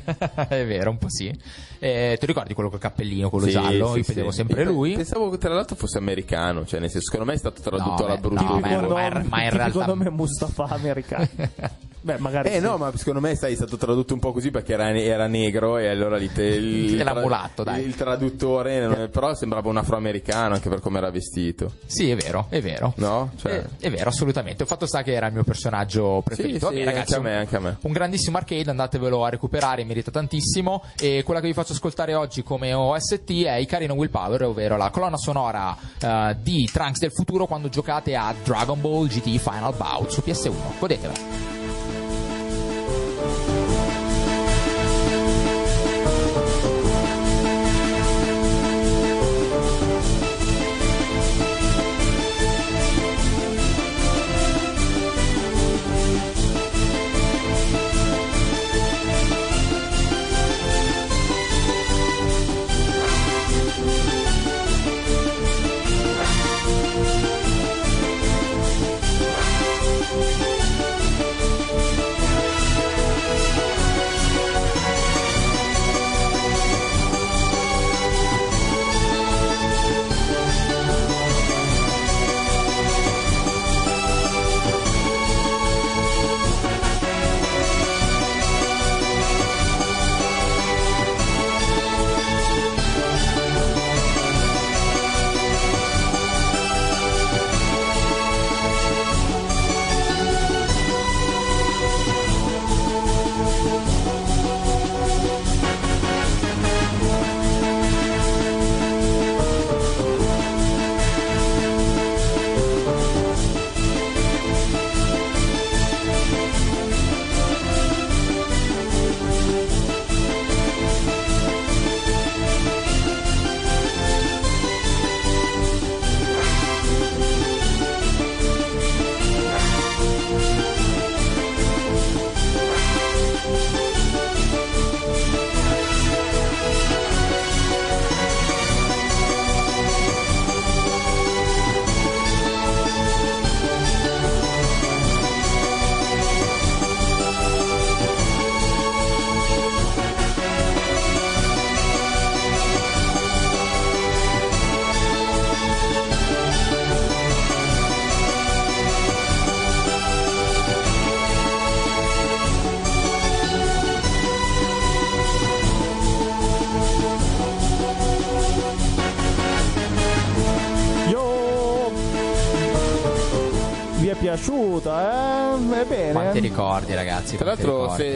è 0.49 0.67
vero, 0.67 0.91
un 0.91 0.99
po' 0.99 1.09
sì. 1.09 1.33
Eh, 1.79 2.17
ti 2.19 2.27
ricordi 2.27 2.55
quello 2.55 2.71
col 2.71 2.79
cappellino, 2.81 3.29
quello 3.31 3.47
Sì, 3.47 3.53
giallo? 3.53 3.93
sì, 3.93 3.99
Io 3.99 4.03
sì. 4.05 4.13
vedevo 4.13 4.31
sempre 4.33 4.63
Io 4.65 4.71
lui. 4.73 4.95
Pensavo 4.95 5.31
che 5.31 5.39
tra 5.39 5.55
l'altro 5.55 5.77
fosse 5.77 5.99
americano, 5.99 6.65
cioè 6.67 6.81
nel 6.81 6.91
senso, 6.91 7.11
secondo 7.11 7.31
me 7.31 7.37
è 7.37 7.39
stato 7.39 7.61
tradotto 7.63 8.03
No, 8.03 8.07
alla 8.07 8.17
brutta. 8.17 8.43
no, 8.43 8.59
ma 8.59 8.79
ma 8.79 9.23
ma 9.29 9.43
in 9.45 9.51
realtà- 9.51 9.87
nome 9.87 10.11
Mustafa 10.11 10.65
americano. 10.65 11.29
Beh, 12.01 12.19
magari 12.19 12.49
Eh 12.51 12.55
sì. 12.55 12.61
no, 12.61 12.77
ma 12.77 12.93
secondo 12.97 13.21
me 13.21 13.35
sai, 13.35 13.53
è 13.53 13.57
stato 13.57 13.77
tradotto 13.77 14.13
un 14.15 14.21
po' 14.21 14.33
così 14.33 14.51
perché 14.51 14.75
era, 14.75 14.91
era 14.99 15.27
negro 15.27 15.79
e 15.79 15.89
allora 15.89 16.17
lì 16.17 16.31
te- 16.31 16.43
il, 16.43 17.01
Era 17.01 17.15
mulatto, 17.15 17.63
dai. 17.63 17.83
il 17.85 17.95
traduttore 17.95 18.87
non- 18.87 19.09
però 19.11 19.35
sembrava 19.35 19.69
un 19.69 19.79
afroamericano 19.79 20.55
anche 20.55 20.69
per 20.69 20.81
come 20.81 20.99
era 20.99 21.11
vestito. 21.11 21.73
Sì, 21.87 22.11
è 22.11 22.17
vero, 22.17 22.47
è 22.51 22.61
vero. 22.61 22.93
No? 22.97 23.33
Cioè, 23.37 23.53
Eh, 23.81 23.87
è 23.87 23.91
vero, 23.91 24.11
assolutamente. 24.11 24.63
Il 24.63 24.69
fatto 24.69 24.87
sta 24.87 25.03
che 25.03 25.13
era 25.15 25.27
il 25.29 25.33
mio 25.33 25.45
personaggio 25.45 26.21
preferito. 26.25 26.69
Sì, 26.69 26.75
sì, 26.77 26.83
Vabbè, 26.83 26.85
ragazzi, 26.85 27.15
anche 27.15 27.29
a 27.29 27.31
me, 27.33 27.39
anche 27.39 27.57
a 27.57 27.61
me. 27.61 27.77
Un 27.83 27.93
grandissimo 27.93 28.37
arcade, 28.37 28.69
andatevelo 28.71 29.25
a 29.25 29.29
recuperare, 29.31 29.85
merita 29.85 30.11
tantissimo. 30.11 30.83
E 30.99 31.23
quella 31.25 31.41
che 31.41 31.47
vi 31.47 31.53
faccio 31.55 31.73
ascoltare 31.73 32.15
oggi 32.15 32.43
come 32.43 32.73
OST 32.75 33.45
è 33.45 33.55
Icarino 33.57 33.95
Willpower, 33.95 34.43
ovvero 34.45 34.77
la 34.77 34.91
colonna 34.91 35.17
sonora 35.17 35.75
eh, 36.01 36.37
di 36.41 36.69
Trunks 36.71 36.99
del 37.01 37.13
futuro 37.13 37.47
quando 37.47 37.69
giocate 37.71 38.15
a 38.15 38.35
Dragon 38.45 38.81
Ball 38.81 39.07
GT 39.07 39.39
Final 39.39 39.75
Bout 39.75 40.11
su 40.11 40.23
PS1. 40.25 40.53
Godetevela. 40.79 41.54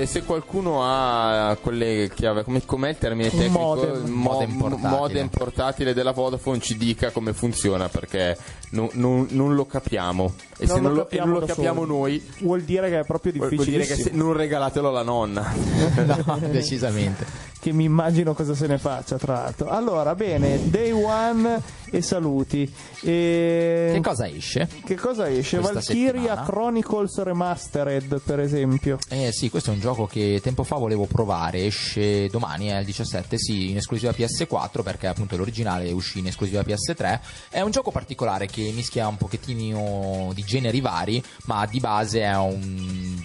Se, 0.08 0.24
qualcuno 0.24 0.80
ha 0.82 1.56
quelle 1.60 2.10
chiave, 2.14 2.42
come, 2.42 2.64
com'è 2.64 2.88
il 2.90 2.98
termine 2.98 3.30
tecnico? 3.30 3.58
modem. 3.58 4.06
Mo- 4.08 4.30
Modem 4.32 4.56
portatile. 4.56 4.88
modem 4.88 5.28
portatile 5.28 5.94
della 5.94 6.12
Vodafone 6.12 6.60
ci 6.60 6.76
dica 6.76 7.10
come 7.10 7.32
funziona 7.32 7.88
perché 7.88 8.36
no- 8.70 8.88
non- 8.94 9.26
non 9.30 9.54
lo 9.54 9.66
capiamo. 9.66 10.32
E 10.56 10.66
se 10.66 10.80
non 10.80 10.94
lo, 10.94 11.08
non 11.10 11.30
lo 11.30 11.38
da 11.40 11.46
capiamo 11.46 11.84
noi, 11.84 12.26
vuol 12.40 12.62
dire 12.62 12.88
che 12.88 13.00
è 13.00 13.04
proprio 13.04 13.32
vuol 13.36 13.48
vuol 13.48 13.60
difficile. 13.64 13.84
dire 13.84 13.94
che 13.96 14.02
se- 14.02 14.10
non 14.16 14.32
regalatelo 14.32 14.88
alla 14.88 15.02
nonna. 15.02 15.52
No, 16.26 16.38
decisamente. 16.50 17.24
Che 17.68 17.72
mi 17.72 17.84
immagino 17.84 18.34
cosa 18.34 18.54
se 18.54 18.66
ne 18.66 18.78
faccia 18.78 19.16
tra 19.16 19.34
l'altro 19.34 19.68
allora 19.68 20.14
bene 20.14 20.70
day 20.70 20.90
one 20.90 21.60
e 21.90 22.02
saluti 22.02 22.70
e... 23.02 23.90
Che 23.92 24.00
cosa 24.00 24.28
esce? 24.28 24.68
che 24.84 24.94
cosa 24.94 25.28
esce? 25.28 25.58
Questa 25.58 25.74
Valkyria 25.74 26.12
settimana? 26.12 26.44
Chronicles 26.44 27.22
Remastered 27.22 28.20
per 28.20 28.40
esempio 28.40 28.98
Eh 29.08 29.32
sì, 29.32 29.50
questo 29.50 29.70
è 29.70 29.74
un 29.74 29.80
gioco 29.80 30.06
che 30.06 30.40
tempo 30.42 30.64
fa 30.64 30.76
volevo 30.76 31.06
provare, 31.06 31.64
esce 31.64 32.28
domani, 32.28 32.68
è 32.68 32.78
il 32.78 32.84
17, 32.84 33.38
sì, 33.38 33.70
in 33.70 33.76
esclusiva 33.76 34.12
PS4 34.12 34.82
perché 34.82 35.06
appunto 35.06 35.36
l'originale 35.36 35.90
uscì 35.92 36.18
in 36.18 36.26
esclusiva 36.26 36.62
PS3. 36.62 37.20
È 37.50 37.60
un 37.60 37.70
gioco 37.70 37.90
particolare 37.90 38.46
che 38.46 38.70
mischia 38.74 39.08
un 39.08 39.16
pochettino 39.16 40.30
di 40.34 40.44
generi 40.44 40.80
vari, 40.80 41.22
ma 41.44 41.66
di 41.66 41.80
base 41.80 42.20
è 42.20 42.36
un 42.36 43.16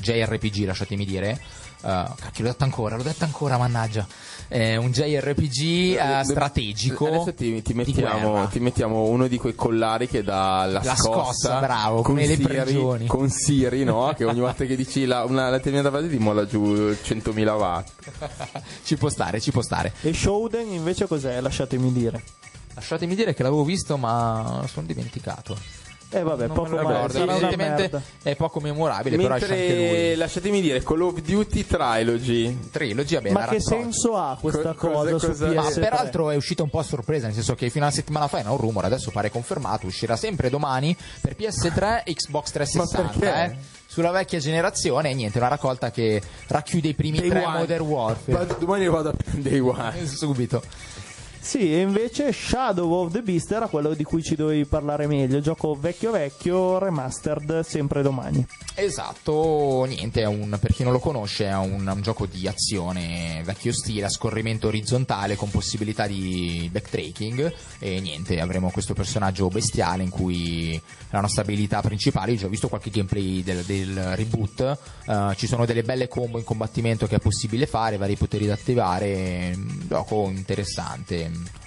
JRPG, 0.00 0.66
lasciatemi 0.66 1.04
dire. 1.04 1.40
Uh, 1.84 2.14
cacchio, 2.14 2.44
l'ho 2.44 2.50
detto 2.50 2.64
ancora, 2.64 2.96
l'ho 2.96 3.02
detto 3.02 3.24
ancora, 3.24 3.58
mannaggia. 3.58 4.06
È 4.48 4.76
un 4.76 4.90
JRPG 4.90 5.96
eh, 5.98 6.24
strategico. 6.24 7.06
Adesso 7.06 7.34
ti, 7.34 7.60
ti 7.60 7.74
mettiamo, 7.74 8.46
ti 8.48 8.58
mettiamo 8.58 9.02
uno 9.02 9.26
di 9.26 9.36
quei 9.36 9.54
collari 9.54 10.08
che 10.08 10.22
dà 10.22 10.64
la, 10.64 10.80
La 10.82 10.96
scossa, 10.96 11.60
bravo, 11.60 11.96
con 11.96 12.14
come 12.14 12.26
le 12.26 12.38
prigioni. 12.38 13.06
con 13.06 13.28
Siri, 13.28 13.84
no? 13.84 14.12
che 14.16 14.24
ogni 14.24 14.40
volta 14.40 14.64
che 14.64 14.76
dici 14.76 15.04
la, 15.04 15.24
una 15.24 15.50
determinata 15.50 15.90
frase 15.90 16.08
ti 16.08 16.16
molla 16.16 16.46
giù 16.46 16.62
100.000 16.64 17.48
watt. 17.54 17.90
ci 18.82 18.96
può 18.96 19.10
stare, 19.10 19.38
ci 19.40 19.50
può 19.50 19.60
stare. 19.60 19.92
e 20.00 20.14
Shouden 20.14 20.72
invece 20.72 21.06
cos'è? 21.06 21.38
lasciatemi 21.40 21.92
dire 21.92 22.22
Lasciatemi 22.74 23.14
dire 23.14 23.34
che 23.34 23.42
l'avevo 23.44 23.62
visto, 23.62 23.96
ma 23.96 24.64
sono 24.66 24.86
dimenticato. 24.86 25.56
Eh 26.14 26.22
vabbè 26.22 26.46
Non 26.46 26.56
poco 26.56 26.78
ricordo, 26.78 27.22
una 27.22 27.32
evidentemente 27.36 28.02
è 28.22 28.36
poco 28.36 28.60
memorabile, 28.60 29.16
però 29.16 29.34
esce 29.36 29.50
anche 29.52 29.66
Mentre 29.66 30.06
lui. 30.08 30.14
lasciatemi 30.16 30.60
dire 30.60 30.82
Call 30.82 31.00
of 31.02 31.20
Duty 31.20 31.66
Trilogy. 31.66 32.58
Trilogy, 32.70 33.14
vabbè, 33.14 33.30
ma 33.30 33.40
che 33.40 33.56
raccolta. 33.56 33.68
senso 33.74 34.16
ha 34.16 34.36
questa 34.40 34.74
Co- 34.74 34.90
cosa, 34.90 35.10
cosa- 35.10 35.26
cosa- 35.26 35.46
Ma 35.52 35.62
PS3? 35.68 35.80
peraltro 35.80 36.30
è 36.30 36.36
uscita 36.36 36.62
un 36.62 36.70
po' 36.70 36.78
a 36.78 36.82
sorpresa, 36.84 37.26
nel 37.26 37.34
senso 37.34 37.54
che 37.54 37.68
fino 37.70 37.84
a 37.84 37.88
una 37.88 37.96
settimana 37.96 38.28
fa 38.28 38.38
era 38.38 38.50
un 38.50 38.56
rumore, 38.58 38.86
adesso 38.86 39.10
pare 39.10 39.30
confermato, 39.30 39.86
uscirà 39.86 40.16
sempre 40.16 40.50
domani 40.50 40.96
per 41.20 41.34
PS3 41.36 42.02
e 42.04 42.14
Xbox 42.14 42.50
360. 42.52 43.02
Ma 43.02 43.32
perché? 43.32 43.52
eh, 43.52 43.82
Sulla 43.94 44.10
vecchia 44.10 44.40
generazione, 44.40 45.10
e 45.10 45.14
niente, 45.14 45.38
una 45.38 45.46
raccolta 45.46 45.92
che 45.92 46.20
racchiude 46.48 46.88
i 46.88 46.94
primi 46.94 47.20
Day 47.20 47.28
tre 47.28 47.44
one. 47.44 47.58
Modern 47.58 47.84
Warfare. 47.86 48.32
Ma 48.38 48.42
domani 48.58 48.88
vado 48.88 49.10
a 49.10 49.14
Day 49.36 49.58
One. 49.60 50.04
Subito. 50.08 50.60
Sì, 51.44 51.74
e 51.74 51.82
invece 51.82 52.32
Shadow 52.32 52.90
of 52.90 53.12
the 53.12 53.20
Beast 53.20 53.52
era 53.52 53.68
quello 53.68 53.92
di 53.92 54.02
cui 54.02 54.22
ci 54.22 54.34
dovevi 54.34 54.64
parlare 54.64 55.06
meglio. 55.06 55.40
Gioco 55.40 55.74
vecchio 55.74 56.10
vecchio, 56.10 56.78
remastered, 56.78 57.60
sempre 57.60 58.00
domani. 58.00 58.44
Esatto, 58.76 59.84
niente, 59.86 60.24
un, 60.24 60.56
per 60.58 60.72
chi 60.72 60.82
non 60.82 60.92
lo 60.92 60.98
conosce 60.98 61.44
è 61.44 61.54
un, 61.54 61.86
un 61.86 62.00
gioco 62.02 62.26
di 62.26 62.48
azione 62.48 63.42
vecchio 63.44 63.72
stile, 63.72 64.06
a 64.06 64.08
scorrimento 64.08 64.66
orizzontale 64.66 65.36
con 65.36 65.50
possibilità 65.50 66.08
di 66.08 66.68
backtracking 66.72 67.54
e 67.78 68.00
niente, 68.00 68.40
avremo 68.40 68.70
questo 68.70 68.94
personaggio 68.94 69.46
bestiale 69.46 70.02
in 70.02 70.10
cui 70.10 70.80
la 71.10 71.20
nostra 71.20 71.42
abilità 71.42 71.82
principale, 71.82 72.32
io 72.32 72.46
ho 72.46 72.50
visto 72.50 72.68
qualche 72.68 72.90
gameplay 72.90 73.44
del, 73.44 73.62
del 73.62 74.16
reboot, 74.16 74.78
eh, 75.06 75.34
ci 75.36 75.46
sono 75.46 75.66
delle 75.66 75.82
belle 75.82 76.08
combo 76.08 76.38
in 76.38 76.44
combattimento 76.44 77.06
che 77.06 77.16
è 77.16 77.20
possibile 77.20 77.66
fare, 77.66 77.96
vari 77.96 78.16
poteri 78.16 78.46
da 78.46 78.54
attivare, 78.54 79.52
un 79.54 79.84
gioco 79.86 80.28
interessante. 80.30 81.33
time. 81.34 81.63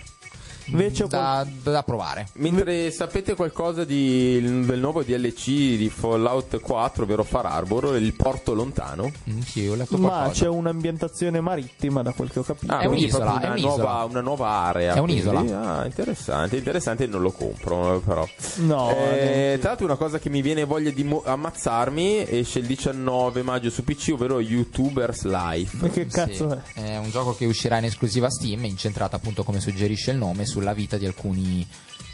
Invece 0.68 1.08
da, 1.08 1.46
da 1.64 1.84
provare. 1.84 2.28
Mentre 2.34 2.92
sapete 2.92 3.36
qualcosa 3.36 3.84
di- 3.86 4.40
del 4.66 4.80
nuovo 4.80 5.04
DLC 5.04 5.46
di 5.78 5.90
Fallout 5.94 6.60
4, 6.60 7.04
ovvero 7.04 7.24
Far 7.24 7.46
Harbor, 7.46 7.96
il 7.98 8.14
porto 8.14 8.54
lontano? 8.54 9.12
Mm, 9.30 9.40
sì, 9.42 9.68
ho 9.68 9.76
letto 9.76 9.98
Ma 9.98 10.08
qualcosa. 10.10 10.44
c'è 10.44 10.48
un'ambientazione 10.50 11.40
marittima 11.42 12.02
da 12.02 12.12
quel 12.12 12.30
che 12.32 12.40
ho 12.40 12.44
capito. 12.44 12.74
Ah, 12.74 12.80
È 12.80 12.86
un'isola, 12.86 13.26
proprio 13.26 13.44
è 13.44 13.46
una, 13.52 13.54
un'isola. 13.54 13.84
nuova, 13.84 14.04
una 14.06 14.22
nuova 14.22 14.48
area. 14.50 14.94
È 14.96 15.00
un'isola. 15.00 15.40
quindi. 15.40 15.54
Ah, 15.54 15.86
interessante, 15.86 16.58
interessante, 16.58 17.08
non 17.08 17.22
lo 17.22 17.32
compro 17.32 17.96
eh, 17.96 18.00
però. 18.00 18.28
No, 18.58 18.90
Eh, 18.90 19.58
tra 19.60 19.70
l'altro 19.70 19.86
una 19.86 19.96
cosa 19.96 20.20
che 20.20 20.30
mi 20.30 20.42
viene 20.42 20.64
voglia 20.66 20.92
di 20.92 21.04
mo- 21.04 21.24
ammazzarmi 21.26 22.26
esce 22.30 22.60
il 22.60 22.66
19 22.66 23.42
maggio 23.42 23.70
su 23.70 23.84
PC, 23.84 24.12
ovvero 24.14 24.40
YouTubers 24.40 25.24
Life. 25.26 25.78
Ma 25.80 25.90
che 25.90 26.06
cazzo 26.08 26.50
Sì, 26.50 26.80
è? 26.80 26.84
È 26.94 26.98
un 26.98 27.10
gioco 27.10 27.36
che 27.36 27.46
uscirà 27.46 27.78
in 27.78 27.86
esclusiva 27.86 28.30
Steam, 28.30 28.66
incentrata 28.66 29.16
appunto 29.16 29.44
come 29.44 29.60
suggerisce 29.60 30.12
il 30.12 30.18
nome 30.18 30.46
sulla 30.58 30.74
vita 30.74 30.98
di 30.98 31.06
alcuni 31.06 31.66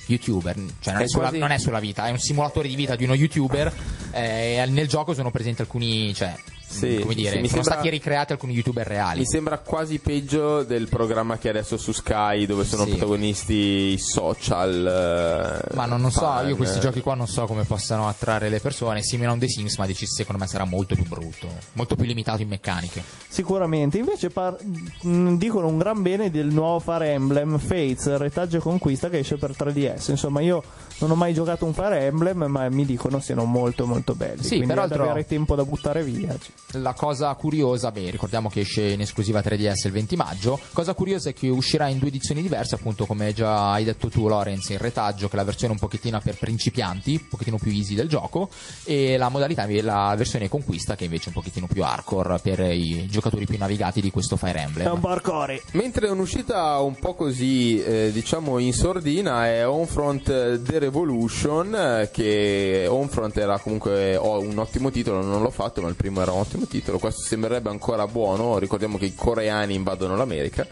youtuber, 0.07 0.56
cioè 0.82 0.94
non 0.94 1.02
è, 1.02 1.06
È 1.06 1.07
sulla, 1.07 1.24
quasi- 1.24 1.38
non 1.38 1.52
è 1.52 1.57
sulla 1.57 1.80
vita, 1.80 2.07
è 2.07 2.11
un 2.11 2.20
simulatore 2.20 2.68
di 2.68 2.76
vita 2.76 2.98
di 2.98 3.06
uno 3.06 3.14
youtuber 3.14 3.74
eh, 4.11 4.65
nel 4.68 4.88
gioco 4.90 5.14
sono 5.14 5.32
presenti 5.32 5.61
alcuni, 5.61 6.14
cioè, 6.14 6.36
Sì, 6.74 6.88
mm, 6.98 7.02
come 7.02 7.14
dire, 7.16 7.30
sì, 7.32 7.36
mi 7.41 7.48
sono 7.48 7.62
sembra- 7.62 7.74
stati 7.74 7.90
ricreati 7.90 8.32
alcuni 8.34 8.54
youtuber 8.54 8.86
reali. 8.88 9.20
Mi 9.20 9.26
sembra 9.26 9.58
quasi 9.60 10.00
peggio 10.00 10.64
del 10.64 10.88
programma 10.90 11.38
che 11.38 11.48
è 11.48 11.52
adesso 11.52 11.78
su 11.78 11.91
Sky, 11.91 12.45
dove 12.45 12.64
sono 12.66 12.84
Sì. 12.84 12.90
protagonisti 12.91 13.54
i 13.54 13.98
social. 14.00 15.62
eh, 15.72 15.76
Ma 15.76 15.86
non, 15.86 16.02
non 16.02 16.12
so, 16.12 16.26
io 16.48 16.56
questi 16.56 16.80
giochi 16.80 17.02
qua 17.02 17.14
non 17.16 17.28
so 17.28 17.45
come 17.45 17.64
possano 17.64 18.08
attrarre 18.08 18.50
le 18.50 18.60
persone, 18.60 19.02
simile 19.04 19.30
a 19.30 19.34
un 19.34 19.40
The 19.40 19.48
Sims, 19.48 19.78
ma 19.78 19.88
secondo 19.94 20.41
me 20.41 20.48
sarà 20.48 20.66
molto 20.66 20.95
più 20.95 21.06
brutto, 21.06 21.48
molto 21.74 21.95
più 21.95 22.06
limitato 22.06 22.41
in 22.41 22.48
meccaniche. 22.48 23.04
Sicuramente. 23.28 23.98
Invece 23.98 24.30
par- 24.30 24.58
mh, 25.02 25.36
dicono 25.38 25.68
un 25.68 25.78
gran 25.78 26.02
bene 26.02 26.30
del 26.32 26.48
nuovo 26.48 26.80
Fire 26.80 27.12
Emblem 27.12 27.58
Fates, 27.58 28.16
retaggio 28.18 28.58
e 28.58 28.60
conquista 28.60 29.10
che 29.10 29.20
esce 29.20 29.38
per 29.38 29.56
3DS. 29.56 30.10
Insomma, 30.10 30.41
io 30.41 30.64
non 31.00 31.12
ho 31.12 31.16
mai 31.16 31.34
giocato 31.34 31.66
un 31.66 31.74
Fire 31.74 32.00
Emblem, 32.06 32.44
ma 32.44 32.68
mi 32.70 32.86
dicono 32.86 33.20
siano 33.20 33.45
molto 33.45 33.86
molto 33.86 34.14
belli. 34.16 34.41
Sì, 34.44 34.50
quindi 34.50 34.68
peraltro- 34.68 35.04
avere 35.04 35.26
tempo 35.26 35.56
da 35.56 35.64
buttare 35.66 36.04
via. 36.04 36.30
cioè. 36.30 36.52
La 36.77 36.94
cosa 36.94 37.31
curiosa, 37.35 37.91
beh, 37.91 38.10
ricordiamo 38.10 38.49
che 38.49 38.61
esce 38.61 38.81
in 38.81 39.02
esclusiva 39.02 39.41
3DS 39.41 39.85
il 39.85 39.91
20 39.91 40.15
maggio. 40.15 40.60
Cosa 40.73 40.94
curiosa 40.95 41.30
è 41.30 41.34
che 41.34 41.48
uscirà 41.48 41.88
in 41.88 41.99
due 41.99 42.07
edizioni 42.07 42.41
diverse, 42.41 42.76
appunto, 42.76 43.06
come 43.06 43.31
già 43.34 43.72
hai 43.73 43.84
detto 43.84 44.10
tu, 44.10 44.27
Lorenz, 44.27 44.69
in 44.69 44.80
retaggio, 44.80 45.27
che 45.27 45.34
è 45.34 45.38
la 45.38 45.44
versione 45.44 45.73
un 45.73 45.80
pochettino 45.80 46.19
per 46.19 46.35
principianti, 46.38 47.11
un 47.11 47.27
pochettino 47.27 47.57
più 47.57 47.72
easy 47.72 47.94
del 47.94 48.10
gioco, 48.10 48.49
e 48.85 49.18
la 49.18 49.30
modalità, 49.30 49.68
la 49.81 50.15
versione 50.18 50.49
conquista, 50.49 50.95
che 50.95 51.03
invece 51.03 51.26
è 51.26 51.27
un 51.27 51.34
pochettino 51.35 51.68
più 51.68 51.84
hardcore 51.84 52.40
per 52.40 52.60
i 52.61 53.07
giocatori 53.07 53.45
più 53.45 53.57
navigati 53.60 54.02
di 54.02 54.10
questo 54.10 54.35
Fire 54.35 54.60
È 54.60 54.64
Emblem. 54.64 54.94
un 54.94 54.99
barcore. 54.99 55.61
Mentre 55.73 56.07
un'uscita 56.07 56.80
un 56.80 56.95
po' 56.95 57.14
così, 57.14 57.84
eh, 57.84 58.10
diciamo, 58.11 58.57
in 58.57 58.73
sordina 58.73 59.45
è 59.45 59.68
Homefront 59.68 60.30
eh, 60.30 60.61
The 60.61 60.80
Revolution, 60.80 61.76
eh, 61.76 62.10
che 62.11 62.88
Homefront 62.90 63.38
era 63.38 63.60
comunque 63.60 64.15
oh, 64.15 64.40
un 64.40 64.57
ottimo 64.57 64.90
titolo, 64.90 65.22
non 65.22 65.41
l'ho 65.44 65.52
fatto, 65.52 65.81
ma 65.81 65.88
il 65.88 65.95
primo 65.95 66.22
era 66.22 66.31
un 66.31 66.40
ottimo 66.40 66.53
titolo, 66.68 67.00
questo 67.00 67.22
sembrerebbe 67.22 67.70
ancora 67.70 68.08
buono, 68.08 68.58
ricordiamo 68.58 68.98
che 68.98 69.06
i 69.06 69.16
coreani 69.16 69.74
invadono 69.74 70.16
l'America. 70.16 70.68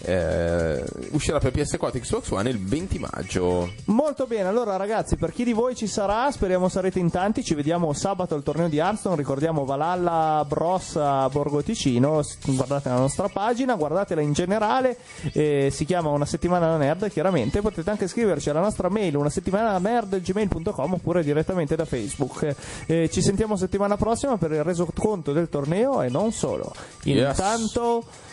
Eh, 0.00 0.84
uscirà 1.10 1.38
per 1.38 1.52
PS4 1.52 1.96
e 1.96 2.00
Xbox 2.00 2.30
One 2.30 2.50
il 2.50 2.58
20 2.58 2.98
maggio. 2.98 3.72
Molto 3.86 4.26
bene, 4.26 4.48
allora 4.48 4.76
ragazzi, 4.76 5.16
per 5.16 5.32
chi 5.32 5.44
di 5.44 5.52
voi 5.52 5.74
ci 5.74 5.86
sarà, 5.86 6.30
speriamo 6.30 6.68
sarete 6.68 6.98
in 6.98 7.10
tanti, 7.10 7.42
ci 7.42 7.54
vediamo 7.54 7.92
sabato 7.92 8.34
al 8.34 8.42
torneo 8.42 8.68
di 8.68 8.78
Hearthstone, 8.78 9.16
ricordiamo 9.16 9.64
Valhalla 9.64 10.44
Bros 10.46 10.96
a 10.96 11.28
Borgo 11.28 11.62
Ticino, 11.62 12.22
guardate 12.46 12.88
la 12.88 12.98
nostra 12.98 13.28
pagina, 13.28 13.74
guardatela 13.74 14.20
in 14.20 14.32
generale, 14.32 14.96
eh, 15.32 15.70
si 15.72 15.84
chiama 15.84 16.10
Una 16.10 16.26
settimana 16.26 16.68
da 16.68 16.76
nerd, 16.76 17.10
chiaramente, 17.10 17.60
potete 17.60 17.90
anche 17.90 18.06
scriverci 18.06 18.50
alla 18.50 18.60
nostra 18.60 18.88
mail 18.88 19.16
una 19.16 19.30
settimana 19.30 19.72
da 19.72 19.78
nerd 19.78 20.20
gmail.com 20.20 20.92
oppure 20.92 21.22
direttamente 21.22 21.76
da 21.76 21.84
Facebook. 21.84 22.54
Eh, 22.86 23.08
ci 23.10 23.22
sentiamo 23.22 23.56
settimana 23.56 23.96
prossima 23.96 24.36
per 24.36 24.52
il 24.52 24.62
resoconto 24.62 25.32
del 25.32 25.48
torneo 25.48 26.02
e 26.02 26.08
non 26.08 26.32
solo. 26.32 26.72
Yes. 27.02 27.36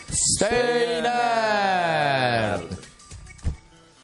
Intanto 0.08 0.14
Stay 0.14 1.00
nerd! 1.00 2.78